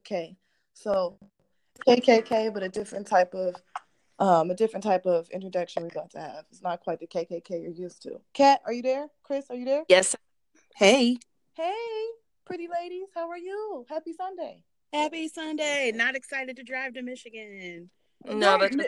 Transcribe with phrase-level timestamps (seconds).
[0.00, 0.36] with K.
[0.74, 1.18] So
[1.86, 3.54] KKK, but a different type of
[4.18, 6.44] um a different type of introduction we're about to have.
[6.50, 8.20] It's not quite the KKK you're used to.
[8.34, 9.08] Kat, are you there?
[9.22, 9.84] Chris, are you there?
[9.88, 10.14] Yes.
[10.76, 11.18] Hey.
[11.54, 12.04] Hey,
[12.46, 13.84] pretty ladies, how are you?
[13.88, 14.62] Happy Sunday.
[14.92, 15.92] Happy Sunday.
[15.94, 17.90] Not excited to drive to Michigan.
[18.26, 18.84] No, but Mi-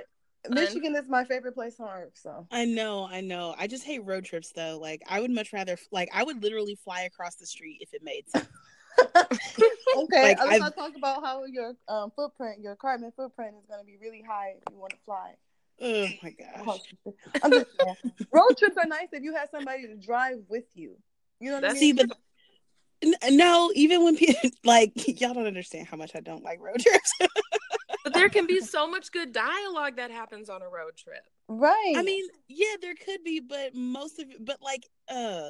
[0.49, 2.13] Michigan is my favorite place on earth.
[2.15, 3.55] So I know, I know.
[3.59, 4.79] I just hate road trips though.
[4.81, 8.03] Like I would much rather like I would literally fly across the street if it
[8.03, 8.49] made sense.
[9.97, 13.81] okay, Like, let's not talk about how your um footprint, your carbon footprint is going
[13.81, 15.35] to be really high if you want to fly.
[15.81, 16.93] Oh my gosh.
[17.43, 17.67] I'm just
[18.33, 20.97] road trips are nice if you have somebody to drive with you.
[21.41, 21.77] You know what I mean?
[21.77, 22.07] See, but
[23.31, 27.13] no, even when people like y'all don't understand how much I don't like road trips.
[28.23, 31.25] but there can be so much good dialogue that happens on a road trip.
[31.49, 31.95] right.
[31.97, 35.49] I mean, yeah, there could be, but most of it, but like, uh,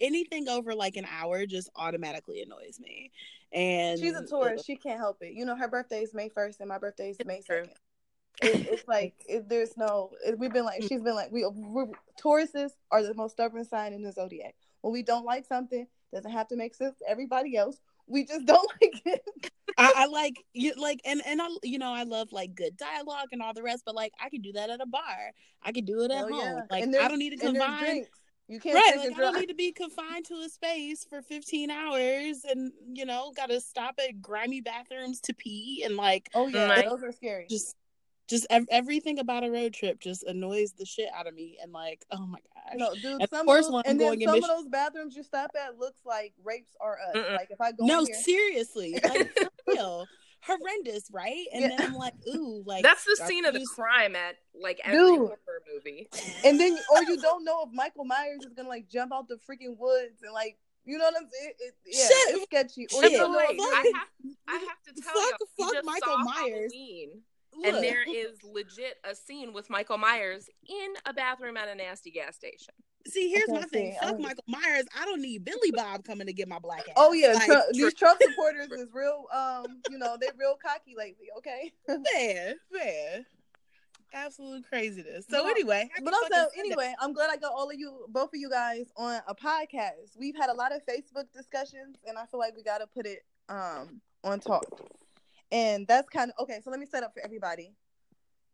[0.00, 3.12] anything over like an hour just automatically annoys me.
[3.52, 4.64] And she's a Taurus.
[4.64, 5.32] She can't help it.
[5.32, 7.70] You know, her birthday is May first, and my birthday is May second.
[8.42, 10.10] It, it's like it, there's no.
[10.24, 11.46] It, we've been like she's been like we.
[11.46, 11.86] We're,
[12.22, 14.54] Tauruses are the most stubborn sign in the zodiac.
[14.82, 17.78] When we don't like something, doesn't have to make sense to everybody else.
[18.08, 19.22] We just don't like it.
[19.76, 23.28] I, I like you like and and I you know I love like good dialogue
[23.32, 25.32] and all the rest, but like I could do that at a bar.
[25.62, 26.38] I could do it at Hell home.
[26.38, 26.60] yeah.
[26.70, 27.84] Like I don't need to and there's confine.
[27.84, 28.10] drinks.
[28.48, 31.20] You can't Right, like a I don't need to be confined to a space for
[31.20, 36.30] 15 hours and you know got to stop at grimy bathrooms to pee and like
[36.34, 36.88] Oh yeah, Right.
[36.88, 37.46] those are scary.
[37.48, 37.76] just
[38.28, 41.72] just ev- everything about a road trip just annoys the shit out of me and
[41.72, 42.74] like oh my gosh.
[42.76, 43.22] No, dude.
[43.22, 44.68] of Some course of when those, I'm and then going in some Mich- of those
[44.68, 47.16] bathrooms you stop at looks like rapes are us.
[47.16, 47.36] Mm-mm.
[47.36, 50.06] Like if I go No, in here, seriously, like real,
[50.42, 51.46] horrendous, right?
[51.52, 51.68] And Yeah.
[51.76, 54.98] then I'm like, ooh, like That's the scene of the just- crime at like every
[54.98, 55.18] Dude.
[55.18, 55.38] horror
[55.74, 56.08] movie.
[56.44, 59.36] and then or you don't know if Michael Myers is gonna like jump out the
[59.36, 61.52] freaking woods and like you know what I'm saying?
[61.58, 62.36] It, it, yeah, Shit.
[62.36, 62.86] it's sketchy.
[62.96, 63.12] Or Shit.
[63.12, 63.60] you But don't know wait.
[63.60, 66.72] I have, I have to tell Fuck- you, we fuck just Michael saw Myers.
[66.72, 67.10] Halloween,
[67.58, 67.74] Look.
[67.74, 72.10] and there is legit a scene with Michael Myers in a bathroom at a nasty
[72.10, 72.74] gas station.
[73.06, 73.96] See, here's my thing.
[74.00, 74.84] Fuck don't- Michael Myers.
[74.98, 76.94] I don't need Billy Bob coming to get my black ass.
[76.96, 79.24] Oh yeah, Like, Trump, these Trump supporters is real.
[79.32, 81.26] Um, you know they're real cocky lately.
[81.38, 83.24] Okay, fair, fair.
[84.12, 85.26] Absolute craziness.
[85.28, 86.60] So But- anyway, but I'm fucking saying Sunday.
[86.70, 90.16] anyway, I'm glad I got all of you, both of you guys, on a podcast.
[90.18, 93.06] We've had a lot of Facebook discussions, and I feel like we got to put
[93.06, 94.64] it um on talk.
[95.50, 96.60] And that's kind of okay.
[96.62, 97.72] So let me set up for everybody.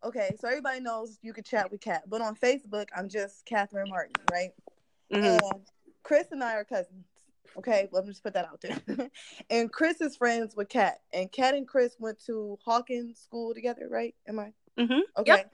[0.03, 3.89] Okay, so everybody knows you can chat with Kat, but on Facebook, I'm just Catherine
[3.89, 4.51] Martin, right?
[5.11, 5.39] Mhm.
[5.41, 5.67] And
[6.03, 7.07] Chris and I are cousins.
[7.57, 9.09] Okay, let me just put that out there.
[9.49, 13.87] and Chris is friends with Kat, and Kat and Chris went to Hawkins School together,
[13.89, 14.13] right?
[14.27, 14.53] Am I?
[14.77, 14.99] Mm-hmm.
[15.17, 15.45] Okay.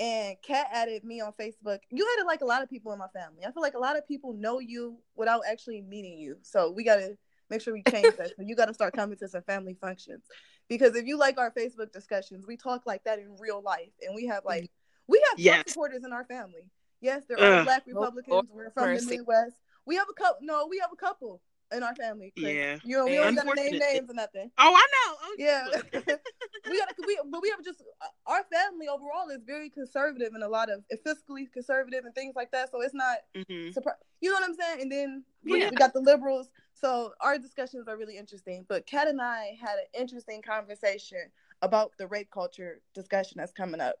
[0.00, 1.80] And Kat added me on Facebook.
[1.90, 3.44] You added like a lot of people in my family.
[3.44, 6.38] I feel like a lot of people know you without actually meeting you.
[6.42, 7.18] So we gotta
[7.50, 8.28] make sure we change that.
[8.36, 10.24] So you gotta start coming to some family functions.
[10.68, 13.90] Because if you like our Facebook discussions, we talk like that in real life.
[14.06, 14.70] And we have like
[15.06, 15.68] we have Trump Yes.
[15.68, 16.68] supporters in our family.
[17.00, 17.64] Yes, there are Ugh.
[17.64, 18.32] black Oh, Republicans.
[18.32, 19.16] Lord We're from the.
[19.16, 19.56] Midwest.
[19.86, 21.40] We have a couple no, we have a couple
[21.72, 22.32] in our family.
[22.36, 22.54] Chris.
[22.54, 22.78] Yeah.
[22.84, 24.50] You know, we don't gotta name names or nothing.
[24.58, 25.16] Oh, I know.
[25.22, 25.66] Oh, Yeah,
[26.68, 30.32] we got to we, but we have just uh, our family overall is very conservative
[30.34, 32.70] and a lot of fiscally conservative and things like that.
[32.70, 33.72] So it's not Mhm.
[33.72, 33.96] surprise.
[34.20, 34.82] You know what I'm saying?
[34.82, 35.70] And then we, Yeah.
[35.70, 36.50] we got the liberals.
[36.74, 38.64] So our discussions are really interesting.
[38.68, 41.30] But Kat and I had an interesting conversation
[41.62, 43.96] about the rape culture discussion that's coming up.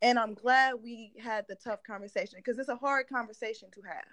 [0.00, 4.04] And I'm glad we had the tough conversation because it's a hard conversation to have.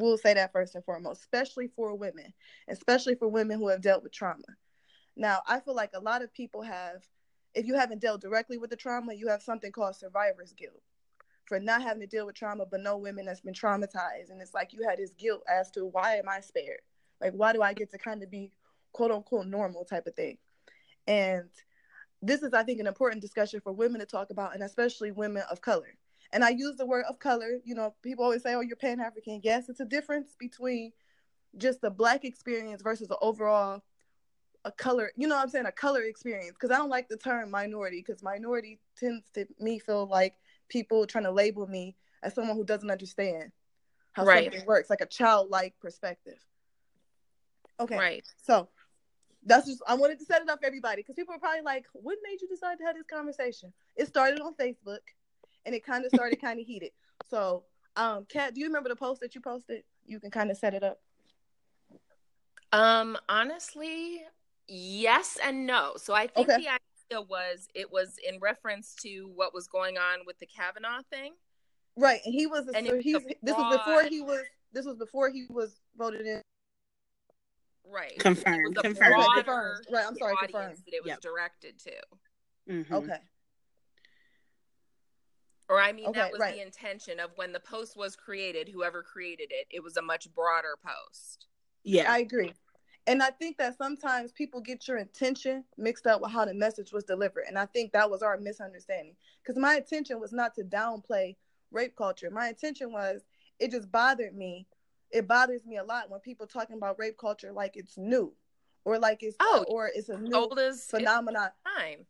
[0.00, 2.32] We'll say that first and foremost, especially for women,
[2.68, 4.42] especially for women who have dealt with trauma.
[5.16, 7.02] Now, I feel like a lot of people have,
[7.54, 10.82] if you haven't dealt directly with the trauma, you have something called survivor's guilt
[11.44, 14.30] for not having to deal with trauma, but no women that's been traumatized.
[14.30, 16.80] And it's like you had this guilt as to why am I spared?
[17.20, 18.52] Like, why do I get to kind of be
[18.92, 20.38] quote unquote normal type of thing?
[21.06, 21.50] And
[22.22, 25.42] this is, I think, an important discussion for women to talk about, and especially women
[25.50, 25.96] of color.
[26.32, 27.58] And I use the word of color.
[27.64, 29.40] You know, people always say, oh, you're Pan African.
[29.42, 30.92] Yes, it's a difference between
[31.58, 33.82] just the black experience versus the overall
[34.64, 37.16] a color you know what i'm saying a color experience because i don't like the
[37.16, 40.34] term minority because minority tends to me feel like
[40.68, 43.50] people trying to label me as someone who doesn't understand
[44.12, 44.44] how Right.
[44.44, 46.38] something works like a childlike perspective
[47.80, 48.24] okay Right.
[48.36, 48.68] so
[49.46, 51.86] that's just i wanted to set it up for everybody because people are probably like
[51.94, 54.98] what made you decide to have this conversation it started on facebook
[55.66, 56.90] and it kind of started kind of heated
[57.28, 57.64] so
[57.96, 60.74] um kat do you remember the post that you posted you can kind of set
[60.74, 60.98] it up
[62.72, 64.22] Um, honestly,
[64.68, 65.94] yes and no.
[65.96, 66.62] So I think Okay.
[66.62, 71.02] the idea was it was in reference to what was going on with the Kavanaugh
[71.10, 71.32] thing.
[71.96, 72.68] Right, and he was.
[72.68, 73.24] A, And so it was he's.
[73.42, 74.42] This was before he was.
[74.72, 76.40] This was before he was voted in.
[77.84, 78.16] Right.
[78.20, 79.14] Confirmed, It was a confirmed.
[79.14, 79.86] Okay, confirmed.
[79.90, 80.76] Right, I'm sorry, confirmed.
[80.86, 81.20] that it was Yep.
[81.22, 81.92] directed to.
[82.72, 82.92] Mhm.
[82.92, 83.18] Okay.
[85.70, 86.54] Or I mean, Okay, that was right.
[86.56, 88.68] the intention of when the post was created.
[88.68, 91.46] Whoever created it, it was a much broader post.
[91.84, 92.12] Yeah.
[92.12, 92.52] I agree.
[93.06, 96.92] And I think that sometimes people get your intention mixed up with how the message
[96.92, 97.44] was delivered.
[97.46, 99.14] And I think that was our misunderstanding.
[99.42, 101.36] Because my intention was not to downplay
[101.70, 102.30] rape culture.
[102.30, 103.22] My intention was
[103.60, 104.66] it just bothered me.
[105.12, 108.32] It bothers me a lot when people talking about rape culture like it's new
[108.84, 111.50] or like it's Oh, or it's a new Old as phenomenon.
[111.76, 112.06] time.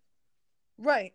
[0.79, 1.13] Right.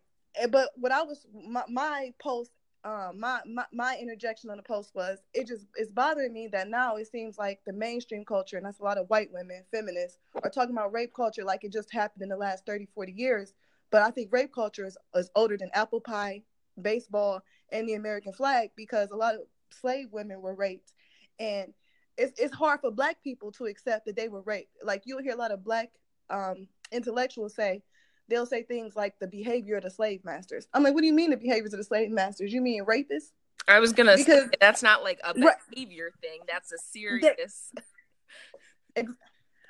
[0.49, 2.51] But what I was my, my post
[2.85, 6.69] um my, my my interjection on the post was it just it's bothering me that
[6.69, 10.19] now it seems like the mainstream culture and that's a lot of white women feminists
[10.43, 13.53] are talking about rape culture like it just happened in the last 30 40 years.
[13.91, 16.43] But i think rape culture is, is older than apple pie
[16.79, 17.41] baseball
[17.71, 19.41] and the american flag because a lot of
[19.71, 20.93] slave women were raped.
[21.39, 21.73] And
[22.17, 24.71] it's, it's hard for black people to accept that they were raped.
[24.83, 25.89] Like you'll hear a lot of black
[26.29, 27.81] um intellectuals say
[28.27, 30.67] they'll say things like the behavior of the slave masters.
[30.73, 32.51] I'm like, what do you mean the behaviors of the slave masters?
[32.53, 33.31] You mean rapists?
[33.67, 35.55] I was gonna Because- say that's not like a Right.
[35.69, 36.41] behavior thing.
[36.47, 37.71] That's a serious.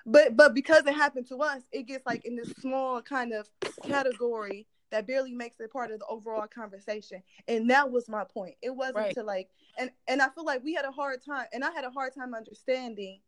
[0.08, 3.50] But but because it happened to us, it gets like in this small kind of
[3.84, 7.24] category that barely makes it part of the overall conversation.
[7.48, 8.54] And that was my point.
[8.62, 9.14] It wasn't Right.
[9.16, 9.50] to like
[9.80, 12.14] and and I feel like we had a hard time and I had a hard
[12.14, 13.20] time understanding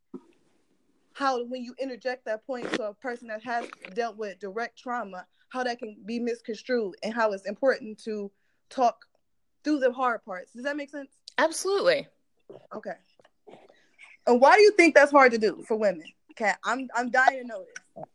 [1.18, 5.26] how when you interject that point to a person that has dealt with direct trauma,
[5.50, 8.32] how that can be misconstrued and how it's important to
[8.70, 9.04] talk
[9.64, 10.52] through the hard parts.
[10.54, 11.10] Does that make sense?
[11.40, 12.08] Absolutely.
[12.76, 12.92] Okay.
[14.28, 16.06] And why do you think that's hard to do for women?
[16.32, 17.64] Okay, I'm I'm dying to know
[17.96, 18.06] this.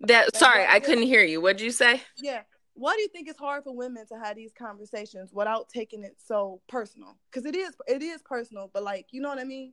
[0.00, 1.40] That sorry, I couldn't hear you.
[1.40, 2.02] What'd you say?
[2.18, 2.42] Yeah.
[2.74, 6.16] Why do you think it's hard for women to have these conversations without taking it
[6.22, 7.16] so personal?
[7.30, 9.72] Because it is it is personal, but like you know what I mean.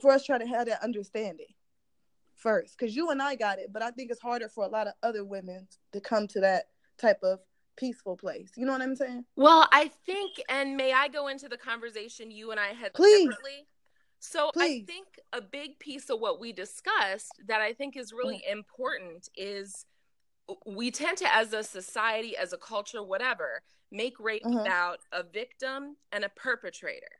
[0.00, 1.54] For us, try to have that understanding
[2.34, 4.86] first, because you and I got it, but I think it's harder for a lot
[4.86, 7.40] of other women to come to that type of
[7.76, 8.52] peaceful place.
[8.56, 9.24] You know what I'm saying?
[9.36, 13.28] Well, I think, and may I go into the conversation you and I had Please.
[13.28, 13.66] separately?
[14.20, 14.82] So Please.
[14.82, 19.28] I think a big piece of what we discussed that I think is really important
[19.36, 19.84] is
[20.66, 24.60] we tend to, as a society, as a culture, whatever, make rape Mhm.
[24.62, 27.17] about a victim and a perpetrator.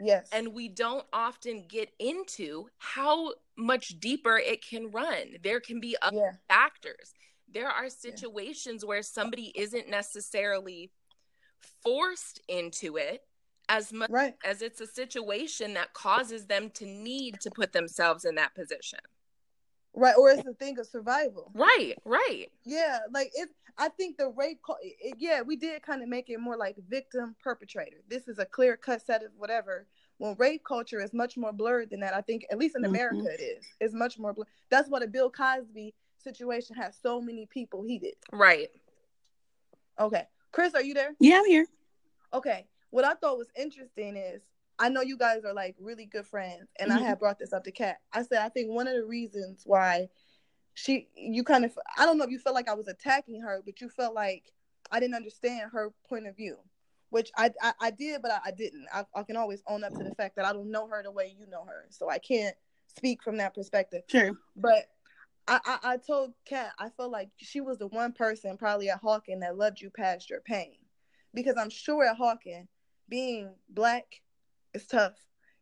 [0.00, 0.28] Yes.
[0.32, 5.36] And we don't often get into how much deeper it can run.
[5.42, 6.32] There can be other yeah.
[6.48, 7.12] factors.
[7.52, 10.90] There are situations where somebody isn't necessarily
[11.82, 13.22] forced into it
[13.68, 14.34] as much Right.
[14.44, 18.98] as it's a situation that causes them to need to put themselves in that position.
[19.94, 20.14] Right.
[20.16, 21.50] Or it's a thing of survival.
[21.54, 22.46] Right, right.
[22.64, 23.48] Yeah, like it.
[23.76, 26.76] I think the rape, cul- it, yeah, we did kind of make it more like
[26.88, 27.96] victim perpetrator.
[28.08, 29.86] This is a clear cut set of whatever.
[30.18, 32.88] When rape culture is much more blurred than that, I think at least in Mhm.
[32.88, 33.64] America it is.
[33.80, 34.48] It's much more blurred.
[34.68, 38.14] That's why the Bill Cosby situation has so many people heated.
[38.30, 38.68] Right.
[39.98, 41.14] Okay, Chris, are you there?
[41.20, 41.66] Yeah, I'm here.
[42.32, 44.42] Okay, what I thought was interesting is
[44.80, 47.04] I know you guys are like really good friends, and I Mhm.
[47.04, 48.00] had brought this up to Kat.
[48.12, 50.08] I said I think one of the reasons why
[50.74, 53.60] she, you kind of, I don't know if you felt like I was attacking her,
[53.64, 54.50] but you felt like
[54.90, 56.58] I didn't understand her point of view,
[57.10, 58.86] which I I, I did, but I, I didn't.
[58.92, 61.12] I, I can always own up to the fact that I don't know her the
[61.12, 62.56] way you know her, so I can't
[62.86, 64.02] speak from that perspective.
[64.08, 64.32] Sure.
[64.56, 64.86] But
[65.46, 69.02] I, I, I told Kat I felt like she was the one person probably at
[69.02, 70.76] Hawken that loved you past your pain.
[71.34, 72.66] Because I'm sure at Hawken,
[73.08, 74.22] being black
[74.74, 75.14] is tough.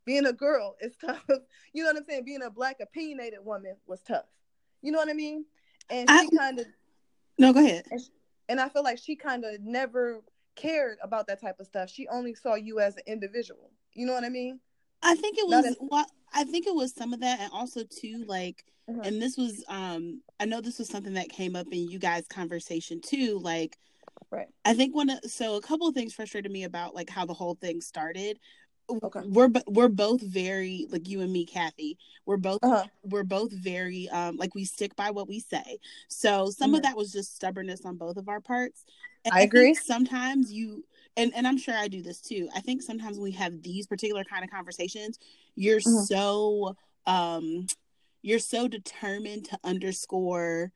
[0.04, 1.24] Being a girl is tough.
[1.74, 2.24] You know what I'm saying?
[2.24, 4.24] Being a black opinionated woman was tough.
[4.82, 5.44] You know what I mean?
[5.90, 6.66] And she kind of
[7.38, 7.84] No, go ahead.
[8.48, 10.22] and I feel like she kind of never
[10.56, 11.90] cared about that type of stuff.
[11.90, 13.70] She only saw you as an individual.
[13.92, 14.60] You know what I mean?
[15.02, 17.84] I think it was as- well, I think it was some of that and also
[17.84, 19.06] too like Mhm.
[19.06, 22.26] and this was um I know this was something that came up in you guys
[22.28, 23.78] conversation too like
[24.30, 24.48] Right.
[24.64, 27.34] I think one of so a couple of things frustrated me about like how the
[27.34, 28.38] whole thing started.
[28.90, 29.20] Okay.
[29.24, 31.98] We're we're both very like you and me Kathy.
[32.26, 32.86] We're both Uh-huh.
[33.02, 35.78] we're both very um like we stick by what we say.
[36.08, 36.84] So some of Mhm.
[36.84, 38.84] that was just stubbornness on both of our parts.
[39.24, 39.74] And I think agree.
[39.74, 40.84] sometimes you
[41.16, 42.48] and and I'm sure I do this too.
[42.54, 45.18] I think sometimes when we have these particular kind of conversations,
[45.54, 46.06] you're Mhm.
[46.06, 46.76] so
[47.06, 47.66] um
[48.22, 50.72] you're so determined to underscore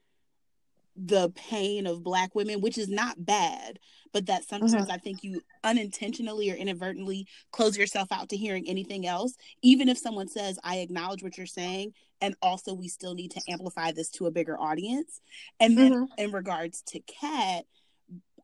[0.96, 3.78] the pain of black women, which is not bad,
[4.12, 9.06] but that sometimes I think you unintentionally or inadvertently close yourself out to hearing anything
[9.06, 13.30] else, even if someone says, I acknowledge what you're saying, and also we still need
[13.32, 15.20] to amplify this to a bigger audience.
[15.60, 16.08] And then Mhm.
[16.18, 17.64] in regards to Kat,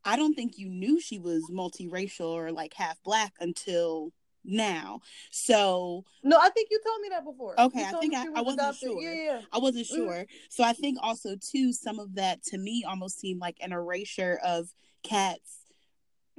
[0.04, 4.12] I don't think you knew she was multiracial or like half black until
[4.48, 5.00] now.
[5.30, 7.60] So no, I think you told me that before.
[7.60, 8.90] Okay, I think I, I wasn't adopted.
[8.90, 9.00] sure.
[9.00, 9.96] Yeah, yeah, I wasn't mm-hmm.
[9.96, 10.14] sure.
[10.14, 10.46] Mm-hmm.
[10.48, 14.40] So I think also too, some of that to me almost seemed like an erasure
[14.44, 15.57] of Kat's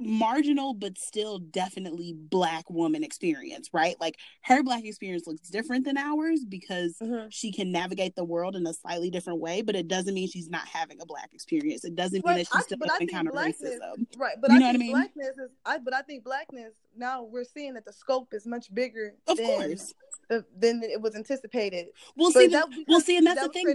[0.00, 3.96] marginal but still definitely black woman experience right?
[4.00, 7.28] Like her black experience looks different than ours because mm-hmm.
[7.30, 10.48] she can navigate the world in a slightly different way but it doesn't mean she's
[10.48, 11.84] not having a black experience.
[11.84, 14.06] It doesn't mean that she's still encounter racism.
[14.16, 14.92] right but you know I think what I mean?
[14.92, 18.72] blackness is I, but I think blackness now we're seeing that the scope is much
[18.74, 19.94] bigger of than, course.
[20.28, 21.86] than it was anticipated.
[22.16, 23.74] We'll see that, we'll see and that's that the thing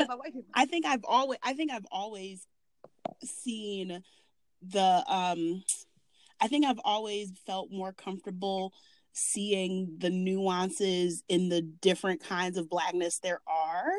[0.53, 2.47] I think I've always I think I've always
[3.23, 4.03] seen
[4.61, 5.63] the um
[6.41, 8.73] I think I've always felt more comfortable
[9.15, 13.91] seeing the nuances in the different kinds of blackness there are.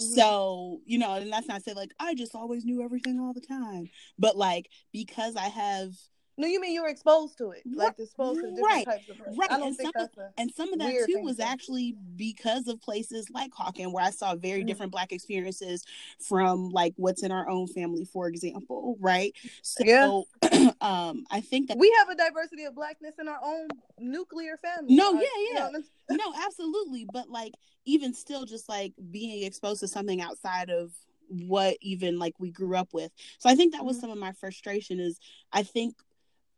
[0.00, 0.14] Mm-hmm.
[0.14, 3.32] So, you know, and that's not to say like I just always knew everything all
[3.32, 3.88] the time,
[4.18, 5.92] but like because I have
[6.38, 8.84] no, you mean you were exposed to it, like exposed to different right.
[8.84, 9.16] types of.
[9.38, 12.80] Right, I don't and some of, and some of that too was actually because of
[12.80, 14.66] places like Hawken, where I saw very mm-hmm.
[14.66, 15.84] different Black experiences
[16.20, 18.96] from like what's in our own family, for example.
[19.00, 19.34] Right.
[19.62, 20.70] So, yeah.
[20.82, 24.94] um, I think that we have a diversity of Blackness in our own nuclear family.
[24.94, 27.06] No, yeah, yeah, you know, no, absolutely.
[27.10, 27.52] But like,
[27.86, 30.92] even still, just like being exposed to something outside of
[31.28, 33.10] what even like we grew up with.
[33.38, 34.02] So I think that was mm-hmm.
[34.02, 35.18] some of my frustration is
[35.52, 35.94] I think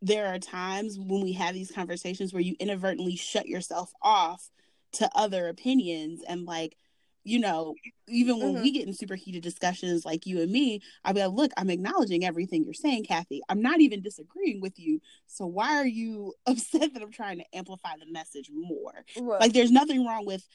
[0.01, 4.49] there are times when we have these conversations where you inadvertently shut yourself off
[4.93, 6.77] to other opinions and like
[7.23, 7.75] you know
[8.07, 8.63] even when mm-hmm.
[8.63, 11.69] we get in super heated discussions like you and me i'll be like look i'm
[11.69, 16.33] acknowledging everything you're saying kathy i'm not even disagreeing with you so why are you
[16.47, 19.41] upset that i'm trying to amplify the message more right.
[19.41, 20.47] like there's nothing wrong with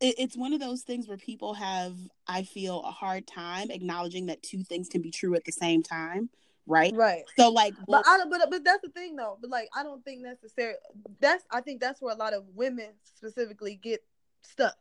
[0.00, 1.96] it, it's one of those things where people have
[2.28, 5.82] i feel a hard time acknowledging that two things can be true at the same
[5.82, 6.30] time
[6.68, 6.94] right?
[6.94, 7.22] Right.
[7.36, 9.38] So like, but I don't, but but that's the thing though.
[9.40, 10.76] But like, I don't think necessarily
[11.20, 11.44] that's.
[11.50, 14.04] I think that's where a lot of women specifically get
[14.42, 14.76] stuck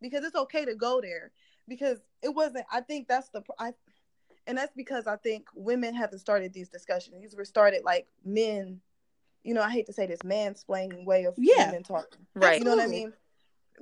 [0.00, 1.32] because it's okay to go there
[1.68, 2.64] because it wasn't.
[2.72, 3.72] I think that's the I,
[4.46, 7.20] and that's because I think women haven't started these discussions.
[7.20, 8.80] These were started like men.
[9.42, 11.66] You know, I hate to say this mansplaining way of yeah.
[11.66, 12.26] women talking.
[12.34, 12.58] Right.
[12.58, 13.12] You know what I mean?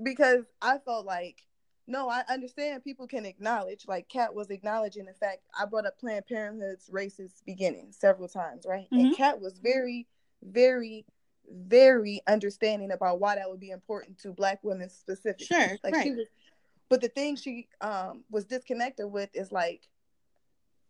[0.02, 1.44] Because I felt like
[1.86, 5.98] no, I understand people can acknowledge, like Kat was acknowledging the fact I brought up
[5.98, 8.86] Planned Parenthood's racist beginning several times, right?
[8.92, 9.06] Mm-hmm.
[9.06, 10.06] And Kat was very,
[10.42, 11.04] very,
[11.50, 15.46] very understanding about why that would be important to Black women specifically.
[15.46, 16.04] Sure, like right.
[16.04, 16.26] she was,
[16.88, 19.88] but the thing she um was disconnected with is like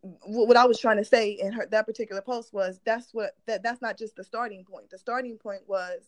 [0.03, 3.63] what I was trying to say in her that particular post was that's what that
[3.63, 4.91] that's not just the starting point.
[4.91, 6.03] The starting point was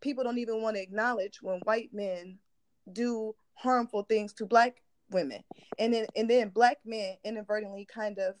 [0.00, 2.38] people don't even want to acknowledge when white men
[2.90, 5.42] do harmful things to black women.
[5.78, 8.34] And then and then black men inadvertently kind of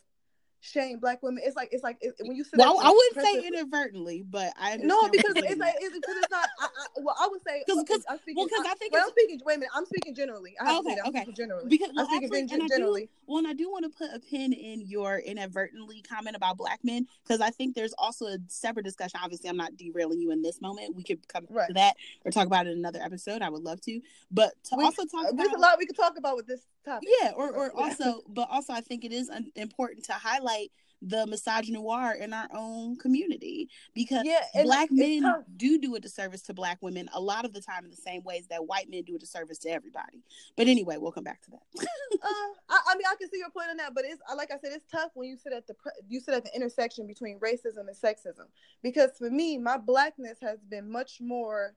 [0.62, 1.42] shame black women.
[1.44, 2.50] It's like it's like it, when you say.
[2.56, 6.48] Well, I wouldn't say inadvertently, but I no because it's like it's, because it's not.
[6.60, 8.36] I, I, well, I would say because speaking.
[8.36, 9.40] Well, because I think well, I'm speaking.
[9.44, 10.54] Wait a minute, I'm speaking generally.
[10.60, 11.06] I have okay, to say that.
[11.06, 11.32] I'm okay.
[11.32, 13.02] generally because well, I'm speaking actually, generally.
[13.02, 16.56] Do, well, and I do want to put a pin in your inadvertently comment about
[16.56, 19.20] black men because I think there's also a separate discussion.
[19.22, 20.94] Obviously, I'm not derailing you in this moment.
[20.94, 21.68] We could come right.
[21.68, 23.42] to that or talk about it in another episode.
[23.42, 24.00] I would love to,
[24.30, 25.26] but to we, also talk.
[25.34, 27.08] There's about, a lot we could talk about with this topic.
[27.20, 30.70] Yeah, or or also, but also I think it is important to highlight
[31.02, 35.24] the misogynoir in our own community because yeah, black men
[35.56, 38.22] do do a disservice to black women a lot of the time in the same
[38.22, 40.22] ways that white men do a disservice to everybody.
[40.56, 41.62] But anyway, we'll come back to that.
[42.22, 42.26] uh,
[42.70, 44.72] I, I, mean, I can see your point on that, but it's like I said,
[44.72, 45.74] it's tough when you sit at the
[46.08, 48.46] you sit at the intersection between racism and sexism
[48.82, 51.74] because for me, my blackness has been much more.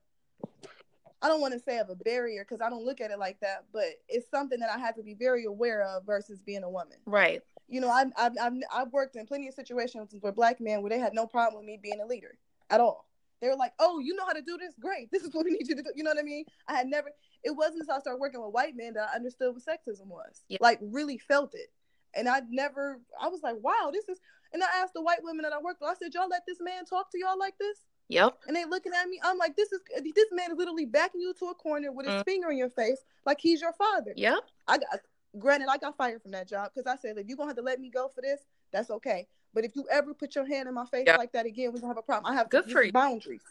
[1.26, 3.40] I don't want to say of a barrier because I don't look at it like
[3.40, 6.70] that, but it's something that I have to be very aware of versus being a
[6.70, 6.98] woman.
[7.04, 8.32] Right you know, I've, I've,
[8.72, 11.66] I've worked in plenty of situations where black men where they had no problem with
[11.66, 12.38] me being a leader
[12.70, 13.08] at all.
[13.40, 14.74] They were like, oh, you know how to do this?
[14.80, 15.08] Great.
[15.12, 15.90] This is what we need you to do.
[15.94, 16.44] You know what I mean?
[16.68, 17.10] I had never,
[17.44, 20.42] it wasn't until I started working with white men that I understood what sexism was.
[20.48, 20.58] Yeah.
[20.60, 21.68] Like, really felt it.
[22.14, 24.18] And I never, I was like, wow, this is,
[24.52, 26.58] and I asked the white women that I worked with, I said, y'all let this
[26.60, 27.78] man talk to y'all like this?
[28.08, 28.38] Yep.
[28.46, 29.20] And they looking at me.
[29.22, 29.80] I'm like, this is
[30.14, 32.24] this man is literally backing you to a corner with his mm.
[32.24, 34.12] finger in your face, like he's your father.
[34.16, 34.38] Yep.
[34.68, 35.00] I got
[35.38, 37.62] Granted, I got fired from that job because I said if you're gonna have to
[37.62, 38.40] let me go for this,
[38.72, 39.26] that's okay.
[39.52, 41.18] But if you ever put your hand in my face yep.
[41.18, 42.32] like that again, we're gonna have a problem.
[42.32, 42.92] I have good for you.
[42.92, 43.42] boundaries.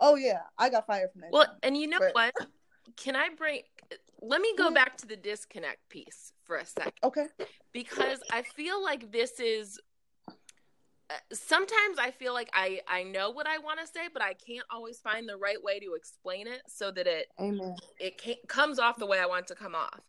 [0.00, 1.32] Oh yeah, I got fired from that.
[1.32, 1.56] Well, job.
[1.62, 2.14] and you know but...
[2.14, 2.34] what?
[2.96, 3.62] Can I bring?
[4.20, 6.92] Let me go back to the disconnect piece for a second.
[7.04, 7.26] Okay.
[7.72, 9.78] Because I feel like this is
[11.32, 14.66] sometimes I feel like I I know what I want to say, but I can't
[14.70, 17.76] always find the right way to explain it so that it Amen.
[17.98, 20.00] it comes off the way I want it to come off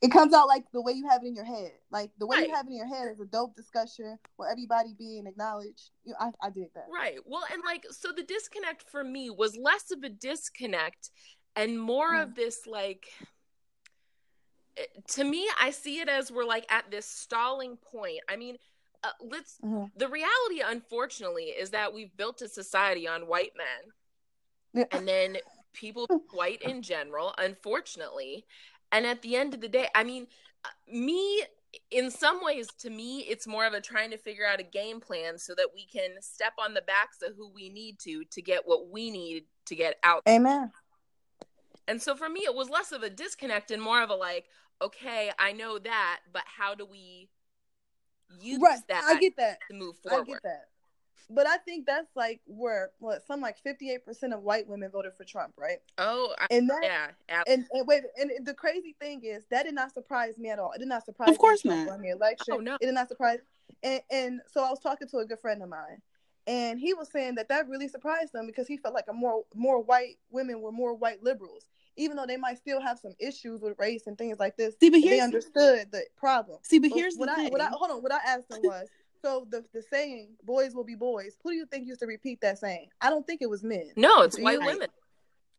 [0.00, 1.72] it comes out like the way you have it in your head.
[1.90, 2.48] Like the way Right.
[2.48, 5.90] you have it in your head is a dope discussion where everybody being acknowledged.
[6.04, 6.86] You know, I, I did that.
[6.92, 7.18] Right.
[7.26, 11.10] Well, and like, so the disconnect for me was less of a disconnect
[11.56, 12.22] and more Mm.
[12.22, 13.06] of this, like,
[15.08, 18.20] to me, I see it as we're like at this stalling point.
[18.28, 18.56] I mean,
[19.04, 19.90] uh, let's, Mhm.
[19.96, 23.92] the reality, unfortunately, is that we've built a society on white men
[24.72, 24.84] Yeah.
[24.90, 25.38] and then
[25.72, 28.46] people white in general, unfortunately.
[28.90, 30.26] And at the end of the day, I mean,
[30.64, 31.44] uh, me,
[31.90, 35.00] in some ways, to me, it's more of a trying to figure out a game
[35.00, 38.42] plan so that we can step on the backs of who we need to to
[38.42, 40.22] get what we need to get out.
[40.26, 40.72] Amen.
[41.86, 44.46] And so for me, it was less of a disconnect and more of a like,
[44.80, 47.28] okay, I know that, but how do we
[48.40, 48.78] use Right.
[48.88, 49.58] that I get that.
[49.70, 50.22] to move forward.
[50.22, 50.64] I get that.
[51.30, 54.90] But I think that's like where what some like fifty eight percent of white women
[54.90, 55.78] voted for Trump, right?
[55.98, 56.80] Oh, I, And that
[57.28, 60.58] yeah, and, and wait, and the crazy thing is that did not surprise me at
[60.58, 60.72] all.
[60.72, 61.86] It did not surprise Of course me not.
[61.88, 62.54] won the election.
[62.54, 62.76] Oh, no.
[62.80, 63.40] It did not surprise.
[63.82, 66.00] And and so I was talking to a good friend of mine,
[66.46, 69.44] and he was saying that that really surprised him because he felt like a more
[69.54, 71.66] more white women were more white liberals,
[71.98, 74.74] even though they might still have some issues with race and things like this.
[74.80, 76.58] See, but they understood the problem.
[76.62, 77.50] see, but But here's the what I, thing.
[77.52, 78.02] what I hold on.
[78.02, 78.88] What I asked him was,
[79.22, 82.40] so the the saying "boys will be boys." Who do you think used to repeat
[82.40, 82.88] that saying?
[83.00, 83.90] I don't think it was men.
[83.96, 84.88] no, it's white you- women.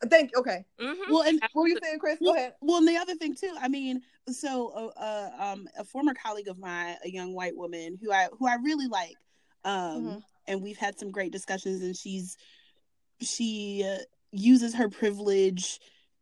[0.09, 0.31] Thank.
[0.37, 0.63] Okay.
[0.79, 2.19] hmm well, and What were you saying, Chris?
[2.19, 2.53] Go well, ahead.
[2.61, 3.53] well, and the other thing too.
[3.59, 7.99] I mean, so uh, uh, um, a former colleague of mine, a young white woman
[8.01, 9.17] who I who I really like,
[9.65, 9.73] um,
[10.05, 10.23] Mhm.
[10.47, 12.37] and we've had some great discussions, and she's
[13.21, 13.97] she uh,
[14.31, 15.79] uses her privilege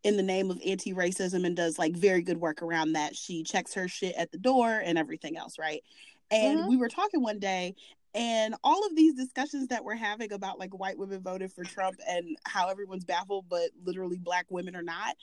[0.08, 3.14] in the name of anti-racism and does like very good work around that.
[3.14, 5.84] She checks her shit at the door and everything else, right?
[6.32, 6.70] And Mhm.
[6.70, 7.76] we were talking one day
[8.14, 11.98] and all of these discussions that we're having about like white women voted for Trump
[12.08, 15.18] and how everyone's baffled, but literally black women are not,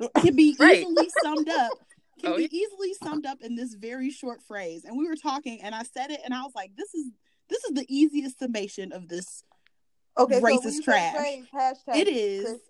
[0.20, 0.78] can be Right.
[0.80, 1.72] easily summed up.
[2.18, 4.84] Can Oh, be easily summed up in this very short phrase.
[4.86, 7.10] And we were talking, and I said it, and I was like, "This is
[7.50, 9.44] this is the easiest summation of this.
[10.16, 10.40] Okay.
[10.40, 11.14] Racist you say trash.
[11.14, 12.60] Phrase, hashtag It is Chris,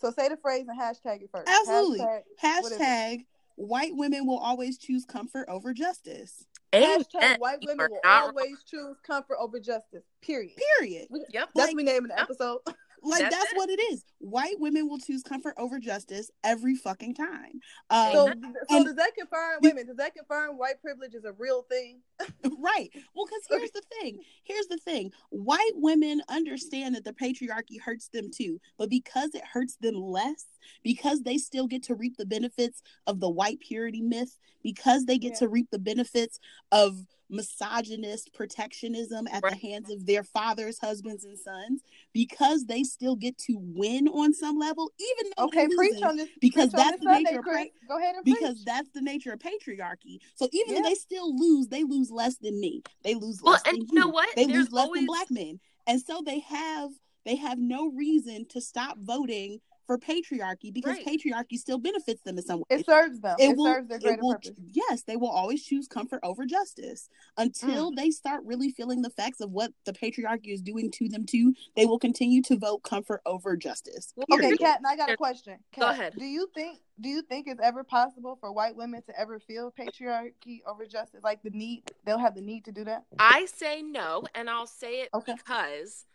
[0.00, 1.48] so say the phrase and hashtag it first.
[1.48, 2.00] Absolutely.
[2.00, 2.80] Hashtag, what is it?
[2.80, 3.26] hashtag
[3.56, 6.44] White women will always choose comfort over justice.
[6.72, 7.36] hashtag Amen.
[7.38, 8.28] white women will not wrong.
[8.36, 10.04] always choose comfort over justice.
[10.20, 10.52] Period.
[10.78, 11.08] Period.
[11.10, 11.48] Yep.
[11.54, 12.22] That's Like- me naming the Yep.
[12.24, 12.58] episode.
[13.02, 13.56] Like That's that's, it.
[13.56, 14.04] what it is.
[14.18, 17.60] White women will choose comfort over justice every fucking time.
[17.90, 18.54] Um, So, Amen.
[18.68, 19.58] so does that confirm?
[19.62, 19.88] Wait a minute.
[19.88, 22.00] Does that confirm white privilege is a real thing?
[22.58, 22.90] right.
[23.14, 24.18] Well, because here's the thing.
[24.44, 25.12] Here's the thing.
[25.30, 30.46] White women understand that the patriarchy hurts them too, but because it hurts them less,
[30.82, 35.18] because they still get to reap the benefits of the white purity myth, because they
[35.18, 35.38] get Yeah.
[35.40, 36.40] to reap the benefits
[36.72, 43.16] of misogynist protectionism at the hands of their fathers, husbands, and sons, because they still
[43.16, 46.28] get to win on some level, even though Okay, preach losing, on this.
[46.40, 47.66] because that's the Sunday, nature of Chris.
[47.88, 48.64] Go ahead and because preach.
[48.64, 50.18] that's the nature of patriarchy.
[50.34, 50.82] So even Yeah.
[50.82, 52.82] though they still lose, they lose less than me.
[53.02, 54.28] They lose Well, less and than you know what?
[54.36, 55.60] They There's lose less always- than black men.
[55.86, 56.90] And so they have
[57.24, 61.06] they have no reason to stop voting for patriarchy because Right.
[61.06, 62.64] patriarchy still benefits them in some way.
[62.70, 63.36] It serves them.
[63.38, 64.52] It, serves their it greater will- purpose.
[64.72, 67.96] Yes, they will always choose comfort over justice until Mm.
[67.96, 71.54] they start really feeling the effects of what the patriarchy is doing to them too.
[71.76, 74.12] They will continue to vote comfort over justice.
[74.16, 74.58] Well, Okay, Period.
[74.60, 75.16] Kat, and I got a Here.
[75.16, 75.58] question.
[75.78, 76.14] Go ahead.
[76.18, 79.70] Do you think do you think it's ever possible for white women to ever feel
[79.70, 81.22] patriarchy over justice?
[81.22, 83.04] Like the need they'll have the need to do that?
[83.18, 85.34] I say no, and I'll say it Okay.
[85.34, 86.06] because,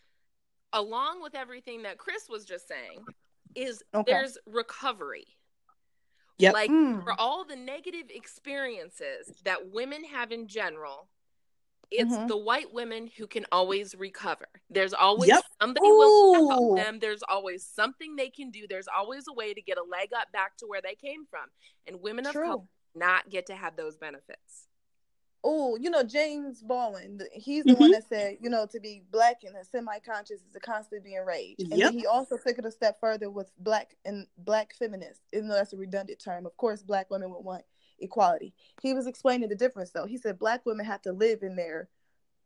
[0.73, 3.05] along with everything that Chris was just saying,
[3.55, 4.11] is Okay.
[4.11, 5.37] there's recovery.
[6.37, 6.53] Yep.
[6.53, 7.03] Like Mm.
[7.03, 11.09] for all the negative experiences that women have in general,
[11.91, 12.27] it's Mhm.
[12.29, 14.47] the white women who can always recover.
[14.69, 15.43] There's always Yep.
[15.61, 16.99] somebody willing to help them.
[16.99, 18.65] There's always something they can do.
[18.67, 21.51] There's always a way to get a leg up back to where they came from.
[21.85, 22.63] And women of color
[22.95, 24.67] not get to have those benefits.
[25.43, 27.19] Oh, you know James Baldwin.
[27.33, 27.93] He's the one Mhm.
[27.93, 31.61] that said, you know, to be black and semi-conscious is to constantly be enraged.
[31.61, 31.93] And Yep.
[31.93, 35.73] he also took it a step further with black and black feminists, even though that's
[35.73, 36.45] a redundant term.
[36.45, 37.65] Of course, black women would want
[37.97, 38.53] equality.
[38.81, 40.05] He was explaining the difference, though.
[40.05, 41.89] He said black women have to live in their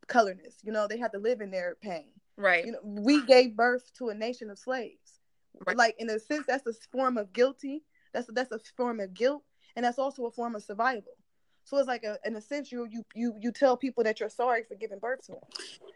[0.07, 0.59] colorness.
[0.63, 2.13] You know, they have to live in their pain.
[2.37, 2.65] Right.
[2.65, 5.19] You know, we gave birth to a nation of slaves.
[5.65, 5.75] Right.
[5.75, 7.83] Like in a sense, that's a form of guilty.
[8.13, 9.43] That's a, that's a form of guilt,
[9.75, 11.17] and that's also a form of survival.
[11.65, 14.29] So it's like a, in a sense, you you you you tell people that you're
[14.29, 15.41] sorry for giving birth to them.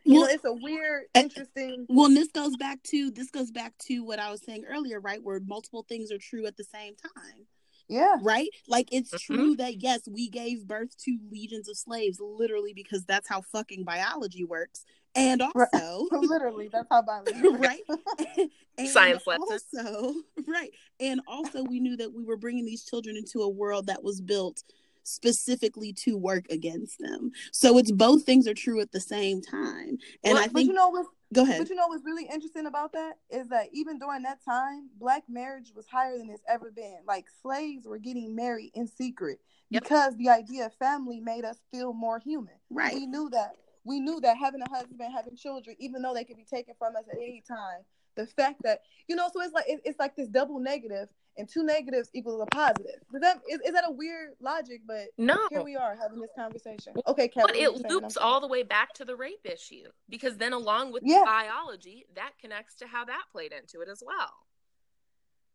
[0.03, 1.85] You Well, know, it's a weird, and- interesting.
[1.87, 4.99] Well, and this goes back to this goes back to what I was saying earlier,
[4.99, 5.21] right?
[5.23, 7.45] Where multiple things are true at the same time.
[7.87, 8.15] Yeah.
[8.21, 8.49] Right?
[8.67, 9.19] Like it's Mhm.
[9.19, 13.83] true that yes, we gave birth to legions of slaves literally because that's how fucking
[13.83, 14.85] biology works.
[15.15, 15.67] And Right.
[15.73, 17.59] also Literally, that's how biology works.
[17.59, 17.81] right?
[18.77, 19.43] and Science lesson.
[19.51, 20.13] Also,
[20.47, 20.71] right.
[20.99, 24.19] And also we knew that we were bringing these children into a world that was
[24.21, 24.63] built
[25.03, 27.31] specifically to work against them.
[27.51, 29.97] So it's both things are true at the same time.
[30.23, 31.59] And Well, I But think you know what's go ahead.
[31.59, 35.23] But you know what's really interesting about that is that even during that time, black
[35.29, 36.99] marriage was higher than it's ever been.
[37.07, 39.39] Like slaves were getting married in secret
[39.71, 39.83] Yep.
[39.83, 42.55] because the idea of family made us feel more human.
[42.71, 42.95] Right.
[42.95, 43.51] We knew that.
[43.83, 46.95] We knew that having a husband, having children, even though they could be taken from
[46.95, 47.81] us at any time,
[48.19, 51.47] the fact that you know, so it's like it, it's like this double negative, and
[51.47, 52.99] two negatives equals a positive.
[53.11, 54.81] Does that is, is that a weird logic?
[54.85, 55.47] But No.
[55.49, 56.93] here we are having this conversation.
[57.07, 57.47] Okay, Kevin.
[57.47, 61.03] But it loops all the way back to the rape issue because then, along with
[61.05, 61.19] Yeah.
[61.19, 64.33] the biology, that connects to how that played into it as well.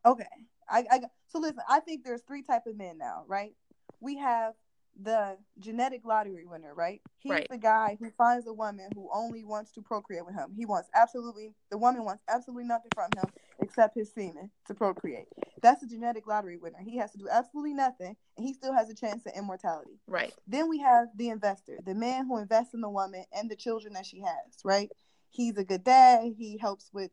[0.07, 0.25] Okay.
[0.69, 3.55] I, I so listen, I think there's three type of men now, right?
[4.01, 4.55] We have
[5.01, 7.01] the genetic lottery winner, right?
[7.19, 7.49] He's Right.
[7.49, 10.53] the guy who finds a woman who only wants to procreate with him.
[10.55, 15.27] He wants absolutely the woman wants absolutely nothing from him except his semen to procreate.
[15.63, 16.79] That's a genetic lottery winner.
[16.81, 19.99] He has to do absolutely nothing and he still has a chance at immortality.
[20.07, 20.35] Right.
[20.47, 23.95] Then we have the investor, the man who invests in the woman and the children
[23.95, 24.91] that she has, right?
[25.31, 26.35] He's a good dad.
[26.37, 27.11] He helps with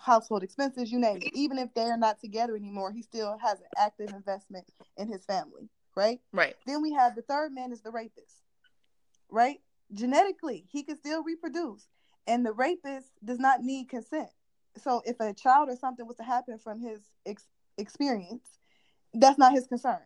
[0.00, 1.30] household expenses, you name it.
[1.34, 4.66] Even if they're not together anymore, he still has an active investment
[4.96, 5.68] in his family,
[6.00, 6.20] right?
[6.32, 6.56] Right.
[6.66, 8.42] Then we have the third man is the rapist,
[9.28, 9.58] right?
[9.92, 11.86] Genetically, he can still reproduce,
[12.26, 14.30] and the rapist does not need consent.
[14.78, 18.46] So if a child or something was to happen from his ex- experience,
[19.12, 20.00] that's not his concern.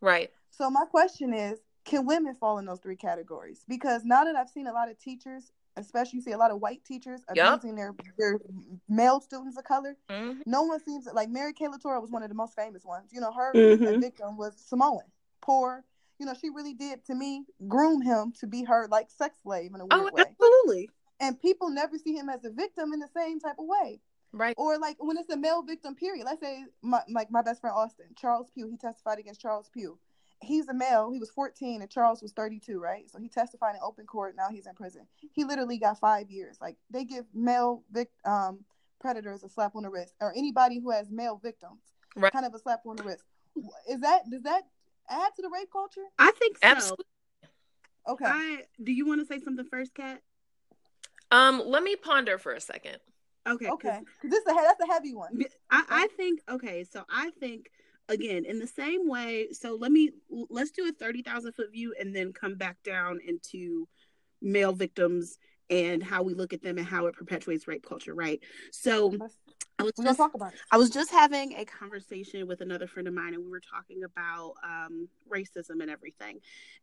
[0.00, 0.30] Right.
[0.50, 3.64] So my question is, can women fall in those three categories?
[3.66, 6.60] Because now that I've seen a lot of teachers, especially you see a lot of
[6.60, 7.46] white teachers Yep.
[7.54, 8.38] abusing their their
[8.88, 10.42] male students of color, Mhm.
[10.46, 13.12] no one seems like Mary Kay Letourneau was one of the most famous ones.
[13.12, 14.00] You know, her Mhm.
[14.00, 15.04] victim was Samoan,
[15.40, 15.84] poor.
[16.18, 19.72] You know, she really did to me groom him to be her like sex slave
[19.74, 20.22] in a weird Oh, way.
[20.28, 20.90] Absolutely.
[21.20, 24.00] And people never see him as a victim in the same type of way
[24.32, 24.54] Right.
[24.58, 27.74] or like when it's a male victim period let's say my like my best friend
[27.74, 29.98] austin charles pugh he testified against charles pugh
[30.40, 33.80] he's a male he was 14 and charles was 32 right so he testified in
[33.82, 37.82] open court now he's in prison he literally got five years like they give male
[37.90, 38.60] vic um
[39.00, 41.80] predators a slap on the wrist or anybody who has male victims
[42.16, 42.32] Right.
[42.32, 43.24] kind of a slap on the wrist
[43.88, 44.62] is that does that
[45.08, 46.66] add to the rape culture I think so.
[46.66, 47.04] Absolutely.
[48.08, 50.20] okay I do you want to say something first, Kat?
[51.30, 52.98] Um, let me ponder for a second.
[53.48, 53.66] Okay.
[53.66, 55.38] 'cause okay 'Cause this is a, that's a heavy one
[55.70, 57.70] I, I think okay, so I think
[58.08, 59.48] again in the same way.
[59.52, 60.10] So let me
[60.50, 63.88] let's do a thirty thousand foot view and then come back down into
[64.40, 65.38] male victims
[65.70, 68.40] and how we look at them and how it perpetuates rape culture, right?
[68.72, 69.14] So
[69.78, 73.06] I was just talk about it I was just having a conversation with another friend
[73.06, 76.40] of mine, and we were talking about um, racism and everything,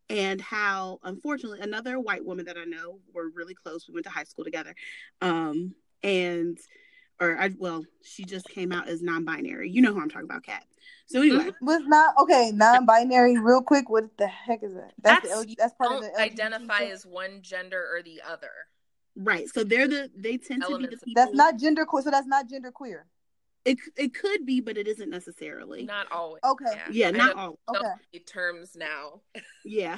[0.10, 3.88] and how unfortunately another white woman that I know we're really close.
[3.88, 4.76] We went to high school together,
[5.22, 6.58] um, and
[7.20, 9.72] or I well, she just came out as non-binary.
[9.72, 10.64] You know who I'm talking about, Kat.
[11.08, 15.46] So anyway, was not okay non-binary real quick what the heck is that that's That's-
[15.46, 16.92] the, that's part of Don't the LGBT identify thing.
[16.92, 18.52] as one gender or the other.
[19.16, 19.48] right.
[19.54, 21.14] So they're the they tend to be the people.
[21.16, 22.04] That's not gender queer.
[22.04, 23.06] So that's not gender queer.
[23.66, 25.84] It it could be, but it isn't necessarily.
[25.86, 26.42] Not always.
[26.44, 26.80] Okay.
[26.92, 27.60] yeah, I not know all.
[27.74, 28.20] so Okay.
[28.28, 29.22] terms now.
[29.68, 29.98] Yeah,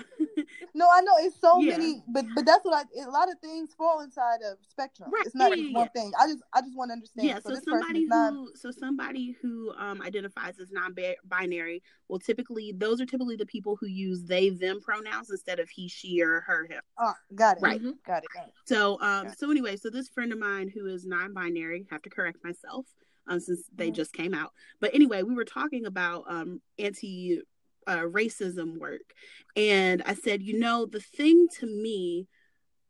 [0.74, 1.72] No, I know it's so Yeah.
[1.72, 3.04] many, but but that's what I.
[3.04, 5.12] A lot of things fall inside of spectrum.
[5.12, 5.26] Right.
[5.26, 6.12] It's not Yeah, just yeah, one thing.
[6.18, 7.28] I just I just want to understand.
[7.28, 7.36] yeah.
[7.40, 8.32] so, So, this somebody is not.
[8.32, 13.76] who so somebody who um identifies as non-binary will typically those are typically the people
[13.76, 16.80] who use they them pronouns instead of he she or her him.
[16.98, 17.64] Oh, got it.
[17.64, 17.82] Right.
[17.82, 17.96] Mhm.
[18.06, 18.30] Got it.
[18.34, 18.54] Got it.
[18.64, 19.36] So um Okay.
[19.38, 22.86] so anyway, so this friend of mine who is non-binary, have to correct myself
[23.28, 23.96] um since they Mhm.
[23.96, 24.54] just came out.
[24.80, 27.42] But anyway, we were talking about um anti
[27.86, 29.14] uh, racism work,
[29.56, 32.28] and I said, you know, the thing to me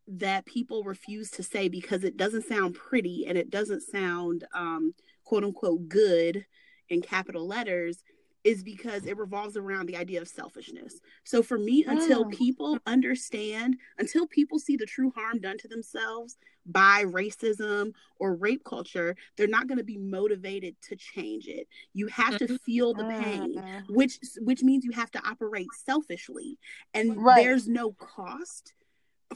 [0.07, 4.93] that people refuse to say because it doesn't sound pretty and it doesn't sound um
[5.23, 6.45] quote unquote good
[6.89, 8.03] in capital letters
[8.47, 11.01] is because it revolves around the idea of selfishness.
[11.25, 12.31] So for me, until Mm.
[12.31, 18.63] people understand, until people see the true harm done to themselves by racism or rape
[18.63, 21.67] culture, they're not going to be motivated to change it.
[21.93, 23.83] You have to feel the pain, Mm.
[23.89, 26.57] which which means you have to operate selfishly,
[26.93, 27.43] and Right.
[27.43, 28.73] there's no cost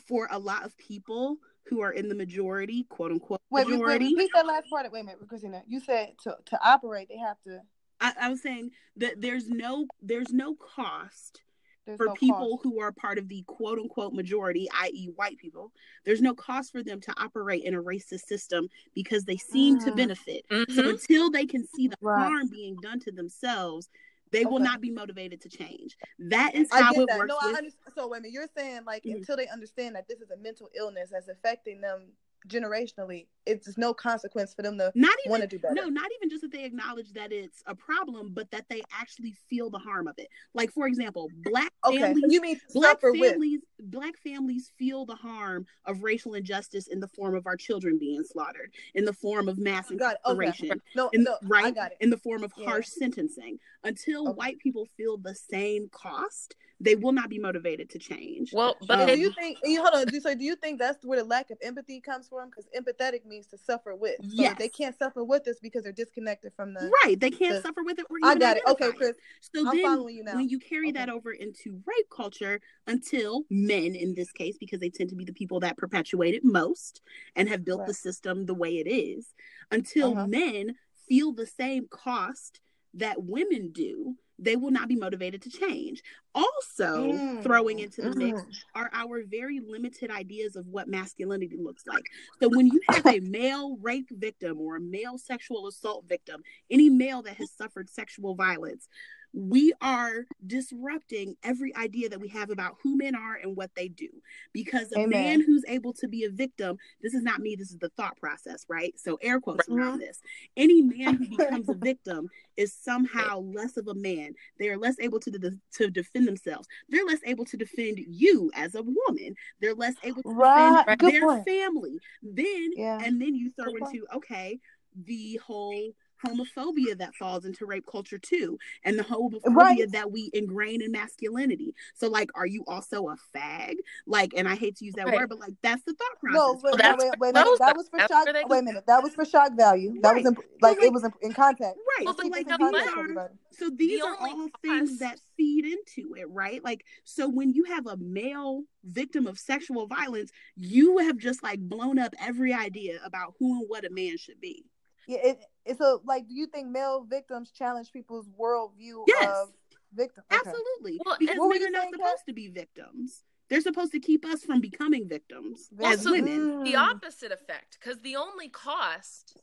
[0.07, 3.99] for a lot of people who are in the majority, quote unquote Wait, wait, wait,
[3.99, 4.89] repeat that last part.
[4.89, 5.63] Wait a minute, Christina.
[5.67, 7.59] You said to to operate, they have to.
[8.01, 11.41] I, I was saying that there's no there's no cost
[11.85, 12.63] There's for no people cost.
[12.63, 15.71] who are part of the quote unquote majority, i.e., white people.
[16.03, 19.91] There's no cost for them to operate in a racist system because they seem to
[19.91, 19.95] Mm.
[19.95, 20.45] benefit.
[20.49, 20.89] So Mhm.
[20.89, 22.23] until they can see the Right.
[22.27, 23.89] harm being done to themselves,
[24.31, 25.97] they will not be motivated to change.
[26.17, 27.19] That is I how get it that.
[27.19, 27.29] works.
[27.29, 27.93] No, I with- understand.
[27.95, 29.15] So wait a minute, you're saying like Mhm.
[29.17, 32.13] until they understand that this is a mental illness that's affecting them
[32.47, 35.73] generationally, it's no consequence for them to not even want to do better.
[35.73, 39.35] no, not even just that they acknowledge that it's a problem, but that they actually
[39.49, 40.27] feel the harm of it.
[40.53, 43.31] Like for example, black okay, families you mean black suffer with?
[43.31, 47.97] families black families feel the harm of racial injustice in the form of our children
[47.99, 50.01] being slaughtered in the form of mass it.
[50.01, 50.13] Okay.
[50.25, 51.97] incarceration No, in, no, right I got it.
[51.99, 52.65] in the form of Yeah.
[52.65, 54.35] harsh sentencing until Okay.
[54.35, 58.99] white people feel the same cost they will not be motivated to change Well, but
[59.01, 59.59] Um, do you think?
[59.63, 60.07] you- Hold on.
[60.07, 62.49] do- So, do you think that's where the lack of empathy comes from?
[62.49, 64.17] Because empathetic means to suffer with.
[64.21, 64.57] So Yes.
[64.57, 66.91] they can't suffer with us because they're disconnected from the.
[67.03, 68.63] right they can't the- suffer with it or I got it.
[68.67, 69.15] Okay, Chris.
[69.41, 70.35] so I'm then following you now.
[70.35, 70.93] when you carry Okay.
[70.93, 75.23] that over into rape culture until men in this case because they tend to be
[75.25, 77.01] the people that perpetuate it most
[77.35, 79.33] and have built the system the way it is
[79.71, 80.27] until Uh-huh.
[80.27, 80.75] men
[81.07, 82.59] feel the same cost
[82.93, 86.01] that women do they will not be motivated to change
[86.33, 88.45] also Mm, throwing into the mix mm.
[88.75, 92.05] are our very limited ideas of what masculinity looks like.
[92.41, 96.89] So when you have a male rape victim or a male sexual assault victim, any
[96.89, 98.87] male that has suffered sexual violence,
[99.33, 103.87] we are disrupting every idea that we have about who men are and what they
[103.87, 104.09] do.
[104.53, 105.09] Because a Amen.
[105.09, 108.17] man who's able to be a victim, this is not me, this is the thought
[108.17, 108.93] process, right?
[108.99, 109.97] So air quotes around uh-huh.
[109.97, 110.21] this.
[110.57, 114.33] Any man who becomes a victim is somehow less of a man.
[114.59, 116.67] They are less able to de- to defend themselves.
[116.89, 119.35] They're less able to defend you as a woman.
[119.61, 120.79] They're less able to Right.
[120.85, 121.45] defend Good their point.
[121.45, 121.99] family.
[122.21, 122.99] Then Yeah.
[123.03, 123.95] and then you throw Good point.
[123.95, 124.59] into okay
[125.05, 125.93] the whole
[126.25, 129.91] homophobia that falls into rape culture too and the homophobia Right.
[129.91, 134.55] that we ingrain in masculinity so like are you also a fag like and i
[134.55, 135.15] hate to use that Right.
[135.15, 137.33] word but like that's the thought process No, wait, Well, wait, that's wait, wait a
[137.33, 137.59] minute.
[137.59, 138.25] That was for shock.
[138.49, 138.83] Wait a minute.
[138.87, 139.99] That was for shock value.
[140.01, 140.37] That was Right.
[140.37, 141.79] in, like like- it was in, in context.
[141.97, 144.49] right Well, so like this in these context, are so these The are only all
[144.61, 149.27] things cost- that feed into it right like so when you have a male victim
[149.27, 153.85] of sexual violence you have just like blown up every idea about who and what
[153.85, 154.65] a man should be
[155.07, 155.45] Yeah, it, it's
[155.77, 156.27] so like.
[156.27, 159.29] Do you think male victims challenge people's worldview Yes.
[159.29, 159.49] of
[159.93, 160.25] victims?
[160.31, 160.39] Okay.
[160.45, 160.99] Absolutely.
[161.05, 162.01] Well, because What were men you are not saying, Kat?
[162.07, 163.23] supposed to be victims.
[163.49, 166.63] They're supposed to keep us from becoming victims Well, as so- women.
[166.63, 166.77] the Mm.
[166.95, 169.37] opposite effect because the only cost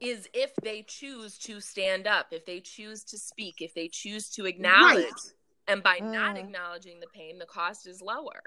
[0.00, 4.30] is if they choose to stand up if they choose to speak if they choose
[4.30, 5.34] to acknowledge Right.
[5.66, 6.44] and by not Mm.
[6.44, 8.42] acknowledging the pain the cost is lower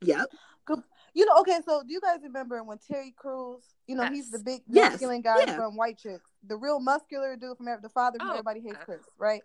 [0.00, 0.30] Yep.
[1.14, 4.38] You know, okay, so do you guys remember when Terry Crews, you know, he's the
[4.38, 4.42] Yes.
[4.44, 5.56] big Yes, masculine guy yeah.
[5.56, 8.84] from White Chicks, the real muscular dude from the father from Oh, Everybody Hates yeah.
[8.84, 9.42] Chris, right?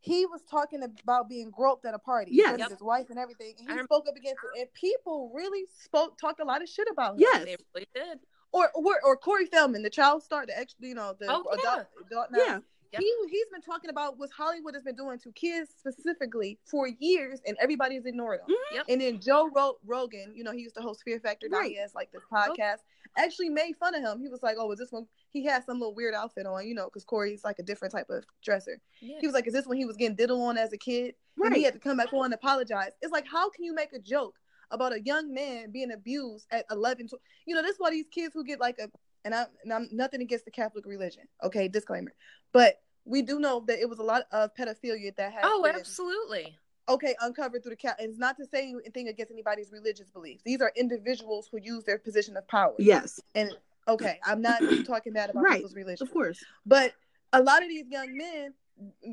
[0.00, 2.54] He was talking about being groped at a party Yes.
[2.54, 2.70] in Yep.
[2.70, 3.54] his wife and everything.
[3.60, 6.68] And I he spoke up against it, and people really spoke, talked a lot of
[6.68, 7.20] shit about him.
[7.20, 7.44] Yes.
[7.44, 8.20] they really did
[8.52, 11.86] Or, or, or Corey Feldman, the child star, the ex, you know, the Oh, adult,
[12.06, 12.38] adult now.
[12.38, 12.58] Yeah.
[12.92, 13.02] Yep.
[13.02, 17.40] He he's been talking about what Hollywood has been doing to kids specifically for years,
[17.46, 18.54] and everybody's ignored him.
[18.54, 18.74] Mhm.
[18.76, 18.84] Yep.
[18.88, 21.48] And then Joe Ro- Rogan, you know, he used to host Fear Factor.
[21.48, 21.76] Now Right.
[21.76, 22.78] has like this podcast.
[23.16, 24.20] Actually made fun of him.
[24.20, 26.74] He was like, "Oh, was this one?" He had some little weird outfit on, you
[26.74, 28.80] know, because Corey's like a different type of dresser.
[29.00, 29.18] Yeah.
[29.20, 31.54] He was like, "Is this when he was getting diddled on as a kid?" And
[31.54, 32.92] he had to come back on and apologize.
[33.00, 34.38] It's like, how can you make a joke
[34.70, 37.06] about a young man being abused at 11?
[37.08, 37.14] tw-
[37.46, 38.90] You know, this is why these kids who get like a,
[39.24, 42.12] and I'm, and I'm nothing against the Catholic religion, okay, disclaimer,
[42.52, 45.74] but we do know that it was a lot of pedophilia that has oh been,
[45.74, 46.56] absolutely
[46.88, 47.96] okay uncovered through the cat.
[47.98, 50.42] And it's not to say anything against anybody's religious beliefs.
[50.44, 52.74] These are individuals who use their position of power.
[52.78, 53.20] Yes.
[53.34, 53.52] And
[53.86, 55.56] okay, I'm not talking bad about Right.
[55.56, 56.06] people's religion.
[56.06, 56.42] Of course.
[56.66, 56.94] But
[57.32, 58.54] a lot of these young men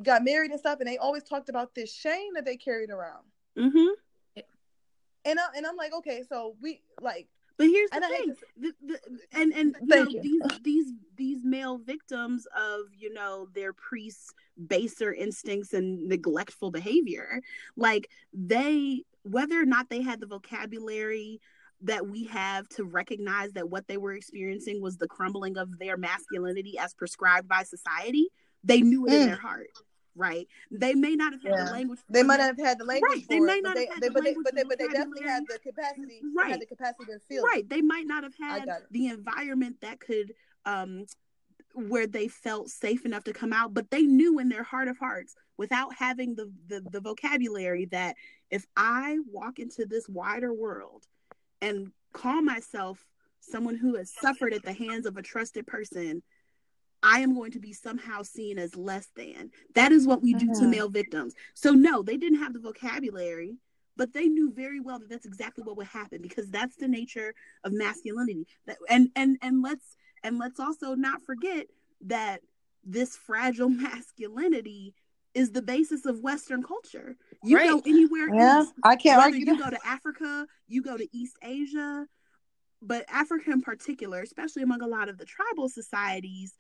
[0.04, 3.24] got married and stuff, and they always talked about this shame that they carried around.
[3.58, 4.44] Mm-hmm.
[5.26, 8.36] And I, and I'm like, okay, so we like, But here's the and thing.
[8.58, 9.00] The, the,
[9.40, 10.22] and and you know, you.
[10.22, 14.34] these these these male victims of you know their priests
[14.68, 17.42] baser instincts and neglectful behavior
[17.78, 21.40] like they whether or not they had the vocabulary
[21.82, 25.98] that we have to recognize that what they were experiencing was the crumbling of their
[25.98, 28.28] masculinity as prescribed by society
[28.64, 29.26] they knew it in Mm.
[29.28, 29.68] their heart
[30.16, 31.66] right they may not have had Yeah.
[31.66, 33.76] the language they might not have had the language Right, they it, may but not
[33.76, 35.60] they, have had they, the but they, language but they, but they definitely had the
[35.60, 36.52] capacity, Right.
[36.52, 37.44] had the capacity to feel.
[37.44, 37.48] it.
[37.48, 40.34] right they might not have had the environment that could
[40.66, 41.06] um
[41.74, 44.98] where they felt safe enough to come out but they knew in their heart of
[44.98, 48.16] hearts without having the the, the vocabulary that
[48.50, 51.04] if i walk into this wider world
[51.62, 53.06] and call myself
[53.42, 56.24] someone who has suffered at the hands of a trusted person
[57.06, 59.52] I am going to be somehow seen as less than.
[59.76, 60.70] That is what we do to Mhm.
[60.72, 61.36] male victims.
[61.54, 63.60] So, no, they didn't have the vocabulary,
[63.96, 67.36] but they knew very well that that's exactly what would happen because that's the nature
[67.64, 68.48] of masculinity.
[68.90, 71.68] And and and let's and let's also not forget
[72.02, 72.42] that
[72.84, 74.96] this fragile masculinity
[75.36, 77.18] is the basis of Western culture.
[77.44, 77.70] You Right.
[77.70, 79.64] go anywhere Yeah, east, I can't whether argue you that.
[79.64, 82.08] go to Africa, you go to East Asia,
[82.82, 86.56] but Africa in particular, especially among a lot of the tribal societies,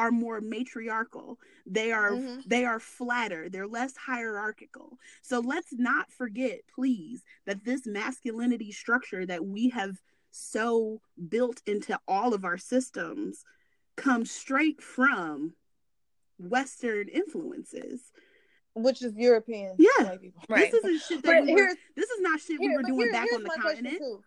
[0.00, 1.38] are more matriarchal.
[1.66, 2.42] They are Mhm.
[2.46, 3.50] they are flatter.
[3.50, 4.98] They're less hierarchical.
[5.20, 12.00] So let's not forget, please, that this masculinity structure that we have so built into
[12.08, 13.44] all of our systems
[13.96, 15.54] comes straight from
[16.38, 18.10] Western influences.
[18.74, 19.74] which is European.
[19.80, 20.16] Yeah.
[20.48, 20.70] Right.
[20.70, 23.00] This isn't shit that But we were, this is not shit we Here- were doing
[23.00, 23.98] here- back on the continent.
[23.98, 24.22] too.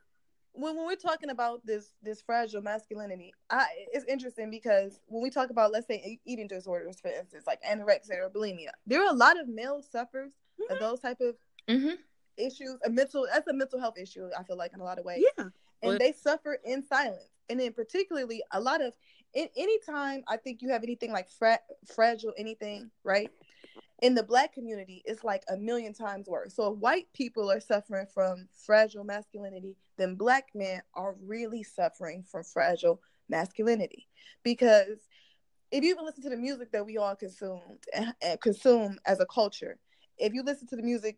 [0.53, 5.29] When, when we're talking about this this fragile masculinity, I, it's interesting because when we
[5.29, 9.15] talk about let's say eating disorders, for instance, like anorexia or bulimia, there are a
[9.17, 10.31] lot of male sufferers
[10.69, 11.35] of those type of
[11.69, 11.95] Mm-hmm.
[12.37, 12.75] issues.
[12.85, 14.29] A mental that's a mental health issue.
[14.37, 15.45] I feel like in a lot of ways, Yeah.
[15.45, 17.29] and Well- they suffer in silence.
[17.49, 18.93] And then particularly a lot of
[19.33, 23.29] in anytime I think you have anything like fra- fragile anything, right?
[24.01, 26.55] In the black community, it's like a million times worse.
[26.55, 32.23] So if white people are suffering from fragile masculinity, then black men are really suffering
[32.29, 34.07] from fragile masculinity.
[34.43, 35.07] Because
[35.71, 39.19] if you even listen to the music that we all consumed and, and consume as
[39.19, 39.79] a culture,
[40.17, 41.17] if you listen to the music,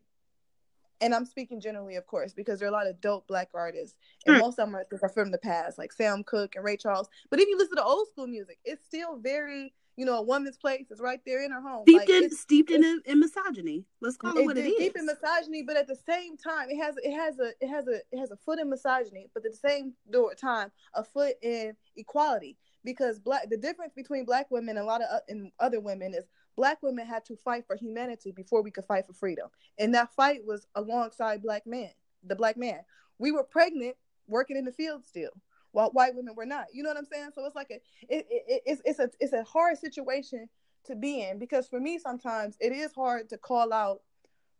[1.02, 3.98] and I'm speaking generally, of course, because there are a lot of dope black artists,
[4.26, 4.40] and Mm.
[4.40, 7.10] most of them are, are from the past, like Sam Cooke and Ray Charles.
[7.30, 10.58] But if you listen to old school music, it's still very, you know, a woman's
[10.58, 11.84] place is right there in her home.
[11.84, 13.86] Steeped Like, in it's- steeped in, in misogyny.
[14.02, 16.78] Let's call it it, what it's deep in misogyny, but at the same time, it
[16.78, 19.52] has it has a it has a it has a foot in misogyny, but at
[19.52, 22.58] the same door time, a foot in equality.
[22.84, 26.14] Because black the difference between black women and a lot of o- and other women
[26.14, 29.48] is black women had to fight for humanity before we could fight for freedom,
[29.80, 31.90] and that fight was alongside black men,
[32.24, 32.82] the black man.
[33.18, 33.96] We were pregnant,
[34.28, 35.32] working in the field still,
[35.76, 36.68] while white women were not.
[36.74, 37.32] You know what I'm saying?
[37.36, 37.76] So it's like a
[38.08, 40.48] it, it, it's it's a it's a hard situation
[40.86, 44.02] to be in because for me sometimes it is hard to call out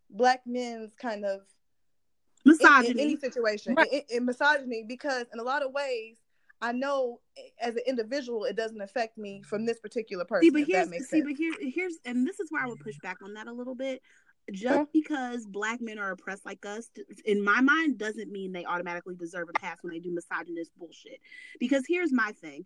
[0.10, 1.42] black men's kind of
[2.46, 3.02] in, in misogyny.
[3.02, 3.92] any situation Right.
[3.92, 6.18] in, in misogyny because in a lot of ways
[6.62, 10.50] I know eh, as an individual it doesn't affect me from this particular person.
[10.50, 11.30] see, but here's that makes see, sense.
[11.30, 13.76] but here here's and this is where I would push back on that a little
[13.76, 14.02] bit.
[14.52, 16.90] Just because black men are oppressed like us,
[17.26, 21.20] in my mind, doesn't mean they automatically deserve a pass when they do misogynist bullshit.
[21.60, 22.66] Because here's my thing: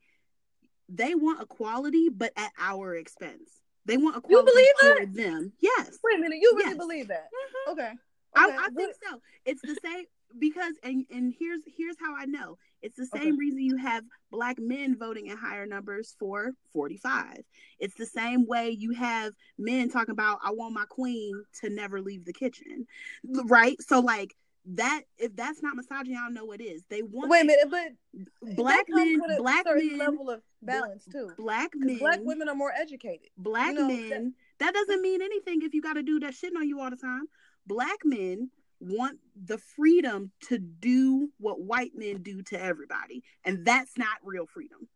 [0.90, 3.62] they want equality, but at our expense.
[3.86, 4.98] They want equality believe that?
[5.00, 5.54] for them.
[5.62, 5.98] Yes.
[6.04, 6.78] Wait a minute, you really Yes.
[6.78, 7.30] believe that?
[7.68, 7.72] Mhm.
[7.72, 7.94] Okay.
[8.36, 8.58] I, Okay.
[8.60, 9.22] I think so.
[9.46, 10.06] It's the same
[10.38, 12.58] because and and here's here's how I know.
[12.82, 13.26] It's the Okay.
[13.26, 17.44] same reason you have black men voting in higher numbers for 45.
[17.80, 22.02] It's the same way you have men talking about I want my queen to never
[22.02, 22.88] leave the kitchen.
[23.24, 23.82] Right?
[23.82, 24.36] So like
[24.74, 26.84] that if that's not misogyny, I don't know what is.
[26.90, 31.30] They want Wait a minute, but black that men black men level of balance too.
[31.38, 33.30] black men Black women are more educated.
[33.38, 36.56] black you know, men that, doesn't mean anything if you got to do that shit
[36.56, 37.24] on you all the time
[37.66, 43.98] black men want the freedom to do what white men do to everybody and that's
[43.98, 44.88] not real freedom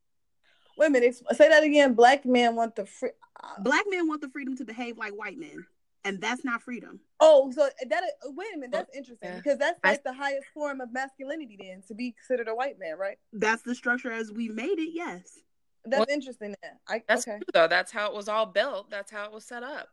[0.75, 1.93] Wait a minute, say that again.
[1.93, 3.11] Black men want the free.
[3.43, 5.63] uh, black men want the freedom to behave like white men
[6.03, 9.35] and that's not freedom Oh, so that wait a minute, that's interesting Yeah.
[9.37, 12.97] because that's I- the highest form of masculinity then to be considered a white man,
[12.97, 13.17] right?
[13.33, 15.39] that's the structure as we made it yes
[15.85, 16.55] That's Well, interesting.
[16.63, 17.37] Then I That's okay.
[17.37, 17.67] true, though.
[17.67, 18.89] That's how it was all built.
[18.89, 19.89] That's how it was set up.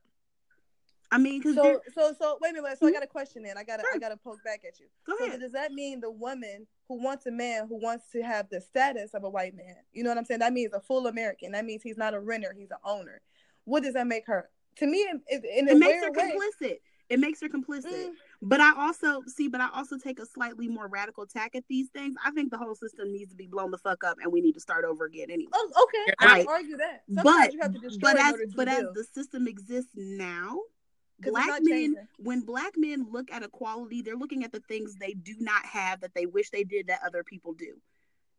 [1.13, 2.79] I mean So so so wait a minute.
[2.79, 2.95] So I Mhm.
[2.95, 3.43] got a question.
[3.43, 4.87] Then I got to I got to poke back at you.
[5.07, 8.49] go So does that mean the woman who wants a man who wants to have
[8.51, 9.77] the status of a white man?
[9.93, 10.41] You know what I'm saying?
[10.41, 11.53] That means a full American.
[11.53, 12.53] That means he's not a renter.
[12.57, 13.21] He's an owner.
[13.65, 14.49] What does that make her?
[14.77, 15.21] To me, in
[15.69, 16.33] it makes her way.
[16.37, 20.27] complicit it makes her complicit Mm, But I also see, but I also take a
[20.27, 22.15] slightly more radical tack at these things.
[22.25, 24.53] I think the whole system needs to be blown the fuck up, and we need
[24.55, 25.51] to start over again anyway.
[25.53, 27.03] oh, okay, I not- argue that.
[27.13, 30.61] Sometimes But you have to but as but as the system exists now,
[31.23, 35.35] black men when black men look at equality, they're looking at the things they do
[35.39, 37.75] not have that they wish they did that other people do.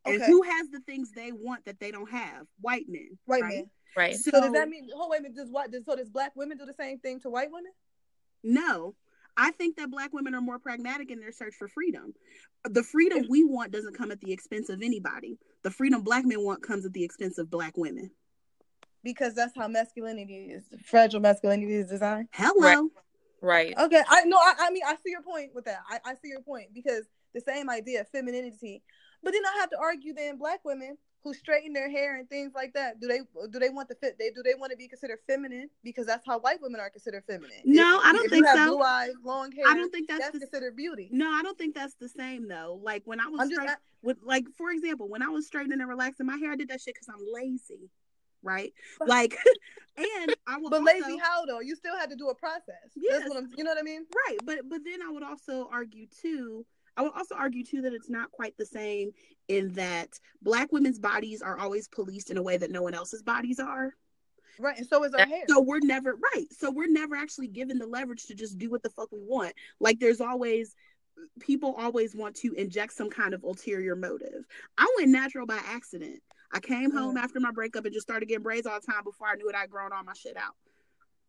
[0.05, 2.47] And who has the things they want that they don't have?
[2.59, 3.17] White men.
[3.25, 3.55] white right?
[3.55, 3.69] men.
[3.95, 4.15] Right.
[4.15, 4.89] So, So, does that mean?
[4.95, 5.37] Oh wait a minute.
[5.37, 5.71] Does what?
[5.71, 7.71] Does, so does black women do the same thing to white women?
[8.43, 8.95] No.
[9.37, 12.13] I think that black women are more pragmatic in their search for freedom.
[12.69, 15.39] The freedom we want doesn't come at the expense of anybody.
[15.63, 18.11] The freedom black men want comes at the expense of black women.
[19.03, 20.63] Because that's how masculinity is.
[20.85, 22.27] Fragile masculinity is designed.
[22.31, 22.89] Hello.
[23.41, 23.73] Right.
[23.75, 25.79] Okay, I no, I, I mean I see your point with that.
[25.89, 28.83] I, I see your point because the same idea, femininity.
[29.23, 32.53] But then I have to argue then black women who straighten their hair and things
[32.55, 33.19] like that, do they
[33.51, 35.69] do they want the fit they do they want to be considered feminine?
[35.83, 37.61] Because that's how white women are considered feminine.
[37.63, 38.75] No, If- I don't if think you have so.
[38.75, 39.65] Blue eyes, long hair.
[39.67, 41.09] I don't think that's, that's the considered beauty.
[41.11, 42.79] No, I don't think that's the same though.
[42.81, 45.79] Like when I was I'm just straight, with like for example, when I was straightening
[45.79, 47.89] and relaxing my hair, I did that shit because I'm lazy.
[48.43, 48.73] Right?
[49.05, 49.37] Like,
[49.97, 50.69] and I will.
[50.69, 51.59] But also, lazy how though?
[51.59, 52.91] You still had to do a process.
[52.95, 53.19] Yes.
[53.19, 53.49] That's what I'm.
[53.57, 54.05] You know what I mean?
[54.27, 54.37] right?
[54.45, 56.65] But but then I would also argue too.
[56.97, 59.11] I would also argue too that it's not quite the same
[59.47, 63.21] in that black women's bodies are always policed in a way that no one else's
[63.21, 63.93] bodies are.
[64.59, 64.77] Right.
[64.77, 65.43] And so is our hair.
[65.47, 66.45] So we're never right.
[66.51, 69.53] So we're never actually given the leverage to just do what the fuck we want.
[69.79, 70.75] Like there's always
[71.39, 74.45] people always want to inject some kind of ulterior motive.
[74.77, 76.21] I went natural by accident.
[76.53, 79.27] I came home after my breakup and just started getting braids all the time before
[79.27, 79.55] I knew it.
[79.55, 80.55] I'd grown all my shit out.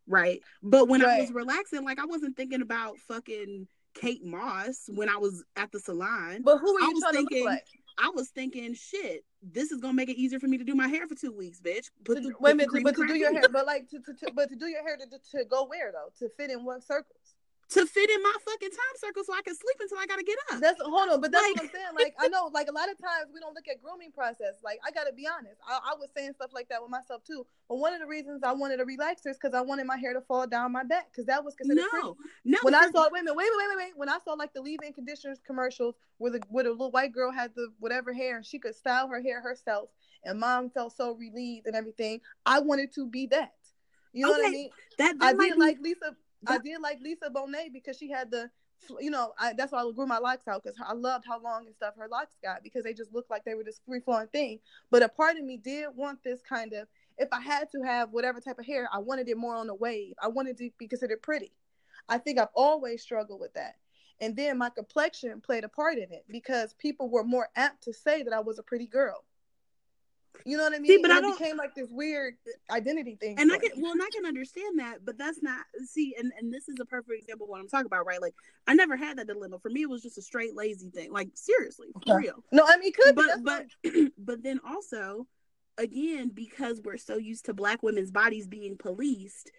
[0.07, 0.41] Right.
[0.63, 5.17] But when I was relaxing, like I wasn't thinking about fucking Kate Moss when I
[5.17, 6.43] was at the salon.
[6.43, 7.65] but who are I you was trying to thinking- like?
[7.99, 10.89] I was thinking, shit, this is gonna make it easier for me to do my
[10.89, 11.91] hair for two weeks, bitch.
[12.05, 14.15] Put To- the, wait a minute, but to do your hair, but like to, to,
[14.15, 15.07] to but to do your hair to,
[15.39, 16.09] to go where though?
[16.21, 17.35] To fit in what circles?
[17.73, 20.37] To fit in my fucking time circle so I can sleep until I gotta get
[20.53, 20.61] up.
[20.61, 21.95] That's hold on, but that's Like- what I'm saying.
[21.95, 24.55] Like I know, like a lot of times we don't look at grooming process.
[24.63, 27.47] Like I gotta be honest, I, I was saying stuff like that with myself too.
[27.69, 30.13] But one of the reasons I wanted a relaxer is because I wanted my hair
[30.13, 32.07] to fall down my back because that was considered pretty.
[32.07, 32.59] no, no.
[32.63, 33.93] When I saw wait minute, wait, wait, wait, wait, wait.
[33.97, 37.33] When I saw like the leave-in conditioners commercials where the where the little white girl
[37.33, 39.89] had the whatever hair and she could style her hair herself,
[40.25, 43.53] and mom felt so relieved and everything, I wanted to be that.
[44.13, 44.71] You know what I mean?
[44.99, 46.15] that, that I did be- like Lisa.
[46.47, 48.51] I did like Lisa Bonet because she had the,
[49.01, 51.67] you know, I, that's why I grew my locks out because I loved how long
[51.67, 54.29] and stuff her locks got because they just looked like they were this free flowing
[54.29, 54.59] thing.
[54.91, 56.89] But a part of me did want this kind of.
[57.19, 59.75] If I had to have whatever type of hair, I wanted it more on a
[59.75, 60.15] wave.
[60.21, 61.53] I wanted to be considered pretty.
[62.09, 63.77] I think I've always struggled with that.
[64.21, 67.93] And then my complexion played a part in it because people were more apt to
[67.93, 69.25] say that I was a pretty girl.
[70.45, 70.91] You know what I mean?
[70.91, 72.35] See, but and I it don't- became like this weird
[72.71, 73.39] identity thing.
[73.39, 73.83] and I can me.
[73.83, 76.85] well, and I can understand that, but that's not see, and and this is a
[76.85, 78.21] perfect example of what I'm talking about, right?
[78.21, 78.35] Like
[78.67, 79.59] I never had that dilemma.
[79.59, 81.13] For me, it was just a straight lazy thing.
[81.13, 82.27] Like seriously, for Okay.
[82.29, 82.43] real.
[82.51, 85.27] No, I mean, it could but That's but but then also
[85.79, 89.51] again because we're so used to black women's bodies being policed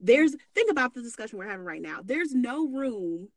[0.00, 3.28] there's think about the discussion we're having right now there's no room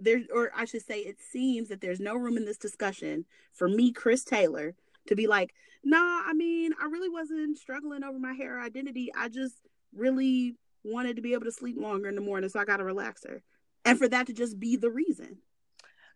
[0.00, 3.68] there or i should say it seems that there's no room in this discussion for
[3.68, 4.74] me chris taylor
[5.08, 5.52] to be like
[5.84, 9.10] nah i mean i really wasn't struggling over my hair identity.
[9.16, 9.56] I just
[9.94, 12.84] really wanted to be able to sleep longer in the morning so i got a
[12.84, 13.40] relaxer.
[13.84, 15.38] And for that to just be the reason.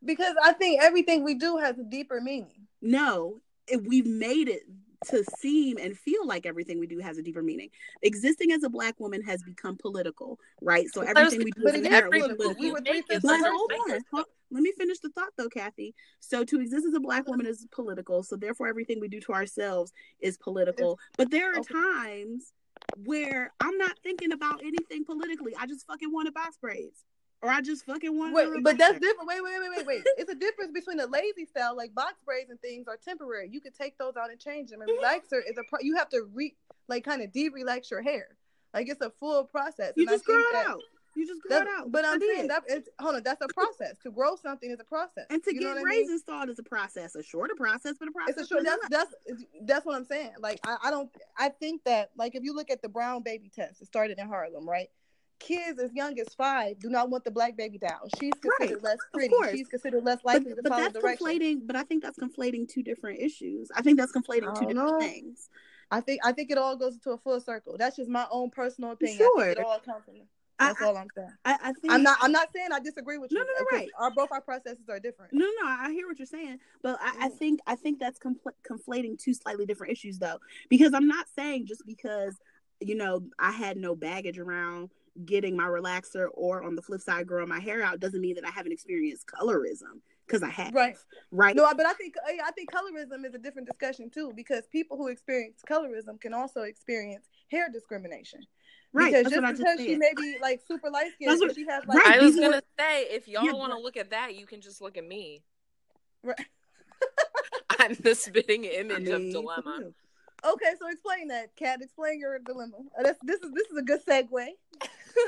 [0.05, 2.66] Because I think everything we do has a deeper meaning.
[2.80, 3.38] No,
[3.86, 4.62] we've made it
[5.11, 7.70] to seem and feel like everything we do has a deeper meaning.
[8.03, 10.86] Existing as a black woman has become political, right?
[10.92, 12.44] So was- everything we do is it is inherently political.
[12.55, 12.62] political.
[12.64, 14.98] We were Make three it fifths But of so a hold on, let me finish
[14.98, 15.94] the thought though, Kathy.
[16.20, 18.22] So to exist as a black woman is political.
[18.22, 20.98] So therefore, everything we do to ourselves is political.
[21.16, 21.72] But there are Okay.
[21.74, 22.53] times
[23.05, 25.55] where I'm not thinking about anything politically.
[25.59, 27.05] I just fucking wanted box braids,
[27.43, 28.34] or I just fucking want.
[28.34, 29.28] Wait, but that's different.
[29.28, 30.03] Wait, wait, wait, wait, wait.
[30.16, 33.49] it's a difference between a lazy style, like box braids and things, are temporary.
[33.51, 34.80] You could take those out and change them.
[34.80, 35.05] And mm-hmm.
[35.05, 36.55] relaxer is a pro- you have to re
[36.88, 38.28] like kind of de-relax your hair.
[38.72, 39.93] Like it's a full process.
[39.97, 40.80] You And just grow it that- out.
[41.14, 41.93] You just grow it out.
[41.93, 42.51] but I I'm saying did.
[42.51, 43.22] that it's hold on.
[43.22, 43.97] That's a process.
[44.03, 45.26] to grow something is a process.
[45.28, 46.18] And to You get what I mean?
[46.20, 48.38] thawed is a process, a shorter process, but a process.
[48.38, 48.64] It's a short.
[48.64, 49.14] That's that's
[49.62, 50.32] that's what I'm saying.
[50.40, 51.11] Like I, I don't.
[51.36, 54.26] I think that like if you look at the brown baby test, it started in
[54.26, 54.88] Harlem, right?
[55.43, 57.99] Kids as young as five do not want the black baby down.
[58.18, 59.34] She's considered Right, less pretty.
[59.51, 61.26] She's considered less but, likely to but follow that's direction.
[61.26, 61.66] conflating.
[61.66, 63.70] But I think that's conflating two different issues.
[63.74, 64.99] I think that's conflating two different know.
[65.01, 65.49] things.
[65.90, 67.76] I think I think it all goes into a full circle.
[67.76, 69.18] That's just my own personal opinion.
[69.20, 69.45] I Sure.
[69.47, 70.14] think it all comes from.
[70.59, 71.28] That's I, all I'm saying.
[71.45, 72.18] I, I think I'm not.
[72.22, 73.38] I'm not saying I disagree with you.
[73.38, 73.88] No, no, no, right.
[73.99, 75.32] Our both our processes are different.
[75.32, 77.38] No, no, I hear what you're saying, but I, I Mm.
[77.38, 80.38] think I think that's compl- conflating two slightly different issues, though,
[80.68, 82.36] because I'm not saying just because
[82.80, 84.90] you know I had no baggage around
[85.25, 88.47] getting my relaxer, or on the flip side, growing my hair out, doesn't mean that
[88.47, 90.97] I haven't experienced colorism because I have, Right.
[91.31, 91.55] right?
[91.55, 95.09] No, but I think I think colorism is a different discussion too, because people who
[95.09, 98.41] experience colorism can also experience hair discrimination.
[98.93, 99.11] right.
[99.13, 101.55] Because That's just what I just because she may be like super light skinned, what-
[101.55, 104.11] she has like right, I was gonna say, if y'all Yeah, want to look at
[104.11, 105.43] that, you can just look at me.
[106.23, 106.39] Right.
[107.79, 109.91] I'm the spitting I image mean, of for dilemma.
[110.45, 111.81] Okay, so explain that, Kat.
[111.83, 112.79] Explain your dilemma.
[112.99, 114.49] Uh, This, this is this is a good segue.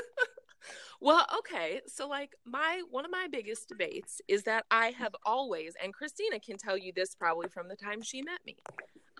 [1.01, 1.81] Well, okay.
[1.87, 6.39] So like my one of my biggest debates is that I have always and Christina
[6.39, 8.57] can tell you this probably from the time she met me.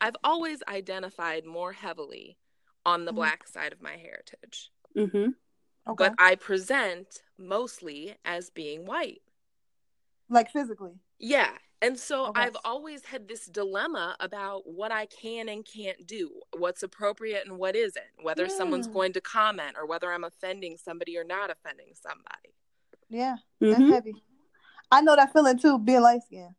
[0.01, 2.37] I've always identified more heavily
[2.85, 3.15] on the Mhm.
[3.15, 4.71] black side of my heritage.
[4.95, 5.35] Mhm.
[5.87, 5.95] Okay.
[5.97, 9.21] But I present mostly as being white.
[10.27, 10.93] like physically.
[11.19, 11.55] Yeah.
[11.81, 12.41] And so Okay.
[12.41, 17.57] I've always had this dilemma about what I can and can't do, what's appropriate and
[17.57, 18.93] what isn't, whether someone's Mm.
[18.93, 22.55] going to comment or whether I'm offending somebody or not offending somebody.
[23.09, 23.89] Yeah, that's Mhm.
[23.89, 24.15] heavy.
[24.91, 26.55] I know that feeling too, being light skinned.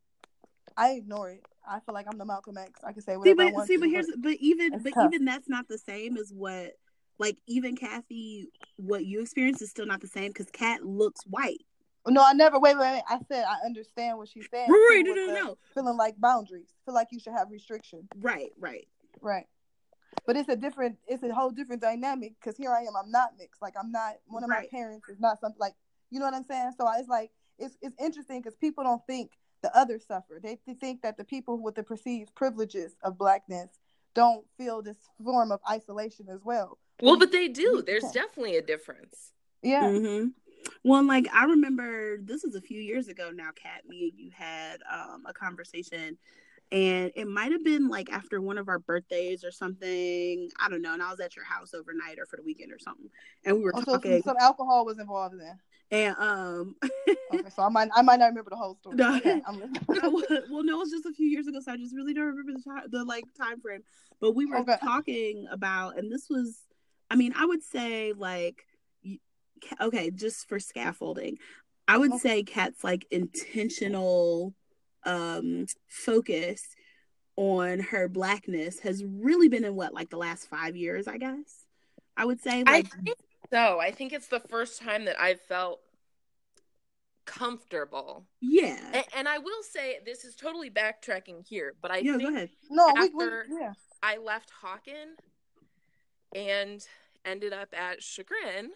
[0.77, 1.45] I ignore it.
[1.67, 2.85] I feel like I'm the Malcolm X.
[2.85, 4.93] I can say See, whatever I but want see, to, but here's but even but
[4.93, 5.12] tough.
[5.12, 6.75] even that's not the same as what
[7.19, 11.64] like even Kathy, what you experience is still not the same because Kat looks white.
[12.09, 12.59] No, I never.
[12.59, 13.03] Wait, wait, wait.
[13.09, 14.71] I said I understand what she's saying.
[14.71, 15.59] Right, too, no, no, no.
[15.75, 16.69] Feeling like boundaries.
[16.85, 18.09] Feel like you should have restriction.
[18.21, 18.87] Right, right.
[19.21, 19.47] Right.
[20.27, 20.97] But it's a different.
[21.07, 22.97] It's a whole different dynamic because here I am.
[22.97, 23.61] I'm not mixed.
[23.63, 24.15] Like I'm not.
[24.27, 24.69] One of Right.
[24.73, 25.75] my parents is not something like.
[26.11, 26.73] You know what I'm saying?
[26.79, 29.33] So it's like it's it's interesting because people don't think
[29.63, 30.39] the others suffer.
[30.43, 33.71] They, they think that the people with the perceived privileges of blackness
[34.15, 36.79] don't feel this form of isolation as well.
[37.03, 37.83] Well, but they do.
[37.87, 39.33] There's definitely a difference.
[39.63, 39.91] Yeah.
[39.91, 40.27] hmm
[40.85, 43.83] Well, like I remember this was a few years ago now, Kat.
[43.89, 46.17] Me and you had um, a conversation,
[46.73, 50.49] and it might have been like after one of our birthdays or something.
[50.61, 50.95] I don't know.
[50.95, 53.09] And I was at your house overnight or for the weekend or something,
[53.45, 54.12] and we were Also, talking.
[54.23, 55.57] So some alcohol was involved in that.
[55.91, 56.77] And um,
[57.33, 58.97] Okay, so I might I might not remember the whole story.
[58.99, 59.14] No.
[59.14, 59.41] Okay,
[60.51, 62.53] well, no, it was just a few years ago, so I just really don't remember
[62.53, 63.83] the time, the like time frame.
[64.21, 64.77] But we were Okay.
[64.83, 66.59] talking about, and this was,
[67.11, 68.64] I mean, I would say like,
[69.81, 71.39] okay, just for scaffolding,
[71.89, 72.19] I would Okay.
[72.19, 74.55] say Kat's like intentional
[75.05, 76.63] um focus
[77.37, 81.65] on her blackness has really been in what like the last five years, I guess.
[82.17, 83.17] I would say I think
[83.53, 83.79] so.
[83.79, 85.81] I think it's the first time that I've felt
[87.25, 88.25] comfortable.
[88.41, 88.79] yeah.
[88.95, 92.35] And, and I will say this is totally backtracking here, but I yeah, think go
[92.37, 92.51] ahead.
[92.71, 93.73] No, we, we After- yeah.
[94.03, 95.17] I left Hawken
[96.35, 96.87] and
[97.25, 98.71] ended up at Chagrin.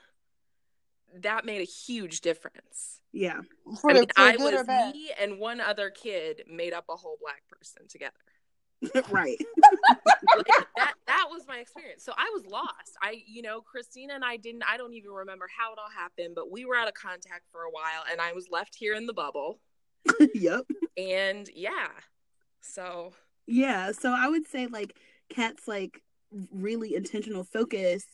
[1.18, 3.00] That made a huge difference.
[3.12, 3.40] Yeah.
[3.80, 7.42] For I mean, I was me and one other kid made up a whole black
[7.48, 8.14] person together.
[9.10, 9.36] right.
[10.36, 10.46] Like,
[10.76, 12.02] that that was my experience.
[12.02, 12.96] So I was lost.
[13.02, 14.62] I, you know, Christina and I didn't.
[14.66, 17.62] I don't even remember how it all happened, but we were out of contact for
[17.62, 19.60] a while, and I was left here in the bubble.
[20.34, 20.64] yep.
[20.96, 21.88] And yeah,
[22.60, 23.12] so
[23.46, 24.96] Yeah, so I would say like
[25.28, 26.00] Kat's like
[26.52, 28.04] really intentional focus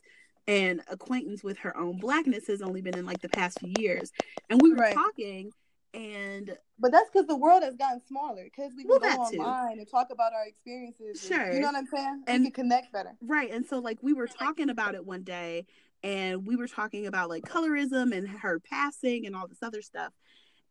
[0.49, 4.13] and acquaintance with her own blackness has only been in like the past few years.
[4.51, 4.95] And we were Right.
[4.95, 5.53] talking
[5.95, 8.45] and But that's because the world has gotten smaller.
[8.45, 9.39] Because we can Well, go that too.
[9.39, 11.09] online and talk about our experiences.
[11.09, 11.53] and- Sure.
[11.53, 12.23] you know what I'm saying?
[12.27, 13.17] And- we can connect better.
[13.23, 15.67] right, and so like we were talking about it one day
[16.03, 20.13] and we were talking about like colorism and her passing and all this other stuff.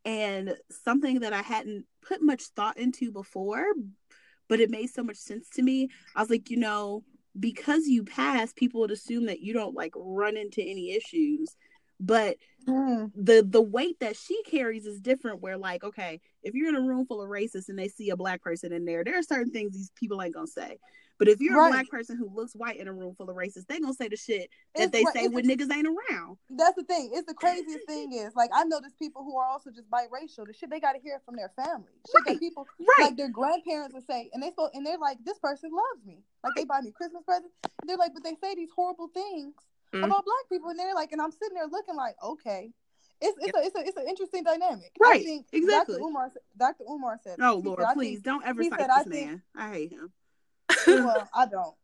[0.06, 3.66] And something that I hadn't put much thought into before,
[4.48, 5.90] but it made so much sense to me.
[6.16, 7.04] I was like, you know,
[7.40, 11.56] because you pass, people would assume that you don't like run into any issues.
[12.00, 13.06] But Hmm.
[13.14, 16.82] the the weight that she carries is different where like okay if you're in a
[16.82, 19.52] room full of racists and they see a black person in there there are certain
[19.52, 20.80] things these people ain't gonna say
[21.18, 21.68] but if you're Right.
[21.70, 24.08] a black person who looks white in a room full of racists they gonna say
[24.08, 27.12] the shit that It's they say when niggas ain't around That's the thing.
[27.14, 30.46] It's the craziest thing is like I know there's people who are also just biracial.
[30.48, 31.92] The shit they got to hear from their family.
[32.08, 32.34] Shit Right.
[32.34, 35.40] that people right like their grandparents would say, and they spoke, and they're like, "This
[35.40, 37.54] person loves me." Like they buy me Christmas presents.
[37.82, 39.54] And they're like, but they say these horrible things
[39.94, 40.04] Mhm.
[40.06, 42.74] about black people, and they're like, and I'm sitting there looking like, okay,
[43.22, 44.92] it's it's a it's a it's an interesting dynamic.
[45.00, 45.96] Right, I think exactly.
[45.96, 46.06] Dr.
[46.06, 46.84] Umar Dr.
[46.84, 47.38] Umar said.
[47.42, 49.70] oh lord said, please think- don't ever he fight said, this I think- man i
[49.72, 50.12] hate him
[50.88, 51.76] well, I don't.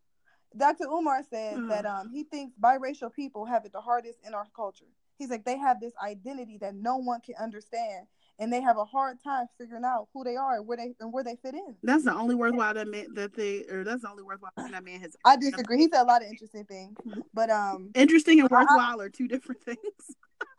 [0.55, 0.85] Dr.
[0.85, 1.69] Umar said Mm.
[1.69, 4.85] that um he thinks biracial people have it the hardest in our culture.
[5.17, 8.07] He's like they have this identity that no one can understand,
[8.39, 11.13] and they have a hard time figuring out who they are and where they and
[11.13, 11.75] where they fit in.
[11.83, 14.83] that's the only worthwhile that man that they or that's the only worthwhile thing that
[14.83, 15.77] man has I disagree.
[15.77, 16.97] He said a lot of interesting things,
[17.33, 19.77] but um, interesting and I- I- worthwhile are two different things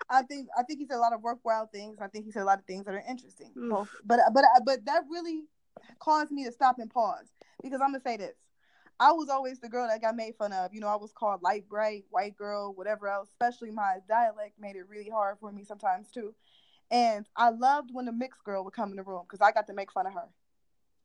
[0.09, 1.99] I think I think he said a lot of worthwhile things.
[2.01, 3.51] I think he said a lot of things that are interesting.
[3.59, 3.71] Oof.
[3.71, 5.45] Both, but but but that really
[5.99, 8.37] caused me to stop and pause because I'm gonna say this.
[9.01, 10.73] I was always the girl that got made fun of.
[10.73, 13.29] You know, I was called light bright, white girl, whatever else.
[13.31, 16.35] Especially my dialect made it really hard for me sometimes too.
[16.91, 19.67] And I loved when the mixed girl would come in the room because I got
[19.69, 20.29] to make fun of her.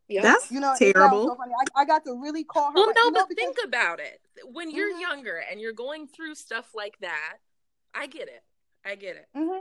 [0.09, 0.21] yeah.
[0.21, 1.53] that's You know, terrible so funny.
[1.75, 2.75] I, I got to really call her.
[2.75, 4.19] Well, like- no, you know, but because- think about it.
[4.51, 5.01] When you're Mhm.
[5.01, 7.37] younger and you're going through stuff like that,
[7.95, 8.43] I get it.
[8.85, 9.27] I get it.
[9.33, 9.59] hmm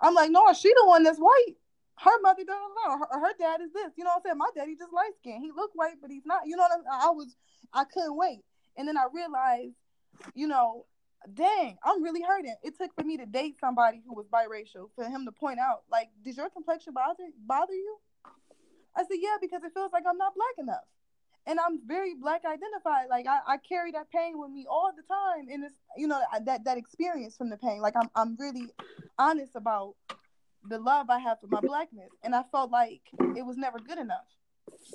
[0.00, 1.54] I'm like, no, she the one that's white.
[2.00, 2.98] Her mother doesn't know.
[2.98, 3.92] Her, her dad is this.
[3.96, 4.38] You know what I'm saying?
[4.38, 5.42] My daddy just light skinned.
[5.42, 6.42] He look white, but he's not.
[6.46, 7.34] You know what I'm I was
[7.72, 8.44] I couldn't wait.
[8.76, 9.74] And then I realized,
[10.34, 10.86] you know,
[11.34, 12.54] dang, I'm really hurting.
[12.62, 15.82] It took for me to date somebody who was biracial for him to point out,
[15.90, 17.98] like, does your complexion bother bother you?
[18.96, 20.84] I said, yeah, because it feels like I'm not black enough.
[21.46, 23.08] And I'm very black identified.
[23.08, 25.48] Like I, I carry that pain with me all the time.
[25.50, 27.80] And it's you know, that that experience from the pain.
[27.80, 28.68] Like I'm I'm really
[29.18, 29.94] honest about
[30.68, 32.10] the love I have for my blackness.
[32.22, 33.02] And I felt like
[33.36, 34.26] it was never good enough.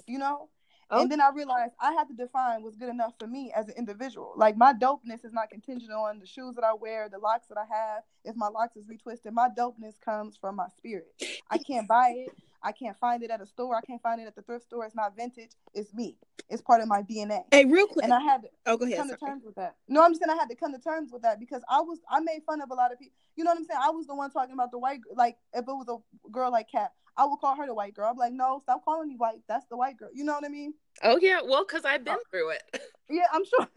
[0.08, 0.50] You know?
[0.92, 3.74] And then I realized I had to define what's good enough for me as an
[3.78, 4.34] individual.
[4.36, 7.58] Like my dopeness is not contingent on the shoes that I wear, the locks that
[7.58, 8.04] I have.
[8.24, 11.08] If my locks is retwisted, my dopeness comes from my spirit.
[11.50, 12.36] I can't buy it.
[12.64, 13.76] I can't find it at a store.
[13.76, 14.86] I can't find it at the thrift store.
[14.86, 15.52] It's not vintage.
[15.74, 16.18] It's me.
[16.50, 17.44] It's part of my DNA.
[17.52, 18.06] Hey, real quick.
[18.06, 18.98] And I had to oh, go ahead.
[18.98, 19.20] come sorry.
[19.20, 19.76] to terms with that.
[19.88, 22.00] No, I'm just saying I had to come to terms with that because I was
[22.10, 23.14] I made fun of a lot of people.
[23.36, 23.80] You know what I'm saying?
[23.84, 26.70] I was the one talking about the white like if it was a girl like
[26.72, 28.10] Kat, I would call her the white girl.
[28.10, 29.42] I'm like, no, stop calling me white.
[29.48, 30.10] That's the white girl.
[30.14, 30.74] You know what I mean?
[31.04, 32.64] Oh yeah, well, because I've been uh, through it.
[33.10, 33.68] Yeah, I'm sure.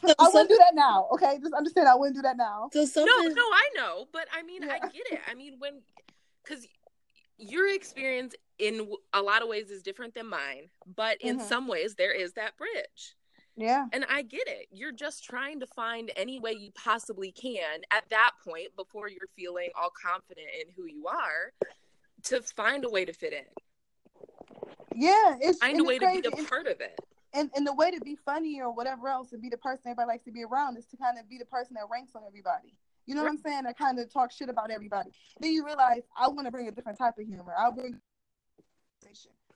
[0.00, 1.06] So, I wouldn't do that now.
[1.12, 1.86] Okay, just understand.
[1.86, 2.70] I wouldn't do that now.
[2.72, 3.34] so No, something.
[3.34, 5.20] no, I know, but I mean, I get it.
[5.30, 5.82] I mean, when
[6.44, 6.66] because
[7.38, 11.42] your experience in a lot of ways is different than mine, but in Mhm.
[11.48, 13.16] some ways there is that bridge.
[13.56, 13.86] Yeah.
[13.92, 14.68] And I get it.
[14.70, 19.28] You're just trying to find any way you possibly can at that point before you're
[19.36, 21.52] feeling all confident in who you are
[22.24, 23.46] to find a way to fit in.
[24.94, 26.98] Yeah, it's Find a way it's to be a part of it.
[27.32, 30.06] and and the way to be funny or whatever else and be the person everybody
[30.08, 32.76] likes to be around is to kind of be the person that ranks on everybody.
[33.06, 33.64] You know what I'm saying?
[33.64, 35.10] That kind of talk shit about everybody.
[35.40, 37.54] Then you realize I want to bring a different type of humor.
[37.58, 38.00] I'll bring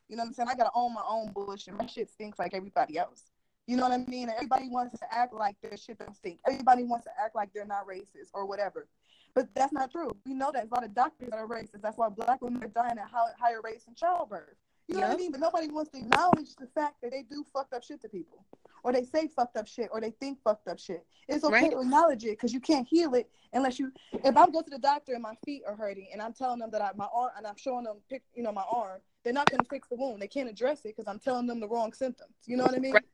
[0.09, 0.49] you know what I'm saying?
[0.49, 1.75] I gotta own my own bullshit.
[1.75, 3.25] My shit stinks like everybody else.
[3.67, 4.31] You know what I mean?
[4.31, 6.41] Everybody wants to act like their shit don't stink.
[6.47, 8.87] Everybody wants to act like they're not racist or whatever.
[9.35, 10.11] But that's not true.
[10.25, 11.83] We know that a lot of doctors are racist.
[11.83, 14.57] That's why black women are dying at higher rates in childbirth.
[14.89, 15.33] You know what I mean?
[15.33, 18.43] But nobody wants to acknowledge the fact that they do fucked up shit to people,
[18.89, 21.05] or they say fucked up shit, or they think fucked up shit.
[21.28, 21.70] It's okay Right.
[21.72, 23.93] to acknowledge it because you can't heal it unless you.
[24.24, 26.70] If I go to the doctor and my feet are hurting, and I'm telling them
[26.70, 29.51] that I, my arm, and I'm showing them, pic, you know, my arm, they're not
[29.51, 30.22] going to fix the wound.
[30.22, 32.32] They can't address it because I'm telling them the wrong symptoms.
[32.47, 32.95] You know what I mean?
[32.95, 33.05] Right.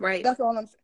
[0.00, 0.24] Right.
[0.24, 0.76] That's all I'm saying.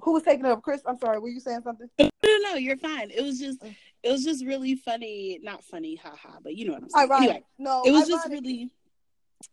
[0.00, 0.82] Who was taking up, Chris?
[0.84, 1.20] I'm sorry.
[1.20, 1.88] Were you saying something?
[2.00, 3.12] No, no, no, you're fine.
[3.12, 3.76] It was just, Mm.
[4.02, 5.38] it was just really funny.
[5.40, 7.06] Not funny, haha, but you know what I'm saying.
[7.10, 7.28] Ironic.
[7.28, 8.70] Anyway, no, it was just really,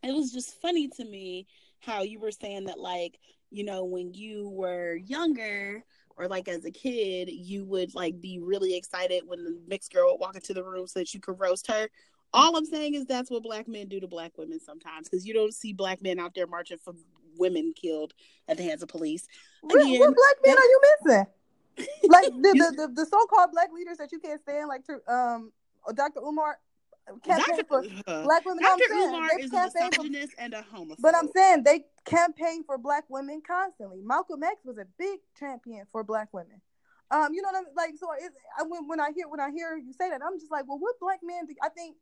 [0.01, 1.45] it was just funny to me
[1.81, 3.19] how you were saying that, like,
[3.51, 5.83] you know, when you were younger
[6.17, 10.11] or like as a kid, you would like be really excited when the mixed girl
[10.11, 11.87] would walk into the room so that you could roast her.
[12.33, 15.33] All I'm saying is that's what black men do to black women sometimes because you
[15.33, 16.93] don't see black men out there marching for
[17.37, 18.13] women killed
[18.47, 19.27] at the hands of police.
[19.61, 21.25] What, Again, what black men are you missing?
[22.03, 25.51] Like the, the, the, the so-called black leaders that you can't stand, like um
[25.95, 26.19] Dr.
[26.19, 26.59] Umar,
[27.23, 28.63] campaign for uh, black women.
[28.63, 28.93] No, I'm Dr.
[28.93, 31.01] saying, Umar is a campaign for- and a homophobe.
[31.01, 34.01] but I'm saying they campaign for black women constantly.
[34.03, 36.61] Malcolm X was a big champion for black women.
[37.11, 37.95] Um, you know what I'm like.
[37.99, 40.51] So it's, I, when when I hear when I hear you say that, I'm just
[40.51, 41.47] like, well, what black men?
[41.47, 41.95] Do, I think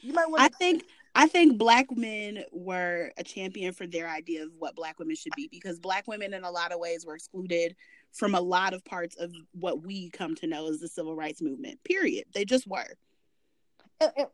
[0.00, 0.42] you might want.
[0.42, 0.84] I think
[1.14, 5.34] I think black men were a champion for their idea of what black women should
[5.36, 7.76] be because black women in a lot of ways were excluded
[8.12, 11.42] from a lot of parts of what we come to know as the civil rights
[11.42, 11.82] movement.
[11.84, 12.24] Period.
[12.32, 12.96] They just were.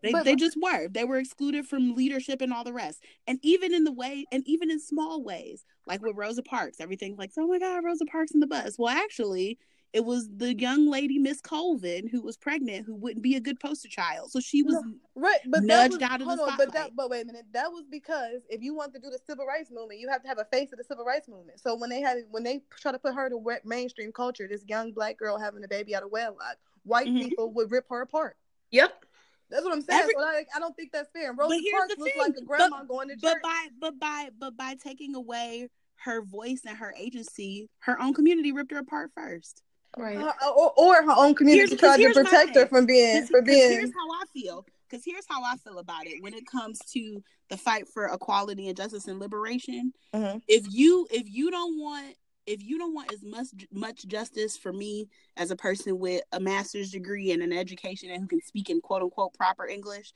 [0.03, 0.89] They but, they just were.
[0.89, 3.03] They were excluded from leadership and all the rest.
[3.27, 7.19] And even in the way and even in small ways, like with Rosa Parks, everything's
[7.19, 8.77] like, oh my God, Rosa Parks in the bus.
[8.79, 9.59] Well, actually,
[9.93, 13.59] it was the young lady, Miss Colvin, who was pregnant, who wouldn't be a good
[13.59, 14.31] poster child.
[14.31, 14.83] So she was No.
[15.19, 16.73] Right, but nudged was, out of the hold on, but spotlight.
[16.75, 19.47] that, but wait a minute, that was because if you want to do the civil
[19.47, 21.59] rights movement, you have to have a face of the civil rights movement.
[21.59, 24.93] So when they had when they try to put her to mainstream culture, this young
[24.93, 27.23] black girl having a baby out of wedlock, white Mhm.
[27.23, 28.37] people would rip her apart.
[28.73, 29.06] Yep.
[29.51, 30.01] That's what I'm saying.
[30.03, 31.31] Every- so I, I don't think that's fair.
[31.31, 34.29] And Rosa Parks the looks thing, like a grandma going to but by but by
[34.39, 35.69] but by taking away
[36.05, 39.63] her voice and her agency, her own community ripped her apart first.
[39.97, 40.19] Right.
[40.19, 43.21] Uh, or, or her own community Here's- tried to here's my protect her from being
[43.21, 43.71] Cause, for 'cause being.
[43.71, 44.67] here's how I feel.
[44.91, 48.69] Because here's how I feel about it when it comes to the fight for equality
[48.69, 49.93] and justice and liberation.
[50.15, 50.43] Mhm.
[50.47, 52.15] If you if you don't want
[52.47, 56.41] if you don't want as much much justice for me as a person with a
[56.41, 60.13] master's degree and an education and who can speak in quote unquote proper English,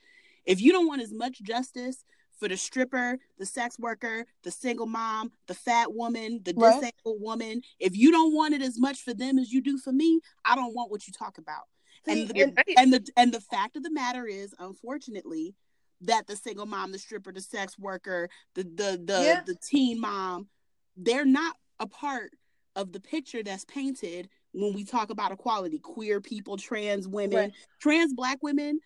[0.46, 2.04] if you don't want as much justice
[2.38, 6.74] for the stripper, the sex worker, the single mom, the fat woman, the Right.
[6.80, 9.92] disabled woman, if you don't want it as much for them as you do for
[9.92, 11.64] me, I don't want what you talk about.
[12.06, 12.74] See, And the, and- Right.
[12.78, 15.54] and the and the fact of the matter is, unfortunately,
[16.02, 19.42] that the single mom, the stripper, the sex worker, the the the, Yeah.
[19.44, 20.48] the teen mom,
[20.96, 22.30] they're not a part
[22.76, 25.78] of the picture that's painted when we talk about equality.
[25.78, 27.52] Queer people, trans women, Right.
[27.80, 28.80] trans black women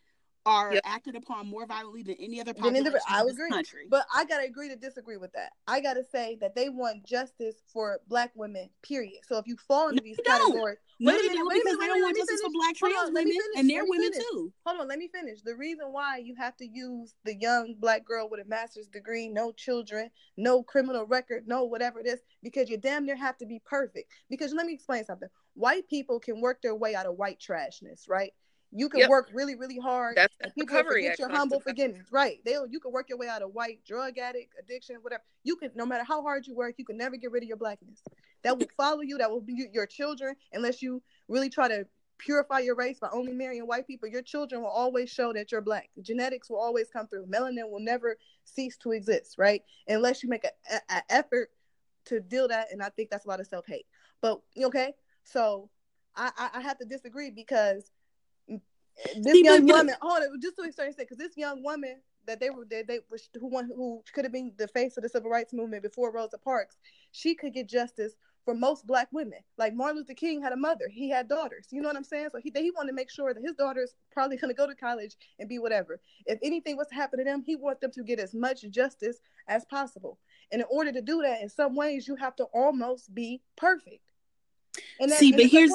[0.46, 0.82] are Yep.
[0.84, 3.50] acted upon more violently than any other population other- I in this agree.
[3.50, 3.86] country.
[3.88, 5.52] But I gotta agree to disagree with that.
[5.66, 8.68] I gotta say that they want justice for black women.
[8.82, 9.24] Period.
[9.24, 11.62] So if you fall into No, these categories, no, wait a they minute, don't wait
[11.62, 12.54] a minute, they don't want justice for finish.
[12.54, 14.26] black Hold trans on, women, and me women finish.
[14.30, 14.52] too.
[14.66, 15.40] hold on, let me finish.
[15.42, 19.28] The reason why you have to use the young black girl with a master's degree,
[19.28, 23.46] no children, no criminal record, no whatever it is, because you damn near have to
[23.46, 24.12] be perfect.
[24.28, 25.28] Because let me explain something.
[25.54, 28.32] White people can work their way out of white trashness, right?
[28.74, 29.08] You can Yep.
[29.08, 30.16] work really, really hard.
[30.16, 32.40] That's the people recovery forget your humble forgiveness, right?
[32.44, 35.22] They'll you can work your way out of white drug addict, addiction, whatever.
[35.44, 37.56] You can no matter how hard you work, you can never get rid of your
[37.56, 38.02] blackness.
[38.42, 39.18] That will follow you.
[39.18, 41.86] That will be your children unless you really try to
[42.18, 45.60] purify your race by only marrying white people, your children will always show that you're
[45.60, 45.90] black.
[46.02, 47.26] Genetics will always come through.
[47.26, 49.62] Melanin will never cease to exist, right?
[49.88, 51.50] Unless you make an effort
[52.06, 53.86] to deal that, and I think that's a lot of self hate.
[54.20, 54.92] But okay,
[55.24, 55.70] so
[56.16, 57.90] I, I, I have to disagree because
[59.16, 62.64] this young woman, hold it, just to explain, because this young woman that they were
[62.68, 65.52] they, they was who one who could have been the face of the civil rights
[65.52, 66.76] movement before Rosa Parks,
[67.12, 68.14] she could get justice
[68.44, 69.38] for most black women.
[69.56, 71.66] Like Martin Luther King had a mother, he had daughters.
[71.70, 72.28] You know what I'm saying?
[72.32, 75.16] So he he wanted to make sure that his daughters probably gonna go to college
[75.38, 76.00] and be whatever.
[76.26, 79.18] If anything was to happen to them, he wants them to get as much justice
[79.48, 80.18] as possible.
[80.52, 84.03] And in order to do that, in some ways, you have to almost be perfect.
[85.00, 85.72] And that, See, but here's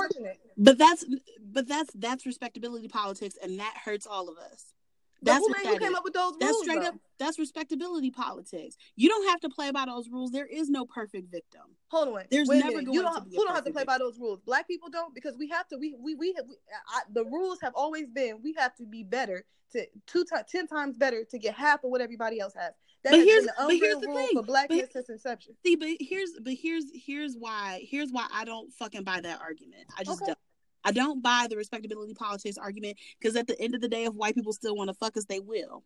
[0.58, 1.06] but that's
[1.52, 4.74] but that's that's respectability politics, and that hurts all of us.
[5.22, 6.64] That's who, who came up with those that's rules?
[6.64, 6.90] straight though?
[6.90, 6.96] up.
[7.18, 8.78] That's respectability politics.
[8.96, 10.32] You don't have to play by those rules.
[10.32, 11.62] There is no perfect victim.
[11.90, 12.24] Hold on.
[12.32, 13.36] There's never going you don't, to be.
[13.36, 13.94] Who don't have to play victim.
[13.94, 14.40] by those rules?
[14.46, 15.78] Black people don't because we have to.
[15.78, 16.56] We we we, have, we
[16.94, 20.68] I, the rules have always been we have to be better to two times ten
[20.68, 22.74] times better to get half of what everybody else has.
[23.04, 25.56] That but here's, but here's the thing for blackness since inception.
[25.66, 29.86] See, but here's but here's here's why here's why I don't fucking buy that argument.
[29.98, 30.32] I just okay.
[30.32, 30.40] don't.
[30.84, 34.14] I don't buy the respectability politics argument because at the end of the day, if
[34.14, 35.84] white people still want to fuck us, they will.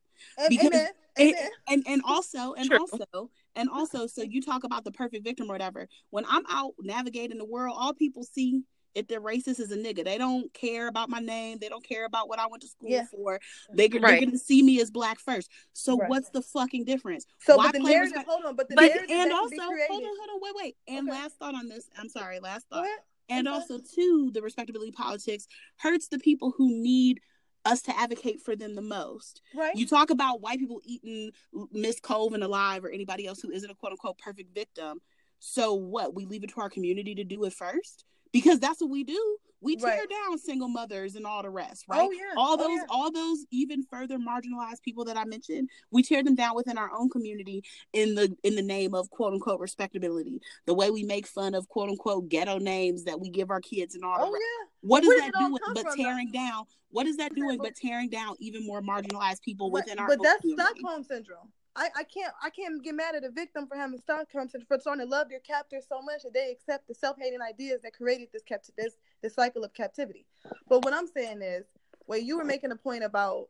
[0.49, 0.89] Because, Amen.
[1.19, 1.33] Amen.
[1.67, 2.79] And, and and also and True.
[2.79, 5.87] also and also, so you talk about the perfect victim or whatever.
[6.09, 8.63] When I'm out navigating the world, all people see
[8.95, 10.03] if they're racist is a nigga.
[10.03, 11.57] They don't care about my name.
[11.59, 13.05] They don't care about what I went to school yeah.
[13.11, 13.39] for.
[13.73, 14.19] They, are right.
[14.19, 15.49] going to see me as black first.
[15.73, 16.09] So right.
[16.09, 17.25] what's the fucking difference?
[17.39, 20.03] So Why but the narrative, respect- hold on, but the but, narrative and also hold
[20.03, 20.75] on, hold on, wait, wait.
[20.87, 21.19] And okay.
[21.19, 21.89] last thought on this.
[21.97, 22.85] I'm sorry, last thought.
[23.29, 25.47] And also, too, the respectability politics
[25.77, 27.19] hurts the people who need
[27.65, 29.41] us to advocate for them the most.
[29.55, 29.75] Right.
[29.75, 31.31] You talk about white people eating
[31.71, 34.99] Miss Colvin alive or anybody else who isn't a quote unquote perfect victim.
[35.39, 36.13] So what?
[36.13, 38.05] We leave it to our community to do it first?
[38.33, 39.37] Because that's what we do.
[39.61, 40.09] We tear right.
[40.09, 42.01] down single mothers and all the rest, right?
[42.01, 42.33] Oh, yeah.
[42.35, 42.85] All oh, those, yeah.
[42.89, 46.91] all those even further marginalized people that I mentioned, we tear them down within our
[46.93, 47.63] own community
[47.93, 50.41] in the in the name of quote unquote respectability.
[50.65, 53.95] The way we make fun of quote unquote ghetto names that we give our kids
[53.95, 54.17] and all.
[54.19, 54.67] Oh yeah.
[54.81, 56.65] What is that doing but tearing down?
[56.89, 60.07] What is that doing but tearing down even more marginalized people within our?
[60.09, 60.79] But that's community?
[60.81, 61.51] Stockholm syndrome.
[61.75, 65.05] I, I can't I can't get mad at a victim for having Stockholm for starting
[65.05, 68.29] to love their captors so much that they accept the self hating ideas that created
[68.31, 68.43] this
[68.77, 70.25] this this cycle of captivity.
[70.69, 71.65] But what I'm saying is,
[72.05, 73.47] where you were making a point about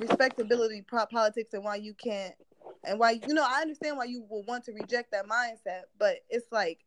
[0.00, 2.34] respectability politics and why you can't
[2.84, 6.18] and why you know I understand why you will want to reject that mindset, but
[6.30, 6.84] it's like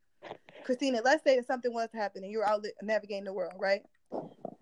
[0.63, 3.81] Christina, let's say that something was to happen and you're out navigating the world, right?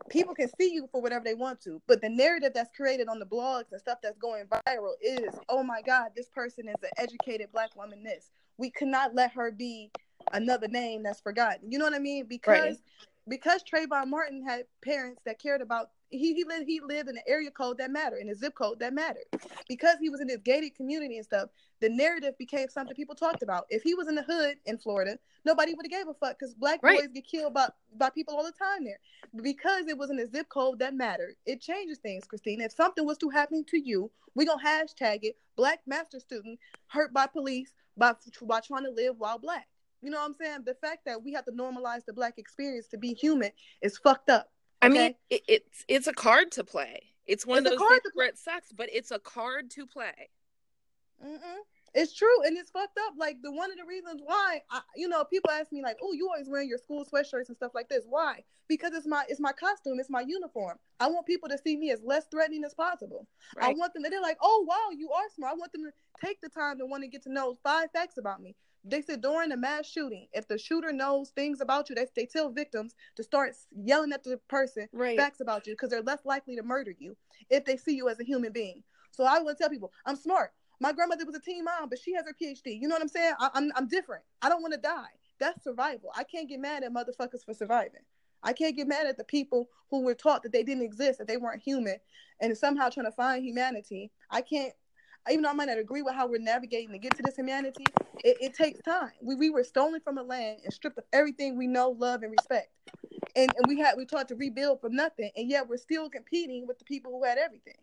[0.09, 3.19] People can see you for whatever they want to but the narrative that's created on
[3.19, 6.89] the blogs and stuff that's going viral is oh my god this person is an
[6.97, 8.31] educated black woman this.
[8.57, 9.91] We cannot let her be
[10.33, 11.71] another name that's forgotten.
[11.71, 12.25] You know what i mean?
[12.25, 12.77] Because right.
[13.27, 17.23] because Trayvon Martin had parents that cared about he he lived he lived in an
[17.27, 19.25] area code that mattered in a zip code that mattered.
[19.67, 21.49] Because he was in this gated community and stuff
[21.81, 23.65] the narrative became something people talked about.
[23.69, 26.53] If he was in the hood in florida nobody would have gave a fuck because
[26.53, 26.99] black right.
[26.99, 28.99] boys get killed by by people all the time there.
[29.41, 33.05] Because it was in a zip code that mattered it changes things christine if something
[33.05, 37.73] was to happen to you we gonna hashtag it black master student hurt by police
[37.97, 39.67] by by trying to live while black.
[40.01, 40.59] You know what i'm saying?
[40.65, 43.51] The fact that we have to normalize the black experience to be human
[43.81, 44.49] is fucked up
[44.81, 47.03] I mean, it, it's it's a card to play.
[47.25, 50.29] It's one it's of those things where it sucks, but it's a card to play.
[51.23, 51.57] Mm-mm.
[51.93, 53.13] It's true, and it's fucked up.
[53.17, 56.13] Like the one of the reasons why, I, you know, people ask me like, "Oh,
[56.13, 58.03] you always wearing your school sweatshirts and stuff like this.
[58.07, 58.43] Why?
[58.67, 60.77] Because it's my it's my costume, it's my uniform.
[60.99, 63.27] I want people to see me as less threatening as possible.
[63.55, 63.69] Right.
[63.69, 64.03] I want them.
[64.03, 66.77] To, they're like, "Oh, wow, you are smart." I want them to take the time
[66.77, 68.55] to want to get to know five facts about me.
[68.83, 72.25] They said during a mass shooting, if the shooter knows things about you, they, they
[72.25, 75.17] tell victims to start yelling at the person right.
[75.17, 77.15] facts about you because they're less likely to murder you
[77.49, 78.83] if they see you as a human being.
[79.11, 80.51] So I want to tell people, I'm smart.
[80.79, 82.79] My grandmother was a teen mom, but she has her PhD.
[82.79, 83.33] You know what I'm saying?
[83.39, 84.23] I, I'm I'm different.
[84.41, 85.11] I don't want to die.
[85.39, 86.11] That's survival.
[86.15, 88.01] I can't get mad at motherfuckers for surviving.
[88.43, 91.27] I can't get mad at the people who were taught that they didn't exist, that
[91.27, 91.97] they weren't human,
[92.39, 94.11] and somehow trying to find humanity.
[94.29, 94.73] I can't
[95.29, 97.85] even though I might not agree with how we're navigating to get to this humanity,
[98.23, 99.11] it, it takes time.
[99.21, 102.31] We, we were stolen from a land and stripped of everything we know, love, and
[102.31, 102.69] respect.
[103.35, 106.67] And, and we had we taught to rebuild from nothing, and yet we're still competing
[106.67, 107.77] with the people who had everything.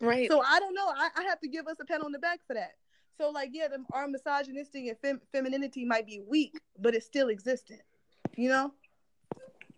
[0.00, 0.30] Right.
[0.30, 0.86] So I don't know.
[0.88, 2.72] I, I have to give us a pat on the back for that.
[3.18, 7.28] So like, yeah, the, our misogynistic and fem- femininity might be weak, but it's still
[7.28, 7.80] existent.
[8.36, 8.72] You know.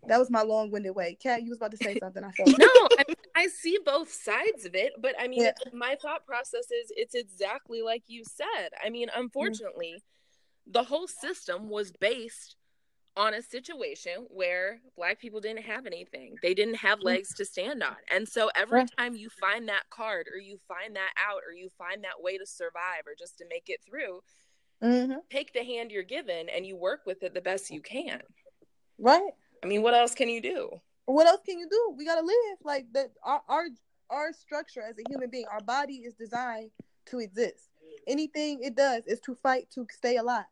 [0.09, 1.17] That was my long-winded way.
[1.23, 2.25] Kat, you was about to say something.
[2.25, 2.49] I felt.
[2.59, 5.53] no, I, mean, I, see both sides of it, but I mean, yeah.
[5.73, 8.71] my thought process is it's exactly like you said.
[8.85, 10.73] I mean, unfortunately, mm-hmm.
[10.73, 12.57] the whole system was based
[13.19, 16.37] on a situation where black people didn't have anything.
[16.41, 17.97] They didn't have legs to stand on.
[18.15, 21.69] And so every time you find that card or you find that out or you
[21.77, 24.21] find that way to survive or just to make it through,
[24.83, 25.19] mm-hmm.
[25.31, 28.21] take the hand you're given and you work with it the best you can.
[29.01, 29.33] Right.
[29.63, 30.71] I mean, what else can you do?
[31.07, 31.95] What else can you do?
[31.97, 33.65] We got to live like that our our
[34.11, 36.71] our structure as a human being, our body is designed
[37.07, 37.69] to exist.
[38.07, 40.45] Anything it does is to fight to stay alive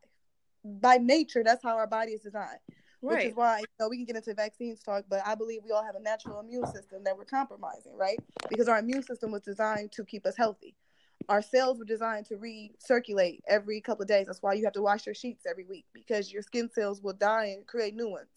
[0.67, 2.59] by nature, that's how our body is designed.
[3.01, 3.17] Right.
[3.17, 5.71] Which is why you know we can get into vaccines talk, but I believe we
[5.71, 8.19] all have a natural immune system that we're compromising, right?
[8.49, 10.75] Because our immune system was designed to keep us healthy.
[11.29, 14.27] Our cells were designed to recirculate every couple of days.
[14.27, 17.13] That's why you have to wash your sheets every week because your skin cells will
[17.13, 18.29] die and create new ones.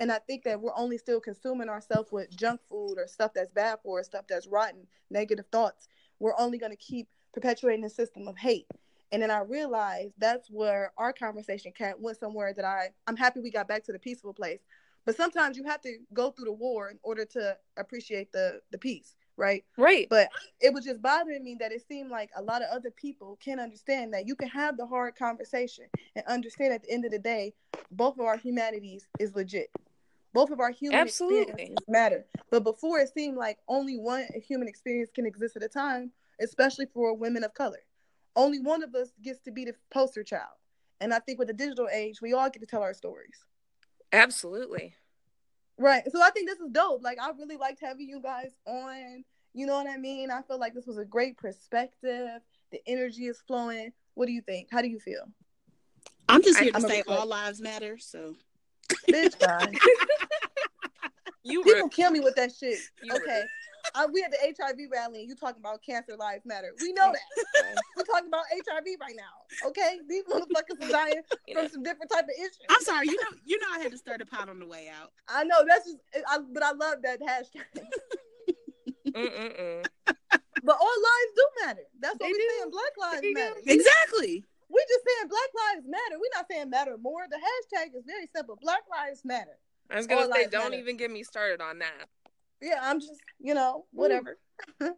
[0.00, 3.50] And I think that we're only still consuming ourselves with junk food or stuff that's
[3.50, 5.88] bad for us, stuff that's rotten, negative thoughts.
[6.20, 8.66] We're only going to keep perpetuating the system of hate.
[9.12, 13.50] And then I realized that's where our conversation went somewhere that I I'm happy we
[13.50, 14.60] got back to the peaceful place.
[15.04, 18.78] But sometimes you have to go through the war in order to appreciate the the
[18.78, 19.64] peace, right?
[19.76, 20.06] Right.
[20.10, 20.28] But
[20.60, 23.58] it was just bothering me that it seemed like a lot of other people can
[23.58, 27.18] understand that you can have the hard conversation and understand at the end of the
[27.18, 27.54] day,
[27.90, 29.68] both of our humanities is legit.
[30.34, 31.46] Both of our human Absolutely.
[31.48, 32.26] experiences matter.
[32.50, 36.86] But before it seemed like only one human experience can exist at a time, especially
[36.92, 37.78] for women of color
[38.38, 40.54] only one of us gets to be the poster child.
[41.00, 43.44] And I think with the digital age, we all get to tell our stories.
[44.12, 44.94] Absolutely.
[45.78, 46.02] Right.
[46.10, 47.02] So I think this is dope.
[47.02, 49.24] Like I really liked having you guys on.
[49.54, 50.30] You know what I mean?
[50.30, 52.40] I feel like this was a great perspective.
[52.70, 53.92] The energy is flowing.
[54.14, 54.68] What do you think?
[54.70, 55.24] How do you feel?
[56.28, 57.96] I'm just here I, to I'm say all lives matter.
[57.98, 58.34] So,
[59.08, 59.72] bitch, guys.
[61.42, 61.88] you people were...
[61.88, 62.78] kill me with that shit.
[63.02, 63.44] You okay.
[63.98, 66.72] Were uh, we had the HIV rally and you talking about cancer lives matter.
[66.80, 67.76] We know that.
[67.96, 69.68] We're talking about HIV right now.
[69.68, 71.22] Okay, these motherfuckers are dying
[71.52, 72.58] from some different type of issues.
[72.68, 74.88] I'm sorry, you know, you know, I had to start a pot on the way
[74.88, 75.12] out.
[75.28, 77.64] I know that's just, I, but I love that hashtag.
[80.64, 81.84] but all lives do matter.
[82.00, 82.70] That's what we're saying.
[82.70, 83.54] Black lives matter.
[83.66, 84.44] Exactly.
[84.68, 86.18] We're just saying Black lives matter.
[86.20, 87.26] We're not saying matter more.
[87.28, 88.56] The hashtag is very simple.
[88.60, 89.58] Black lives matter.
[89.90, 90.82] I was gonna all say, don't matter.
[90.82, 92.08] even get me started on that
[92.60, 94.38] yeah, I'm just, you know, whatever.
[94.80, 94.96] but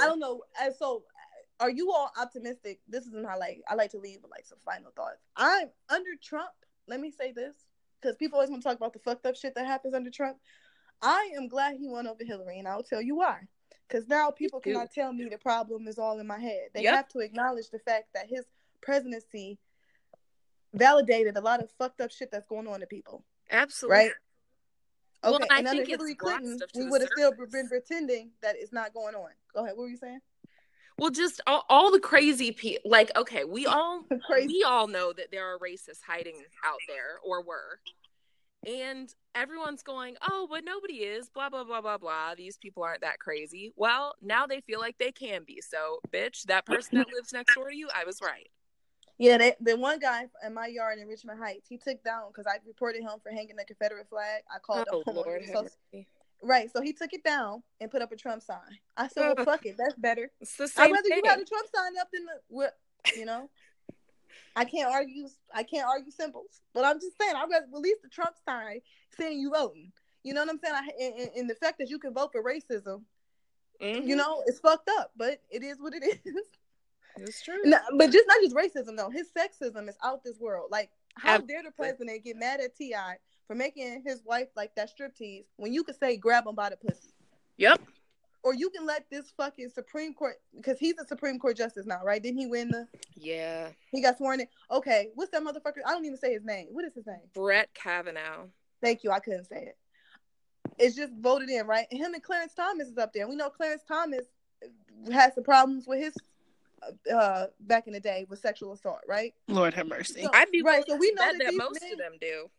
[0.00, 0.42] I don't know.
[0.60, 1.02] Uh, so,
[1.60, 2.80] uh, are you all optimistic?
[2.88, 3.62] This is my like.
[3.68, 5.20] I like to leave with like some final thoughts.
[5.36, 6.50] I'm under Trump.
[6.88, 7.54] Let me say this
[8.00, 10.38] because people always want to talk about the fucked up shit that happens under Trump.
[11.02, 13.40] I am glad he won over Hillary, and I'll tell you why.
[13.88, 16.68] Because now people cannot tell me the problem is all in my head.
[16.74, 16.94] They yep.
[16.94, 18.44] have to acknowledge the fact that his
[18.80, 19.58] presidency
[20.72, 23.24] validated a lot of fucked up shit that's going on to people.
[23.50, 23.96] Absolutely.
[23.96, 24.12] Right?
[25.22, 28.94] Okay, well, and under Hillary Clinton, we would have still been pretending that it's not
[28.94, 29.30] going on.
[29.54, 29.76] Go ahead.
[29.76, 30.20] What were you saying?
[30.98, 32.90] Well, just all, all the crazy people.
[32.90, 34.04] Like, okay, we all
[34.46, 37.80] we all know that there are racists hiding out there, or were,
[38.66, 42.34] and everyone's going, "Oh, but nobody is." Blah blah blah blah blah.
[42.34, 43.72] These people aren't that crazy.
[43.76, 45.60] Well, now they feel like they can be.
[45.60, 48.50] So, bitch, that person that lives next door to you, I was right.
[49.20, 52.46] Yeah, they, the one guy in my yard in Richmond Heights, he took down because
[52.46, 54.42] I reported him for hanging the Confederate flag.
[54.50, 55.14] I called oh, him.
[55.14, 55.66] Lord so,
[56.42, 58.78] right, so he took it down and put up a Trump sign.
[58.96, 61.20] I said, "Well, fuck it, that's better." It's the same I'd rather thing.
[61.22, 62.72] you have a Trump sign up than the,
[63.14, 63.50] you know.
[64.56, 65.28] I can't argue.
[65.54, 67.34] I can't argue symbols, but I'm just saying.
[67.36, 68.80] I'd rather release the Trump sign
[69.18, 69.92] saying you voting.
[70.22, 70.74] You know what I'm saying?
[70.74, 73.02] I, and, and the fact that you can vote for racism,
[73.82, 74.08] mm-hmm.
[74.08, 76.46] you know, it's fucked up, but it is what it is.
[77.16, 77.60] It's true.
[77.64, 79.10] No, but just not just racism though.
[79.10, 80.68] His sexism is out this world.
[80.70, 81.54] Like, how Absolutely.
[81.54, 83.16] dare the uh, president get mad at T.I.
[83.46, 86.76] for making his wife like that striptease when you could say grab him by the
[86.76, 87.10] pussy?
[87.56, 87.80] Yep.
[88.42, 92.00] Or you can let this fucking Supreme Court because he's a Supreme Court justice now,
[92.02, 92.22] right?
[92.22, 92.86] Didn't he win the?
[93.14, 93.68] Yeah.
[93.92, 94.46] He got sworn in.
[94.70, 95.82] Okay, what's that motherfucker?
[95.86, 96.68] I don't even say his name.
[96.70, 97.20] What is his name?
[97.34, 98.46] Brett Kavanaugh.
[98.80, 99.10] Thank you.
[99.10, 99.76] I couldn't say it.
[100.78, 101.86] It's just voted in, right?
[101.90, 103.28] Him and Clarence Thomas is up there.
[103.28, 104.24] We know Clarence Thomas
[105.12, 106.14] has some problems with his
[107.14, 109.34] uh back in the day with sexual assault, right?
[109.48, 110.22] Lord have mercy.
[110.22, 110.84] So, I'd be right.
[110.86, 112.50] So we know that, that most men, of them do.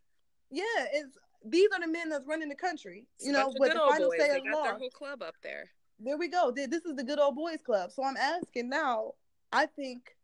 [0.49, 0.63] Yeah,
[0.93, 3.07] it's these are the men that's running the country.
[3.19, 4.19] You know, but the final boys.
[4.19, 5.69] say they got their whole club up there.
[5.99, 6.51] There we go.
[6.51, 7.91] This is the good old boys club.
[7.91, 9.13] So I'm asking now.
[9.53, 10.15] I think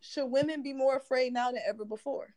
[0.00, 2.34] should women be more afraid now than ever before?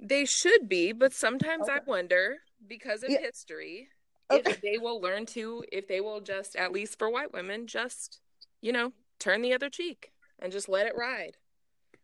[0.00, 1.74] They should be, but sometimes okay.
[1.74, 3.20] I wonder because of yeah.
[3.20, 3.88] history
[4.30, 4.50] okay.
[4.50, 8.20] if they will learn to, if they will just, at least for white women, just
[8.60, 11.36] you know, turn the other cheek and just let it ride?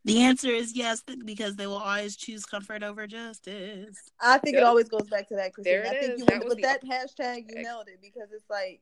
[0.04, 3.96] The answer is yes, because they will always choose comfort over justice.
[4.20, 4.62] I think yep.
[4.62, 5.82] it always goes back to that, Christine.
[5.86, 6.18] I think is.
[6.18, 8.80] you that with that hashtag, you nailed it because it's like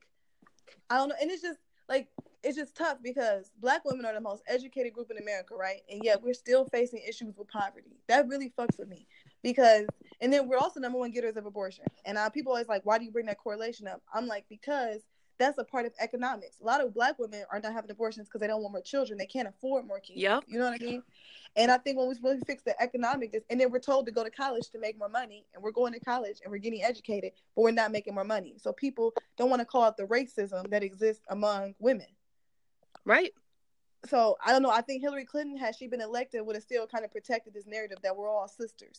[0.89, 2.07] I don't know, and it's just like
[2.43, 5.81] it's just tough because black women are the most educated group in America, right?
[5.91, 7.97] And yet we're still facing issues with poverty.
[8.07, 9.05] That really fucks with me
[9.43, 9.85] because,
[10.21, 11.85] and then we're also number one getters of abortion.
[12.05, 14.01] And uh, people always like, why do you bring that correlation up?
[14.11, 15.01] I'm like, because
[15.41, 16.59] that's a part of economics.
[16.61, 19.17] A lot of black women are not having abortions because they don't want more children.
[19.17, 20.19] They can't afford more kids.
[20.19, 20.43] Yep.
[20.47, 21.03] You know what I mean?
[21.55, 24.23] And I think when we really fix the economic, and then we're told to go
[24.23, 27.33] to college to make more money, and we're going to college and we're getting educated,
[27.55, 28.55] but we're not making more money.
[28.57, 32.07] So people don't want to call out the racism that exists among women.
[33.03, 33.33] Right.
[34.07, 34.71] So I don't know.
[34.71, 37.67] I think Hillary Clinton, had she been elected, would have still kind of protected this
[37.67, 38.97] narrative that we're all sisters.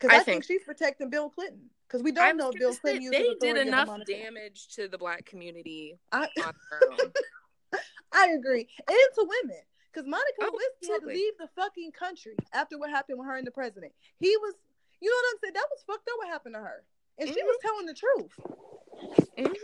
[0.00, 1.70] Because I, I think, think- she's protecting Bill Clinton.
[1.86, 5.24] Because we don't know Bill say, Clinton used they did enough damage to the black
[5.26, 6.28] community I.
[8.12, 8.68] I agree.
[8.88, 9.60] And to women.
[9.92, 13.36] Because Monica Oh, Lewinsky had to leave the fucking country after what happened with her
[13.36, 13.92] and the president.
[14.18, 14.54] He was,
[15.00, 15.54] you know what I'm saying?
[15.54, 16.84] That was fucked up what happened to her.
[17.18, 19.30] And she was telling the truth.
[19.36, 19.54] Mhm.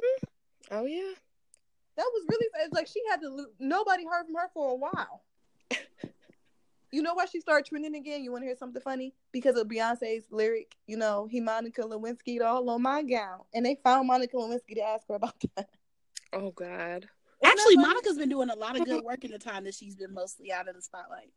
[0.72, 1.12] Oh yeah.
[1.96, 5.22] That was really, it's like she had to, nobody heard from her for a while.
[6.96, 8.24] you know why she started trending again?
[8.24, 9.12] You want to hear something funny?
[9.30, 13.40] Because of Beyonce's lyric, you know, he Monica Lewinsky all on my gown.
[13.52, 15.68] And they found Monica Lewinsky to ask her about that.
[16.32, 17.06] Oh god.
[17.44, 17.76] Isn't Actually.
[17.76, 20.50] Monica's been doing a lot of good work in the time that she's been mostly
[20.50, 21.30] out of the spotlight.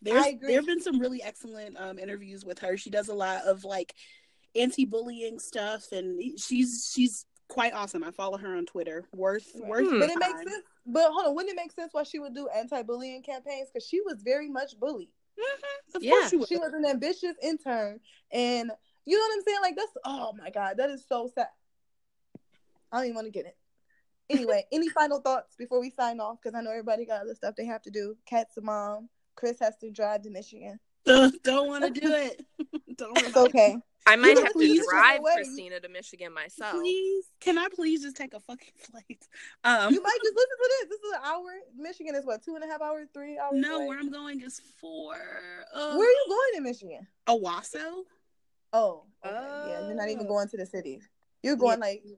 [0.00, 0.48] There's I agree.
[0.48, 2.78] there have been some really excellent um, interviews with her.
[2.78, 3.94] She does a lot of like
[4.54, 8.02] anti-bullying stuff, and she's she's quite awesome.
[8.04, 9.04] I follow her on Twitter.
[9.14, 9.68] Worth Right.
[9.68, 9.88] worth.
[9.90, 9.98] Hmm.
[9.98, 10.64] But it makes sense.
[10.86, 13.68] But hold on, wouldn't it make sense why she would do anti-bullying campaigns?
[13.72, 15.10] Because she was very much bullied.
[15.38, 15.94] Mhm.
[15.96, 16.10] Of Yeah.
[16.12, 16.48] course, she would.
[16.48, 18.70] She was an ambitious intern, and
[19.04, 19.60] you know what I'm saying?
[19.62, 21.48] Like that's oh my god, that is so sad.
[22.92, 23.56] I don't even want to get it.
[24.30, 26.38] Anyway, any final thoughts before we sign off?
[26.42, 28.16] Because I know everybody got other stuff they have to do.
[28.26, 29.08] Cat's a mom.
[29.34, 30.80] Chris has to drive to Michigan.
[31.04, 32.44] Don't want to do it.
[32.96, 33.76] don't It's okay.
[34.06, 35.20] I might have to drive.
[35.34, 36.72] Christina to Michigan myself.
[36.74, 39.26] Please, can I please just take a fucking flight?
[39.64, 40.88] Um, You might just listen to this.
[40.90, 41.50] This is an hour.
[41.76, 43.52] Michigan is what two and a half hours, three hours.
[43.54, 43.86] no, away?
[43.88, 45.14] where I'm going is four.
[45.74, 47.06] Uh, Where are you going in Michigan?
[47.26, 48.02] Owosso.
[48.72, 49.34] Oh, okay.
[49.34, 49.86] yeah.
[49.86, 50.28] You're not even Oh.
[50.28, 51.08] going to the cities.
[51.42, 52.16] You're going like that's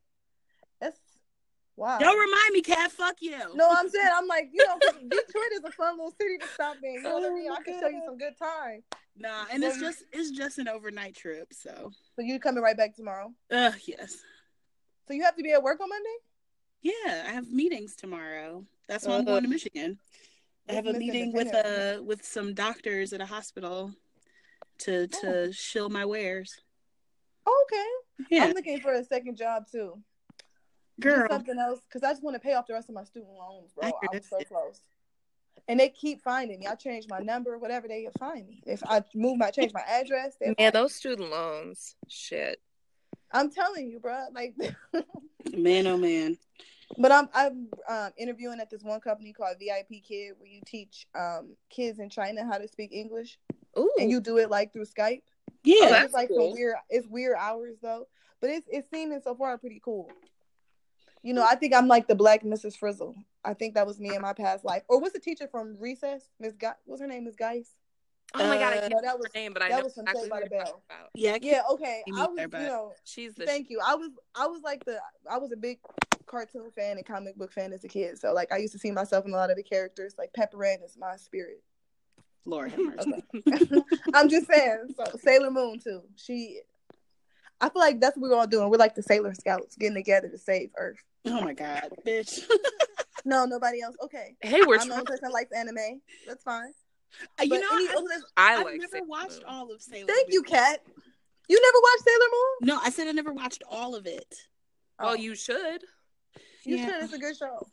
[1.78, 1.98] wow.
[1.98, 2.90] Don't remind me, cat.
[2.92, 3.38] Fuck you.
[3.54, 6.76] No, I'm saying I'm like you know Detroit is a fun little city to stop
[6.82, 6.94] in.
[6.94, 7.50] You know what I Oh mean?
[7.52, 8.82] I can show you some good time.
[9.16, 11.48] Nah, and it's just it's just an overnight trip.
[11.52, 13.32] So, So you coming right back tomorrow?
[13.50, 14.18] uh, yes,
[15.06, 16.16] So you have to be at work on Monday?
[16.82, 17.24] yeah.
[17.26, 18.64] I have meetings tomorrow.
[18.88, 19.98] That's why I'm going to Michigan.
[20.68, 23.92] I have a meeting with uh with some doctors at a hospital
[24.80, 26.60] to to shill my wares.
[27.46, 28.26] Oh, okay.
[28.30, 29.98] Yeah, I'm looking for a second job too.
[31.00, 31.26] Do girl.
[31.30, 33.72] something else because I just want to pay off the rest of my student loans,
[33.72, 33.84] bro.
[33.84, 34.46] I I was so understand.
[34.48, 34.80] close.
[35.68, 36.66] And they keep finding me.
[36.66, 38.62] I change my number, whatever they find me.
[38.66, 41.94] If I move my change my address, they Man, those student loans.
[42.08, 42.60] Shit.
[43.32, 44.26] I'm telling you, bro.
[44.34, 44.54] Like,
[45.56, 46.36] Man, oh man.
[46.96, 51.06] but I'm I'm um, interviewing at this one company called VIP Kid, where you teach
[51.14, 53.38] um, kids in China how to speak English,
[53.78, 53.90] Ooh.
[53.98, 55.22] and you do it like through Skype.
[55.64, 56.52] Yeah, Oh, that's it's like cool.
[56.54, 56.76] weird.
[56.88, 58.06] It's weird hours though,
[58.40, 60.10] but it's it's seeming so far pretty cool.
[61.22, 62.76] You know, I think I'm like the black Mrs.
[62.76, 63.14] Frizzle.
[63.44, 64.82] I think that was me in my past life.
[64.88, 66.28] Or was the teacher from Recess?
[66.38, 66.72] Miss Guy.
[66.84, 67.24] What's her name?
[67.24, 67.70] Miss Geis.
[68.34, 69.84] oh my god, I Uh, can't no, that was- her name, but I that know
[69.84, 70.82] was from exactly Saved by the Bell.
[70.88, 71.08] about.
[71.14, 71.38] yeah.
[71.40, 71.62] Yeah.
[71.72, 72.02] Okay.
[72.16, 72.36] I was.
[72.36, 72.92] neither, You know.
[73.04, 73.80] She's the Thank you.
[73.84, 74.10] I was.
[74.34, 74.98] I was like the.
[75.30, 75.78] I was a big
[76.26, 78.18] cartoon fan and comic book fan as a kid.
[78.18, 80.14] So like I used to see myself in a lot of the characters.
[80.18, 81.62] Like Pepper Ann is my spirit.
[82.44, 82.72] Lord.
[82.74, 83.22] Okay.
[84.14, 84.94] I'm just saying.
[84.96, 86.02] So Sailor Moon too.
[86.16, 86.60] She.
[87.60, 88.70] I feel like that's what we're all doing.
[88.70, 91.02] We're like the Sailor Scouts getting together to save Earth.
[91.26, 92.40] Oh my god, bitch.
[93.24, 93.96] No, nobody else.
[94.04, 94.36] Okay.
[94.40, 95.04] Hey, we're I'm the only trying.
[95.06, 96.00] person that likes anime.
[96.26, 96.72] That's fine.
[97.38, 99.42] Uh, you But know, any I, other- I I've like never Sailor watched Moon.
[99.48, 100.06] all of Sailor.
[100.06, 100.50] Thank you, Moon.
[100.50, 100.80] Kat.
[101.48, 102.68] You never watched Sailor Moon?
[102.68, 104.34] No, I said I never watched all of it.
[105.00, 105.82] Well, Oh, you should.
[106.64, 106.86] you yeah.
[106.86, 107.02] should.
[107.04, 107.66] It's a good show.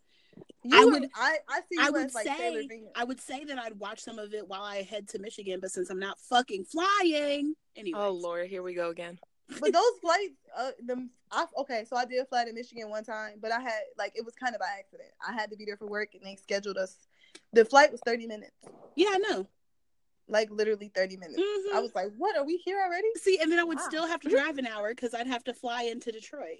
[0.73, 1.09] I You would- would.
[1.15, 1.38] I.
[1.47, 2.89] I see you I would as like say Venus.
[2.95, 5.69] I would say that I'd watch some of it while I head to Michigan, but
[5.71, 7.99] since I'm not fucking flying, anyway.
[7.99, 9.19] Oh Lord, here we go again.
[9.60, 13.39] But those flights, uh, the I, okay, so I did fly to Michigan one time,
[13.41, 15.10] but I had like it was kind of by accident.
[15.28, 17.08] I had to be there for work, and they scheduled us.
[17.54, 18.56] The flight was thirty minutes,
[18.96, 19.48] Yeah, I know.
[20.28, 21.41] like literally thirty minutes.
[21.41, 21.76] Mhm.
[21.76, 22.38] I was like, "What?
[22.38, 23.86] Are we here already?" See, and then I would Wow.
[23.88, 26.60] still have to drive an hour because I'd have to fly into Detroit.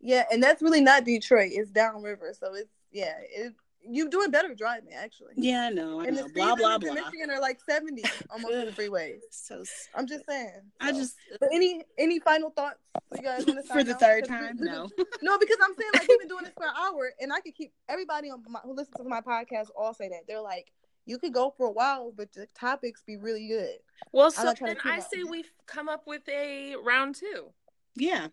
[0.00, 1.50] Yeah, and that's really not Detroit.
[1.52, 3.16] It's downriver, so it's yeah.
[3.20, 3.54] It
[3.90, 5.32] you doing better driving actually.
[5.36, 6.00] Yeah, I know.
[6.00, 6.22] I and know.
[6.22, 6.94] the speed Blah blah in blah.
[6.94, 8.74] Michigan are like seventy almost on the Ugh.
[8.74, 9.20] freeways.
[9.30, 9.62] So
[9.94, 10.60] I'm just saying.
[10.80, 12.78] I just uh, But any any final thoughts
[13.08, 14.88] for you guys want to for the third time, no.
[15.22, 17.54] No, because I'm saying like we've been doing this for an hour, and I could
[17.54, 20.72] keep everybody on my, who listens to my podcast all say that they're like,
[21.06, 23.76] you could go for a while, but the topics be really good.
[24.12, 27.50] Well, I'm so then I say we come up with a round two.
[27.96, 28.28] Yeah.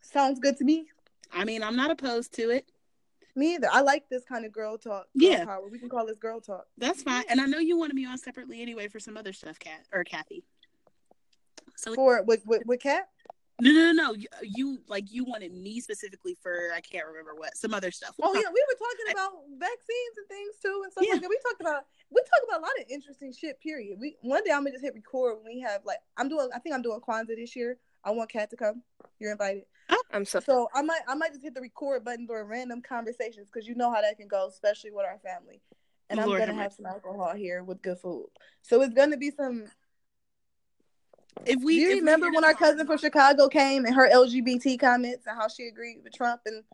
[0.00, 0.86] Sounds good to me.
[1.32, 2.70] I mean, I'm not opposed to it.
[3.38, 3.68] Me either.
[3.70, 5.06] I like this kind of girl talk.
[5.16, 5.44] Girl Yeah.
[5.44, 5.68] power.
[5.70, 6.66] We can call this girl talk.
[6.76, 7.22] That's fine.
[7.28, 10.02] And I know you wanted me on separately anyway for some other stuff, Kat or
[10.02, 10.42] Kathy.
[11.76, 13.08] So For with with, with Kat.
[13.60, 14.12] no, no, no, no.
[14.14, 18.14] You, you like you wanted me specifically for I can't remember what some other stuff.
[18.20, 21.12] Oh yeah, we were talking about vaccines and things too, and stuff Yeah.
[21.14, 21.30] like that.
[21.30, 23.60] We talked about we talked about a lot of interesting shit.
[23.60, 23.98] Period.
[24.00, 26.48] We one day I'm gonna just hit record when we have like I'm doing.
[26.54, 27.78] I think I'm doing Kwanzaa this year.
[28.02, 28.82] I want Kat to come.
[29.20, 29.64] You're invited.
[29.90, 32.82] Oh, I'm so So I might I might just hit the record button during random
[32.82, 35.60] conversations because you know how that can go, especially with our family.
[36.10, 38.26] And I'm gonna have some alcohol here with good food.
[38.62, 39.66] So it's gonna be some.
[41.44, 44.08] If Do we, you if remember get when our cousin from Chicago came and her
[44.08, 46.64] LGBT comments and how she agreed with Trump and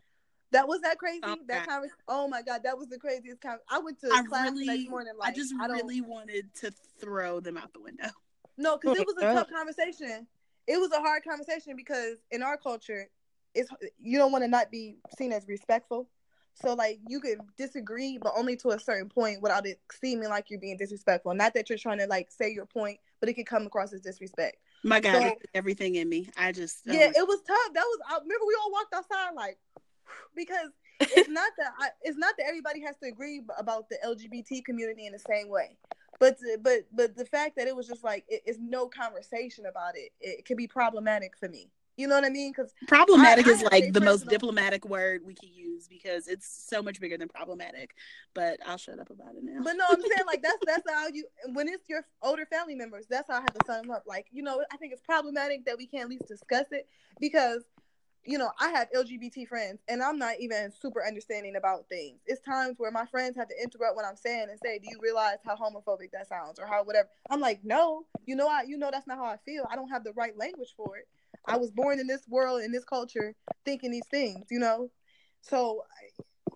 [0.51, 1.19] that was that crazy?
[1.23, 1.97] Oh, that conversation.
[2.07, 3.61] Oh my god, that was the craziest comment.
[3.69, 5.13] I went to I class really, next morning.
[5.21, 8.07] I just I really wanted to throw them out the window.
[8.57, 10.25] no, because it was a tough conversation.
[10.67, 13.09] It was a hard conversation because in our culture,
[13.55, 13.69] it's
[14.01, 16.07] you don't want to not be seen as respectful.
[16.53, 20.49] So like you can disagree, but only to a certain point without it seeming like
[20.49, 21.33] you're being disrespectful.
[21.33, 24.01] Not that you're trying to like say your point, but it could come across as
[24.01, 24.57] disrespect.
[24.83, 26.29] My God, So- everything in me.
[26.37, 27.73] I just oh yeah, it was tough.
[27.73, 27.99] That was.
[28.09, 29.57] I remember we all walked outside like
[30.35, 34.63] because it's not that I, it's not that everybody has to agree about the LGBT
[34.63, 35.77] community in the same way,
[36.19, 39.97] but but but the fact that it was just like it, it's no conversation about
[39.97, 41.69] it, it could be problematic for me.
[41.97, 42.51] You know what I mean?
[42.51, 46.47] Because problematic I- I is like the most diplomatic word we can use because it's
[46.47, 47.95] so much bigger than problematic.
[48.33, 49.61] But I'll shut up about it now.
[49.63, 53.05] But no, I'm saying like that's that's how you when it's your older family members,
[53.09, 54.03] that's how I have to sum them up.
[54.05, 56.87] Like, you know, I think it's problematic that we can't at least discuss it
[57.19, 57.63] because,
[58.25, 62.19] you know, I have LGBT friends and I'm not even super understanding about things.
[62.25, 64.99] It's times where my friends have to interrupt what I'm saying and say, Do you
[65.01, 66.59] realize how homophobic that sounds?
[66.59, 67.07] Or how whatever.
[67.29, 69.65] I'm like, No, you know I you know that's not how I feel.
[69.71, 71.07] I don't have the right language for it.
[71.47, 74.89] I was born in this world in this culture thinking these things, you know?
[75.41, 75.83] So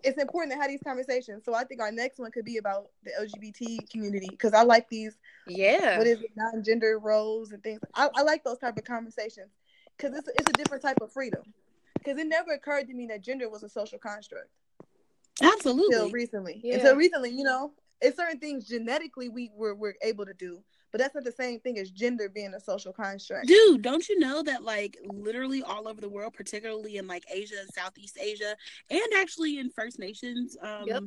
[0.03, 1.43] it's important to have these conversations.
[1.45, 4.89] So I think our next one could be about the LGBT community because I like
[4.89, 5.17] these
[5.47, 5.97] yeah.
[5.97, 7.79] what is it non-gender roles and things.
[7.93, 9.51] I, I like those type of conversations
[9.97, 11.43] because it's it's a different type of freedom.
[11.95, 14.47] Because it never occurred to me that gender was a social construct
[15.41, 15.95] Absolutely.
[15.95, 16.61] until recently.
[16.63, 16.75] Yeah.
[16.75, 20.61] Until recently, you know, it's certain things genetically we were we're able to do,
[20.91, 23.47] but that's not the same thing as gender being a social construct.
[23.47, 27.55] Dude, don't you know that like literally all over the world, particularly in like Asia
[27.59, 28.55] and Southeast Asia,
[28.89, 31.03] and actually in First Nations um Yep.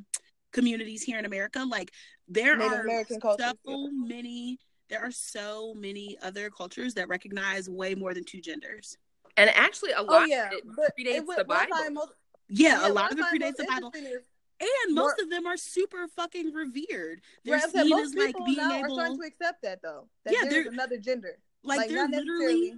[0.52, 1.90] communities here in America, like
[2.28, 3.52] there Native are American culture.
[3.66, 4.58] so many
[4.88, 8.98] there are so many other cultures that recognize way more than two genders.
[9.38, 11.90] And actually, a Oh lot yeah, of it but predates it, the Bible.
[11.92, 12.12] most-
[12.48, 13.90] Yeah, yeah, a lot of it predates the Bible.
[13.94, 14.28] is-
[14.62, 17.20] And most More- of them are super fucking revered.
[17.44, 19.62] They're Right, said seen most as like people being now able are starting to accept
[19.62, 20.08] that though.
[20.24, 21.38] That Yeah, there's another gender.
[21.64, 22.74] like, Like, they're literally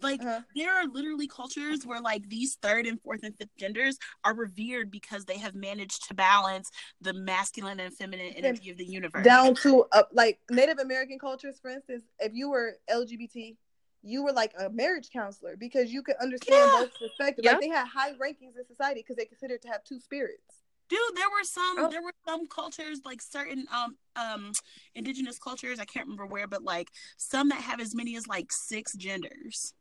[0.00, 0.40] like Uh-huh.
[0.54, 4.90] there are literally cultures where like these third and fourth and fifth genders are revered
[4.90, 6.70] because they have managed to balance
[7.00, 9.24] the masculine and feminine energy of the universe.
[9.24, 13.56] down to uh, like Native American cultures, for instance, if you were LGBT,
[14.02, 16.78] you were like a marriage counselor because you could understand Yeah.
[16.82, 17.44] both perspectives.
[17.44, 17.52] Yep.
[17.54, 20.57] Like they had high rankings in society because they considered to have two spirits.
[20.88, 21.88] Dude, there were some Oh.
[21.90, 24.52] there were some cultures like certain um um
[24.94, 28.50] indigenous cultures, I can't remember where, but like some that have as many as like
[28.50, 29.74] six genders.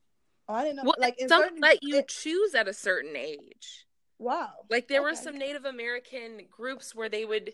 [0.50, 0.84] Oh, I didn't know.
[0.86, 3.86] Well, like in some certain, let you it- choose at a certain age.
[4.20, 4.52] wow.
[4.70, 7.54] Like there were some Native American groups where they would,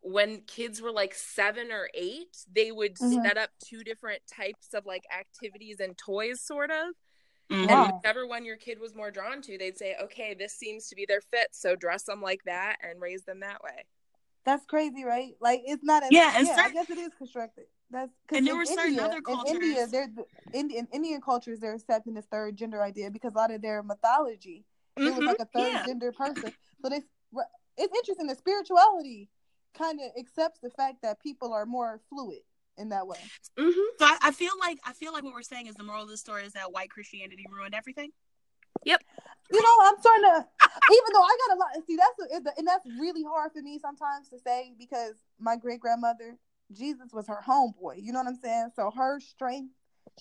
[0.00, 3.22] when kids were like seven or eight, they would Mhm.
[3.22, 6.94] set up two different types of like activities and toys, sort of.
[7.50, 7.70] Mhm.
[7.70, 10.94] And whichever one your kid was more drawn to, they'd say, "Okay, this seems to
[10.94, 13.84] be their fit, so dress them like that and raise them that way."
[14.44, 15.34] That's crazy, right?
[15.40, 16.02] Like it's not.
[16.02, 16.52] As, Yeah, and yeah.
[16.52, 17.66] I certain- guess it is constructed.
[17.90, 20.08] That's 'cause And there in were certain India, other In cultures- India, they're
[20.52, 21.58] Indian Indian cultures.
[21.60, 24.64] They're accepting this third gender idea because a lot of their mythology
[24.96, 25.86] it was like a third yeah.
[25.86, 26.52] gender person.
[26.82, 27.02] So they,
[27.76, 29.30] it's interesting that spirituality
[29.74, 32.42] kind of accepts the fact that people are more fluid
[32.78, 33.18] in that way.
[33.58, 33.72] Mhm.
[33.98, 36.08] So I, I feel like I feel like what we're saying is the moral of
[36.08, 38.12] the story is that white Christianity ruined everything.
[38.84, 39.02] Yep.
[39.50, 40.46] You know, I'm trying to,
[40.92, 41.86] even though I got a lot.
[41.86, 45.80] See, that's a, and that's really hard for me sometimes to say because my great
[45.80, 46.36] grandmother,
[46.72, 47.96] Jesus was her homeboy.
[48.02, 48.70] You know what I'm saying?
[48.76, 49.72] So her strength,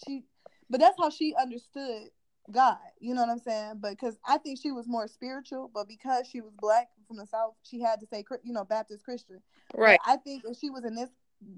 [0.05, 0.23] she,
[0.69, 2.09] but that's how she understood
[2.51, 2.77] God.
[2.99, 3.73] You know what I'm saying?
[3.81, 7.25] But because I think she was more spiritual, but because she was black from the
[7.25, 9.41] south, she had to say, you know, Baptist Christian.
[9.73, 9.99] Right.
[10.05, 11.09] But I think if she was in this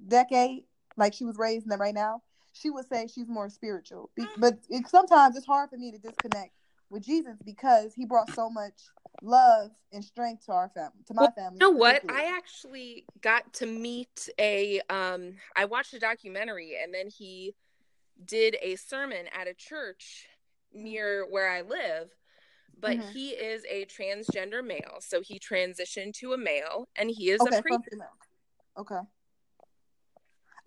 [0.07, 0.63] decade,
[0.99, 2.21] like she was raised in it right now,
[2.53, 4.09] she would say she's more spiritual.
[4.15, 6.51] Be- but it, sometimes it's hard for me to disconnect
[6.89, 8.73] with Jesus because he brought so much
[9.21, 11.55] love and strength to our family, to my Well, family.
[11.55, 12.03] You know what?
[12.09, 17.55] I actually got to meet a um I watched a documentary and then he
[18.25, 20.27] did a sermon at a church
[20.73, 22.09] near where I live.
[22.81, 23.11] but Mhm.
[23.13, 24.99] he is a transgender male.
[25.01, 27.81] So he transitioned to a male and he is Okay, a preacher.
[27.97, 28.07] from.
[28.77, 29.01] Okay.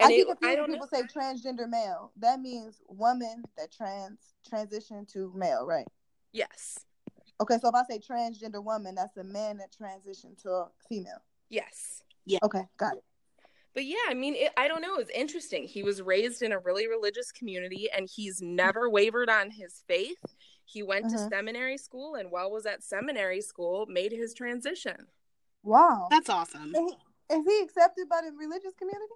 [0.01, 2.13] And I it- get I confused don't when people say transgender male.
[2.17, 5.87] That means woman that trans transition to male, right?
[6.33, 6.79] Yes.
[7.41, 11.21] Okay, so if I say transgender woman, that's a man that transitioned to a female.
[11.49, 12.05] Yes.
[12.25, 12.39] Yeah.
[12.43, 13.05] Okay, got it.
[13.75, 14.97] But yeah, I mean, it, I don't know.
[14.97, 15.65] It's interesting.
[15.65, 20.19] He was raised in a really religious community and he's never wavered on his faith.
[20.67, 21.29] He went to Mhm.
[21.31, 25.07] seminary school and while was at seminary school, made his transition.
[25.63, 26.09] Wow.
[26.11, 26.75] That's awesome.
[26.75, 26.93] Is
[27.29, 29.15] he, is he accepted by the religious community?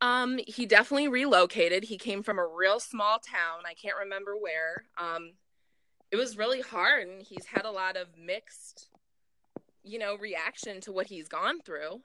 [0.00, 1.84] Um, he definitely relocated.
[1.84, 3.62] He came from a real small town.
[3.66, 4.84] I can't remember where.
[4.98, 5.32] Um,
[6.10, 8.88] it was really hard, and he's had a lot of mixed,
[9.82, 12.02] you know, reaction to what he's gone through.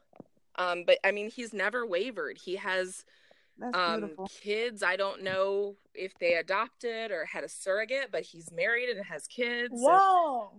[0.56, 2.38] Um, but I mean, he's never wavered.
[2.44, 3.06] He has
[3.74, 4.02] um
[4.42, 4.82] kids.
[4.84, 9.28] I don't know if they adopted or had a surrogate, but he's married and has
[9.28, 9.74] kids.
[9.74, 10.52] and- Wow.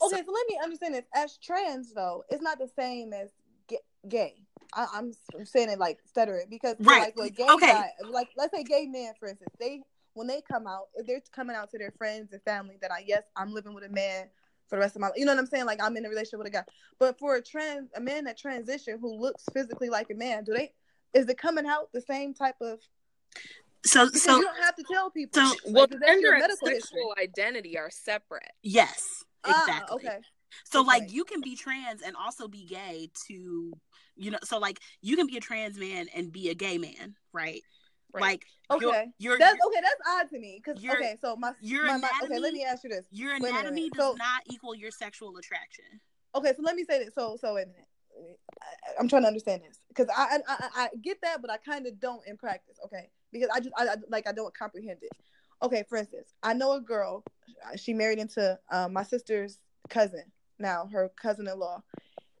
[0.00, 1.04] So- Okay, so let me understand this.
[1.14, 3.30] As trans, though, it's not the same as
[3.66, 4.46] ga- gay.
[4.74, 7.00] I, I'm, I'm saying it like stuttering because Right.
[7.00, 7.66] like with gay Okay.
[7.72, 9.82] guy, like let's say gay men, for instance, they
[10.14, 13.04] when they come out, if they're coming out to their friends and family that I
[13.06, 14.26] yes, I'm living with a man
[14.68, 15.16] for the rest of my life.
[15.16, 15.64] You know what I'm saying?
[15.66, 16.64] Like I'm in a relationship with a guy.
[16.98, 20.52] But for a trans a man that transition who looks physically like a man, do
[20.52, 20.72] they
[21.14, 22.80] is it coming out the same type of
[23.86, 25.40] So because so you don't have to tell people.
[25.40, 27.22] so- Like, well, 'cause gender your and medical sexual history.
[27.24, 28.52] identity are separate.
[28.62, 30.06] yes, Ah, exactly.
[30.08, 30.18] okay.
[30.64, 33.72] So like you can be trans and also be gay to
[34.18, 37.14] you know so like you can be a trans man and be a gay man,
[37.32, 37.62] right?
[38.12, 38.22] Right.
[38.22, 38.84] Like Okay.
[38.84, 39.80] you're, you're That's okay.
[39.80, 41.16] That's odd to me because okay.
[41.20, 42.38] So my, your my, my okay.
[42.38, 43.06] Let me ask you this.
[43.10, 45.84] your Wait anatomy does So- not equal your sexual attraction.
[46.34, 47.14] Okay, so let me say this.
[47.14, 48.38] So so wait a minute.
[48.62, 51.56] I, I'm trying to understand this because I, I I I get that, but I
[51.56, 52.78] kind of don't in practice.
[52.84, 55.12] Okay, because I just I, I like I don't comprehend it.
[55.62, 57.24] Okay, for instance, I know a girl.
[57.76, 59.58] She married into um, my sister's
[59.88, 60.24] cousin.
[60.58, 61.82] Now her cousin-in-law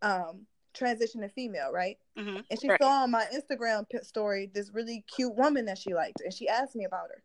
[0.02, 0.46] um,
[0.78, 1.98] transitioned to female, right?
[2.16, 2.44] Mhm.
[2.50, 2.80] And she Right.
[2.80, 6.76] saw on my Instagram story this really cute woman that she liked, and she asked
[6.76, 7.22] me about her.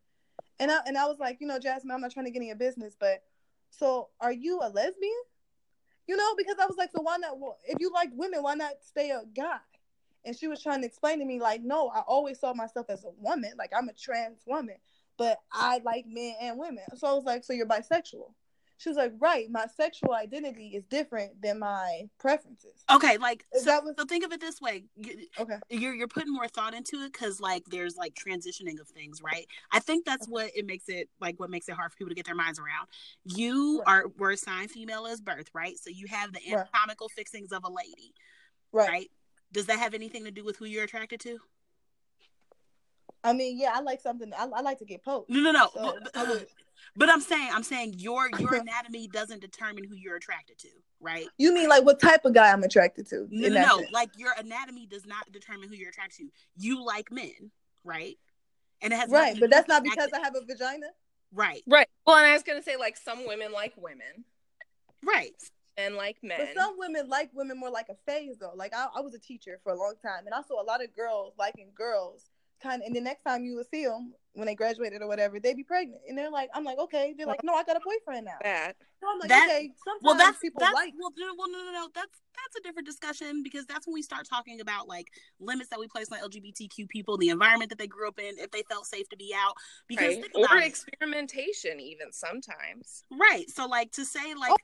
[0.59, 2.47] And I and I was like, you know, Jasmine, I'm not trying to get in
[2.47, 3.23] your business, but
[3.69, 5.23] so are you a lesbian?
[6.05, 7.39] You know, because I was like, so why not?
[7.39, 9.59] Well, if you like women, why not stay a guy?
[10.25, 13.03] And she was trying to explain to me, like, no, I always saw myself as
[13.03, 14.77] a woman, like I'm a trans woman,
[15.17, 16.83] but I like men and women.
[16.95, 18.33] So I was like, so you're bisexual?
[18.77, 22.83] She was like, right, my sexual identity is different than my preferences.
[22.91, 24.85] Okay, like so, that what- so think of it this way.
[24.95, 25.57] You- Okay.
[25.69, 29.47] You're you're putting more thought into it because like there's like transitioning of things, right?
[29.71, 32.15] I think that's what it makes it like what makes it hard for people to
[32.15, 32.87] get their minds around.
[33.23, 33.87] You Right.
[33.87, 35.77] are were assigned female as birth, right?
[35.77, 36.53] So you have the Right.
[36.67, 38.13] anatomical fixings of a lady,
[38.73, 38.89] Right.
[38.89, 39.11] right?
[39.53, 41.39] Does that have anything to do with who you're attracted to?
[43.23, 44.33] I mean, yeah, I like something.
[44.33, 45.29] I, I like to get poked.
[45.29, 45.69] No, no, no.
[45.73, 46.47] So, but, would-
[46.95, 50.69] but I'm saying, I'm saying your your anatomy doesn't determine who you're attracted to,
[50.99, 51.27] right?
[51.37, 53.27] you mean like what type of guy I'm attracted to?
[53.29, 53.77] No, no, no.
[53.79, 53.91] sense?
[53.91, 56.29] Like your anatomy does not determine who you're attracted to.
[56.57, 57.51] You like men,
[57.83, 58.17] right?
[58.81, 60.87] And it has right, but that's not because that- I have a vagina.
[61.33, 61.87] right, Right.
[62.05, 64.25] Well, and I was gonna say like some women like women
[65.03, 65.31] right.
[65.77, 66.37] and like men.
[66.39, 68.53] But some women like women more like a phase though.
[68.55, 70.83] Like I, I was a teacher for a long time, and I saw a lot
[70.83, 72.29] of girls liking girls.
[72.63, 75.37] Kind of, and the next time you would see them when they graduated or whatever,
[75.39, 77.81] they'd be pregnant, and they're like, "I'm like, okay." They're like, "No, I got a
[77.83, 78.77] boyfriend now." that.
[79.01, 79.71] So I'm like, That- okay.
[79.83, 80.93] Sometimes Well, that's people that's like.
[80.97, 81.89] well, no, well, no, no, no.
[81.93, 85.07] That's that's a different discussion because that's when we start talking about like
[85.39, 88.49] limits that we place on LGBTQ people, the environment that they grew up in, if
[88.51, 89.53] they felt safe to be out.
[89.87, 90.21] Because Right.
[90.21, 90.67] think Or about it.
[90.67, 93.03] experimentation even sometimes.
[93.11, 93.49] Right.
[93.49, 94.57] So like to say like Oh.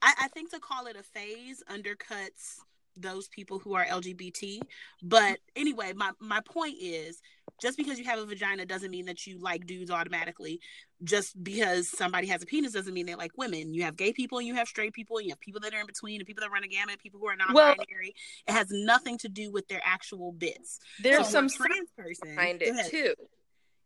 [0.00, 2.60] I, I think to call it a phase undercuts
[3.00, 4.60] those people who are LGBT.
[5.02, 7.20] But anyway, my, my point is
[7.60, 10.60] just because you have a vagina doesn't mean that you like dudes automatically.
[11.04, 13.72] Just because somebody has a penis doesn't mean they like women.
[13.72, 15.80] You have gay people and you have straight people and you have people that are
[15.80, 18.14] in between and people that run a gamut, people who are non Well- binary.
[18.46, 20.80] it has nothing to do with their actual bits.
[21.00, 23.14] There's So some trans person behind it too.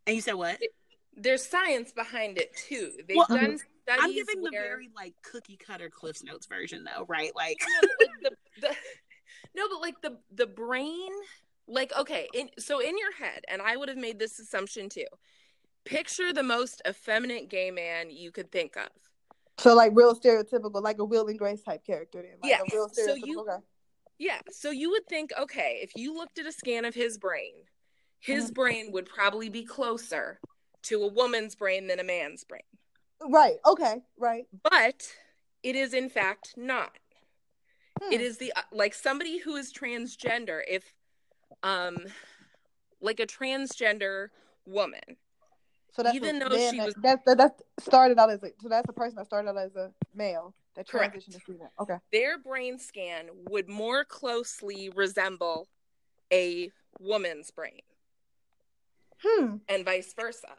[0.07, 0.59] And you said what?
[1.15, 2.91] There's science behind it too.
[3.07, 3.61] They've Well, done mhm.
[3.83, 7.31] Studies I'm giving the very like cookie cutter Cliffs Notes version though, right?
[7.35, 8.75] Like no, but like the, the
[9.55, 11.11] no, but like the the brain,
[11.67, 15.05] like okay, in, so in your head, and I would have made this assumption too.
[15.85, 18.89] Picture the most effeminate gay man you could think of.
[19.59, 22.21] So like real stereotypical, like a Will and Grace type character.
[22.21, 23.57] Then, like Yeah, a real so you- guy.
[24.19, 27.55] Yeah, so you would think, okay, if you looked at a scan of his brain,
[28.19, 28.53] his mm-hmm.
[28.53, 30.39] brain would probably be closer
[30.83, 32.61] to a woman's brain than a man's brain.
[33.29, 33.57] Right.
[33.65, 34.01] Okay.
[34.17, 34.45] Right.
[34.63, 35.07] But
[35.63, 36.97] it is in fact not.
[38.01, 38.11] Hmm.
[38.13, 40.93] It is the uh, like somebody who is transgender if
[41.61, 41.97] um
[43.01, 44.27] like a transgender
[44.65, 45.01] woman
[45.91, 48.51] So that's Even a though man she was- that, that that started out as a
[48.61, 51.15] so that's a person that started out as a male that Correct.
[51.15, 51.71] transitioned to female.
[51.79, 51.97] Okay.
[52.11, 55.67] their brain scan would more closely resemble
[56.31, 57.81] a woman's brain
[59.23, 59.57] Hmm.
[59.69, 60.49] and vice versa.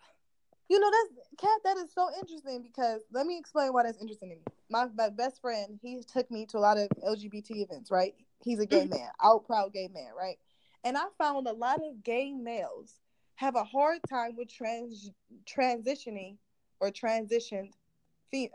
[0.69, 1.61] You know that's cat.
[1.65, 4.43] That is so interesting because let me explain why that's interesting to me.
[4.71, 7.91] My my best friend, he took me to a lot of LGBT events.
[7.91, 10.13] Right, he's a gay man, out proud gay man.
[10.17, 10.39] Right,
[10.83, 12.99] and I found a lot of gay males
[13.37, 15.11] have a hard time with trans
[15.45, 16.37] transitioning
[16.81, 17.73] or transitioned,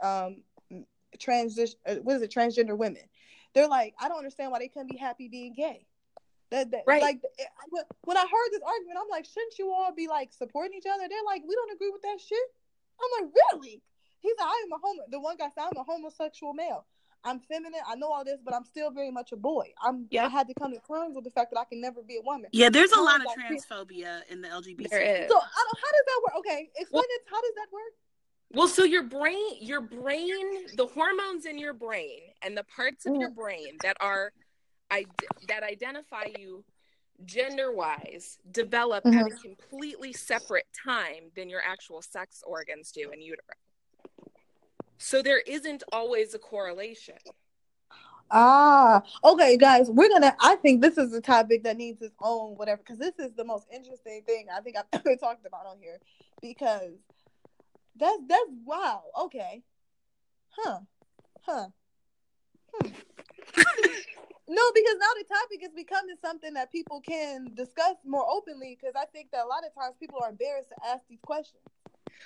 [0.02, 0.44] um,
[1.19, 1.77] transition.
[1.86, 2.31] uh, What is it?
[2.31, 3.03] Transgender women.
[3.53, 5.86] They're like, I don't understand why they couldn't be happy being gay.
[6.51, 7.01] That, that Right.
[7.01, 10.34] like eh, when- when I heard this argument, I'm like, shouldn't you all be like
[10.34, 11.07] supporting each other?
[11.07, 12.47] They're like, we don't agree with that shit.
[12.99, 13.81] I'm like, really?
[14.21, 15.03] He's like, I am a homo.
[15.09, 16.85] The one guy said, I'm a homosexual male.
[17.23, 17.81] I'm feminine.
[17.88, 19.73] I know all this, but I'm still very much a boy.
[19.84, 20.07] I'm.
[20.17, 22.21] I had to come to terms with the fact that I can never be a
[22.21, 22.49] woman.
[22.53, 24.89] Yeah, there's a How lot is of that- transphobia in the LGBT.
[24.89, 25.30] There is.
[25.30, 25.80] So I don't.
[25.84, 26.35] How does that work?
[26.39, 27.21] Okay, explain Well- it.
[27.30, 27.93] How does that work?
[28.51, 33.15] Well, so your brain, your brain, the hormones in your brain and the parts of
[33.15, 33.35] your mm.
[33.35, 34.48] brain that are I
[35.47, 36.63] that identify you
[37.25, 43.21] gender wise develop at a completely separate time than your actual sex organs do in
[43.21, 43.43] utero.
[44.97, 47.15] So there isn't always a correlation.
[48.31, 50.35] Ah, okay, guys, we're gonna.
[50.39, 53.43] I think this is a topic that needs its own whatever, because this is the
[53.43, 55.99] most interesting thing I think I've ever talked about on here.
[56.41, 56.93] Because
[57.95, 59.01] that's that's wow.
[59.21, 59.63] Okay,
[60.51, 60.79] huh,
[61.41, 61.67] huh.
[62.71, 62.91] Hmm.
[64.49, 68.77] no, because now the topic is becoming something that people can discuss more openly.
[68.80, 71.61] Because I think that a lot of times people are embarrassed to ask these questions.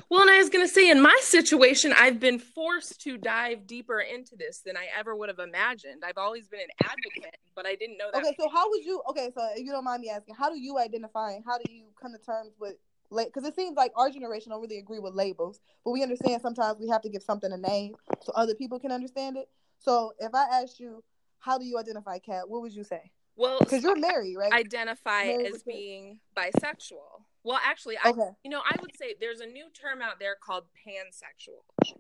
[0.10, 3.68] Well, and I was going to say, in my situation, I've been forced to dive
[3.68, 6.04] deeper into this than I ever would have imagined.
[6.06, 8.24] I've always been an advocate, but I didn't know that.
[8.24, 9.02] Okay, so how would you?
[9.10, 11.34] Okay, so if you don't mind me asking, how do you identify?
[11.34, 12.76] and How do you come to terms with?
[13.16, 16.80] Because it seems like our generation don't really agree with labels, but we understand sometimes
[16.80, 19.50] we have to give something a name so other people can understand it.
[19.78, 21.04] So if I asked you,
[21.44, 22.48] how do you identify cat?
[22.48, 23.12] What would you say?
[23.36, 24.54] well, Because you're married, right?
[24.54, 25.76] identify Married as with kids.
[25.78, 27.24] being bisexual.
[27.44, 28.30] Well, actually, I okay.
[28.44, 31.96] you know I would say there's a new term out there called pansexual,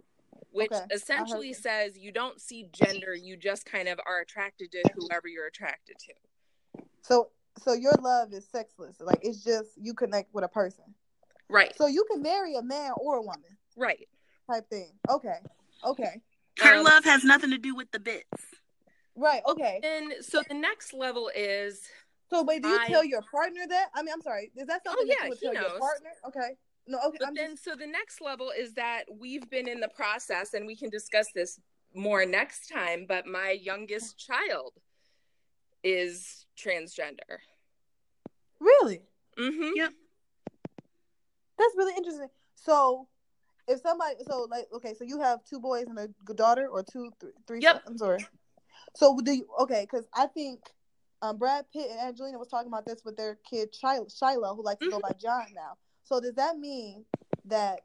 [0.52, 1.62] which Okay, I heard essentially that.
[1.62, 5.98] says you don't see gender, you just kind of are attracted to whoever you're attracted
[6.00, 6.84] to.
[7.02, 7.30] So
[7.64, 9.02] so your love is sexless.
[9.02, 10.86] Like it's just you connect with a person.
[11.50, 14.08] Right, So you can marry a man or a woman right.
[14.50, 14.92] type thing.
[15.10, 15.38] Okay.
[15.86, 16.22] Okay.
[16.60, 18.44] Her Um, love has nothing to do with the bits.
[19.16, 19.42] Right.
[19.48, 19.80] Okay.
[19.84, 21.82] And so the next level is
[22.30, 23.90] So wait, do you I- tell your partner that?
[23.94, 24.52] I mean, I'm sorry.
[24.56, 26.10] Is that something that yeah, you would tell your partner?
[26.28, 26.58] Okay.
[26.88, 27.00] No.
[27.06, 27.18] Okay.
[27.20, 30.54] But I'm then, just, so the next level is that we've been in the process,
[30.54, 31.60] and we can discuss this
[31.94, 33.06] more next time.
[33.08, 34.74] But my youngest child
[35.84, 37.38] is transgender.
[38.60, 39.02] really.
[39.38, 39.72] Mm-hmm.
[39.76, 39.92] Yep.
[41.58, 42.28] That's really interesting.
[42.56, 43.08] So,
[43.68, 47.12] if somebody, so like, okay, so you have two boys and a daughter, or two,
[47.20, 47.84] th- three Yep.
[47.86, 48.20] sons, or
[48.96, 49.48] so do you?
[49.62, 50.60] Okay, because I think
[51.22, 54.64] um, Brad Pitt and Angelina was talking about this with their kid Shiloh, Shiloh who
[54.64, 55.78] likes to go by John now.
[56.04, 57.06] So does that mean
[57.46, 57.82] that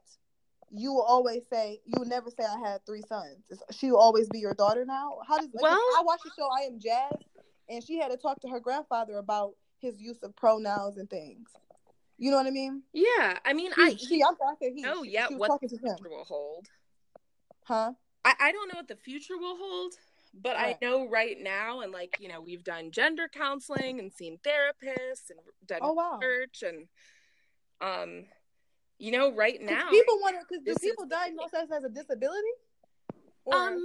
[0.71, 3.37] you will always say you will never say I had three sons?
[3.71, 5.19] She will always be your daughter now.
[5.27, 5.47] How does?
[5.53, 7.17] Well- I watched the show I Am Jazz,
[7.69, 11.49] and she had to talk to her grandfather about his use of pronouns and things.
[12.17, 12.83] You know what I mean?
[12.91, 14.81] Yeah, I mean, He, I she, I'm I he.
[14.81, 16.67] know She- yet she was what talking the to him, future will hold.
[17.63, 17.93] huh?
[18.25, 19.93] I, I don't know what the future will hold,
[20.33, 20.75] but Right.
[20.81, 25.29] I know right now, and like you know, we've done gender counseling and seen therapists
[25.29, 26.19] and done Oh wow.
[26.21, 26.87] research, and
[27.81, 28.25] um,
[28.97, 30.45] you know, right now, people want to.
[30.47, 32.47] Because do is people diagnose us as a disability?
[33.45, 33.83] Or um,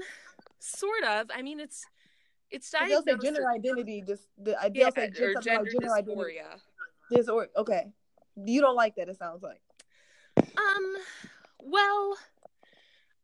[0.58, 1.30] sort of.
[1.34, 1.84] I mean, it's
[2.50, 4.02] it's 'cause they'll say gender identity.
[4.06, 6.60] Just the they'll yeah, say or just gender gender identity dysphoria.
[7.10, 7.50] disorder.
[7.56, 7.86] Okay,
[8.36, 9.08] you don't like that.
[9.08, 9.60] It sounds like.
[10.36, 10.96] Um,
[11.62, 12.16] well,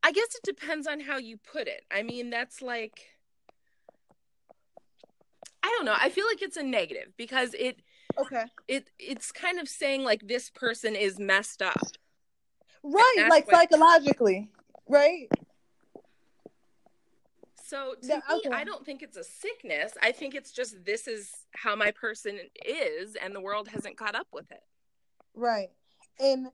[0.03, 1.83] I guess it depends on how you put it.
[1.91, 3.01] I mean, that's like
[5.63, 5.95] I don't know.
[5.99, 7.81] I feel like it's a negative because it
[8.17, 8.45] Okay.
[8.67, 11.79] it it's kind of saying like this person is messed up.
[12.83, 14.49] Right, like what- psychologically,
[14.89, 15.27] right?
[17.63, 18.49] So to Yeah, me, okay.
[18.49, 19.93] I don't think it's a sickness.
[20.01, 24.15] I think it's just this is how my person is and the world hasn't caught
[24.15, 24.63] up with it.
[25.35, 25.69] Right.
[26.19, 26.47] And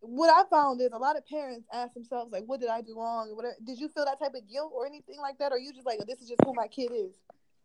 [0.00, 2.98] what I found is a lot of parents ask themselves like, "What did I do
[2.98, 3.56] wrong?" Whatever.
[3.64, 5.98] Did you feel that type of guilt or anything like that, or you just like,
[6.06, 7.14] "This is just who my kid is"?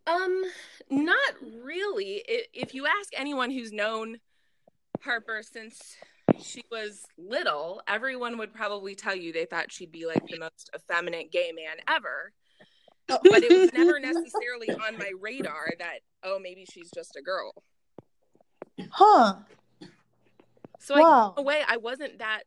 [0.06, 0.44] Um,
[0.90, 2.24] not really.
[2.54, 4.20] If you ask anyone who's known
[5.02, 5.98] Harper since
[6.42, 10.70] she was little, everyone would probably tell you they thought she'd be like the most
[10.76, 12.34] effeminate gay man ever.
[13.08, 17.54] But it was never necessarily on my radar that, oh, maybe she's just a girl.
[18.92, 19.36] Huh.
[20.84, 22.44] So I, in a way, I wasn't that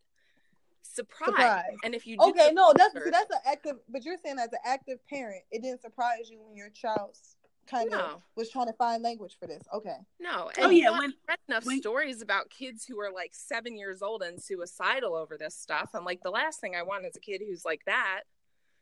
[0.82, 1.32] surprised.
[1.36, 1.62] Surprise.
[1.84, 3.76] And if you do Okay, no, that's research- that's an active.
[3.88, 7.36] But you're saying as an active parent, it didn't surprise you when your child's
[7.66, 9.62] kind of was trying to find language for this.
[9.74, 9.96] Okay.
[10.20, 10.50] no.
[10.58, 13.76] Oh, and yeah, I when- read enough when- stories about kids who are like seven
[13.76, 15.90] years old and suicidal over this stuff.
[15.94, 18.22] I'm like, the last thing I want is a kid who's like that.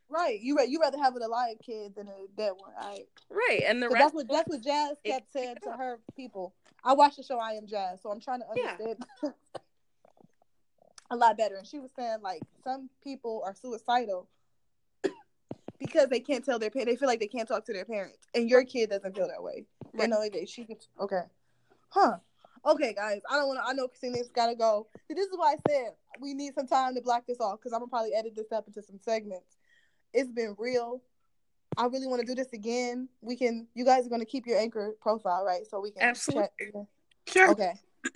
[0.09, 0.39] Right.
[0.39, 2.71] You you rather have an alive kid than a dead one.
[2.79, 3.07] Right.
[3.29, 3.63] Right.
[3.65, 6.53] And the rest that's what that's what Jazz kept saying to her people.
[6.83, 8.71] I watched the show I Am Jazz, so I'm trying to Yeah.
[8.77, 9.05] understand
[11.11, 11.55] a lot better.
[11.55, 14.27] And she was saying like some people are suicidal
[15.79, 16.91] because they can't tell their parents.
[16.91, 19.41] They feel like they can't talk to their parents, and your kid doesn't feel that
[19.41, 19.65] way.
[19.93, 20.09] They Right.
[20.09, 20.67] know that she.
[20.99, 21.23] Okay,
[21.89, 22.17] huh?
[22.65, 23.21] Okay, guys.
[23.29, 23.67] I don't want to.
[23.67, 24.87] I know Christina's got to go.
[25.09, 27.79] This is why I said we need some time to block this off because I'm
[27.79, 29.57] gonna probably edit this up into some segments.
[30.15, 31.01] It's been real.
[31.77, 33.09] I really want to do this again.
[33.21, 33.67] We can.
[33.75, 35.67] You guys are gonna keep your anchor profile, right?
[35.69, 36.47] So we can Absolutely.
[36.57, 36.85] chat.
[37.27, 37.51] Sure.
[37.51, 37.73] Okay.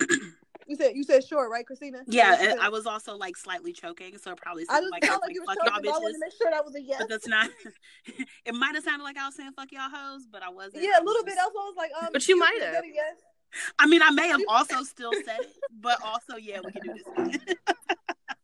[0.66, 1.98] you said you said short, right, Christina?
[2.06, 2.66] Yeah, That's what you and said?
[2.66, 5.20] I was also like slightly choking, so it probably I sounded just like I felt
[5.20, 5.84] was like you like, were fuck talking.
[5.84, 6.12] y'all but I wanted bitches.
[6.14, 6.98] to make sure that was a yes.
[7.00, 7.50] But that's not.
[8.46, 10.82] it might have sounded like I was saying fuck y'all hoes, but I wasn't.
[10.82, 11.34] Yeah, a little bit.
[11.34, 12.08] just- That's why I was like, um.
[12.12, 12.84] But you excuse might have.
[12.86, 13.16] Yes.
[13.78, 15.50] I mean, I may have also still said it,
[15.80, 17.54] but also, yeah, we can do this.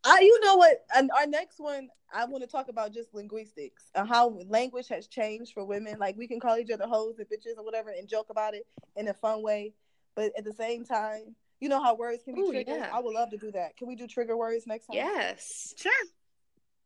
[0.07, 0.16] again.
[0.19, 0.85] I, you know what?
[0.95, 5.07] And our next one, I want to talk about just linguistics and how language has
[5.07, 5.99] changed for women.
[5.99, 8.66] Like we can call each other hoes and bitches or whatever and joke about it
[8.97, 9.73] in a fun way,
[10.15, 12.77] but at the same time, you know how words can be Ooh, triggered.
[12.77, 12.91] yeah.
[12.93, 13.77] I would love to do that.
[13.77, 14.97] Can we do trigger words next time?
[14.97, 15.74] Yes.
[15.77, 15.93] sure.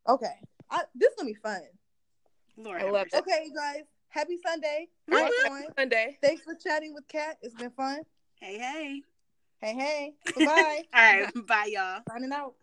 [0.07, 0.33] Okay.
[0.69, 1.61] I, this is gonna be fun.
[2.57, 3.13] Lord I love it.
[3.13, 3.83] Okay, you guys.
[4.09, 4.87] Happy Sunday.
[5.07, 5.49] Woo, Have woo.
[5.49, 5.63] fun.
[5.77, 6.17] Sunday.
[6.21, 7.37] Thanks for chatting with Kat.
[7.41, 8.01] It's been fun.
[8.39, 9.01] Hey, hey.
[9.61, 10.13] Hey, hey.
[10.43, 10.81] Bye.
[10.93, 11.29] All right.
[11.47, 12.01] Bye, y'all.
[12.09, 12.55] Signing out.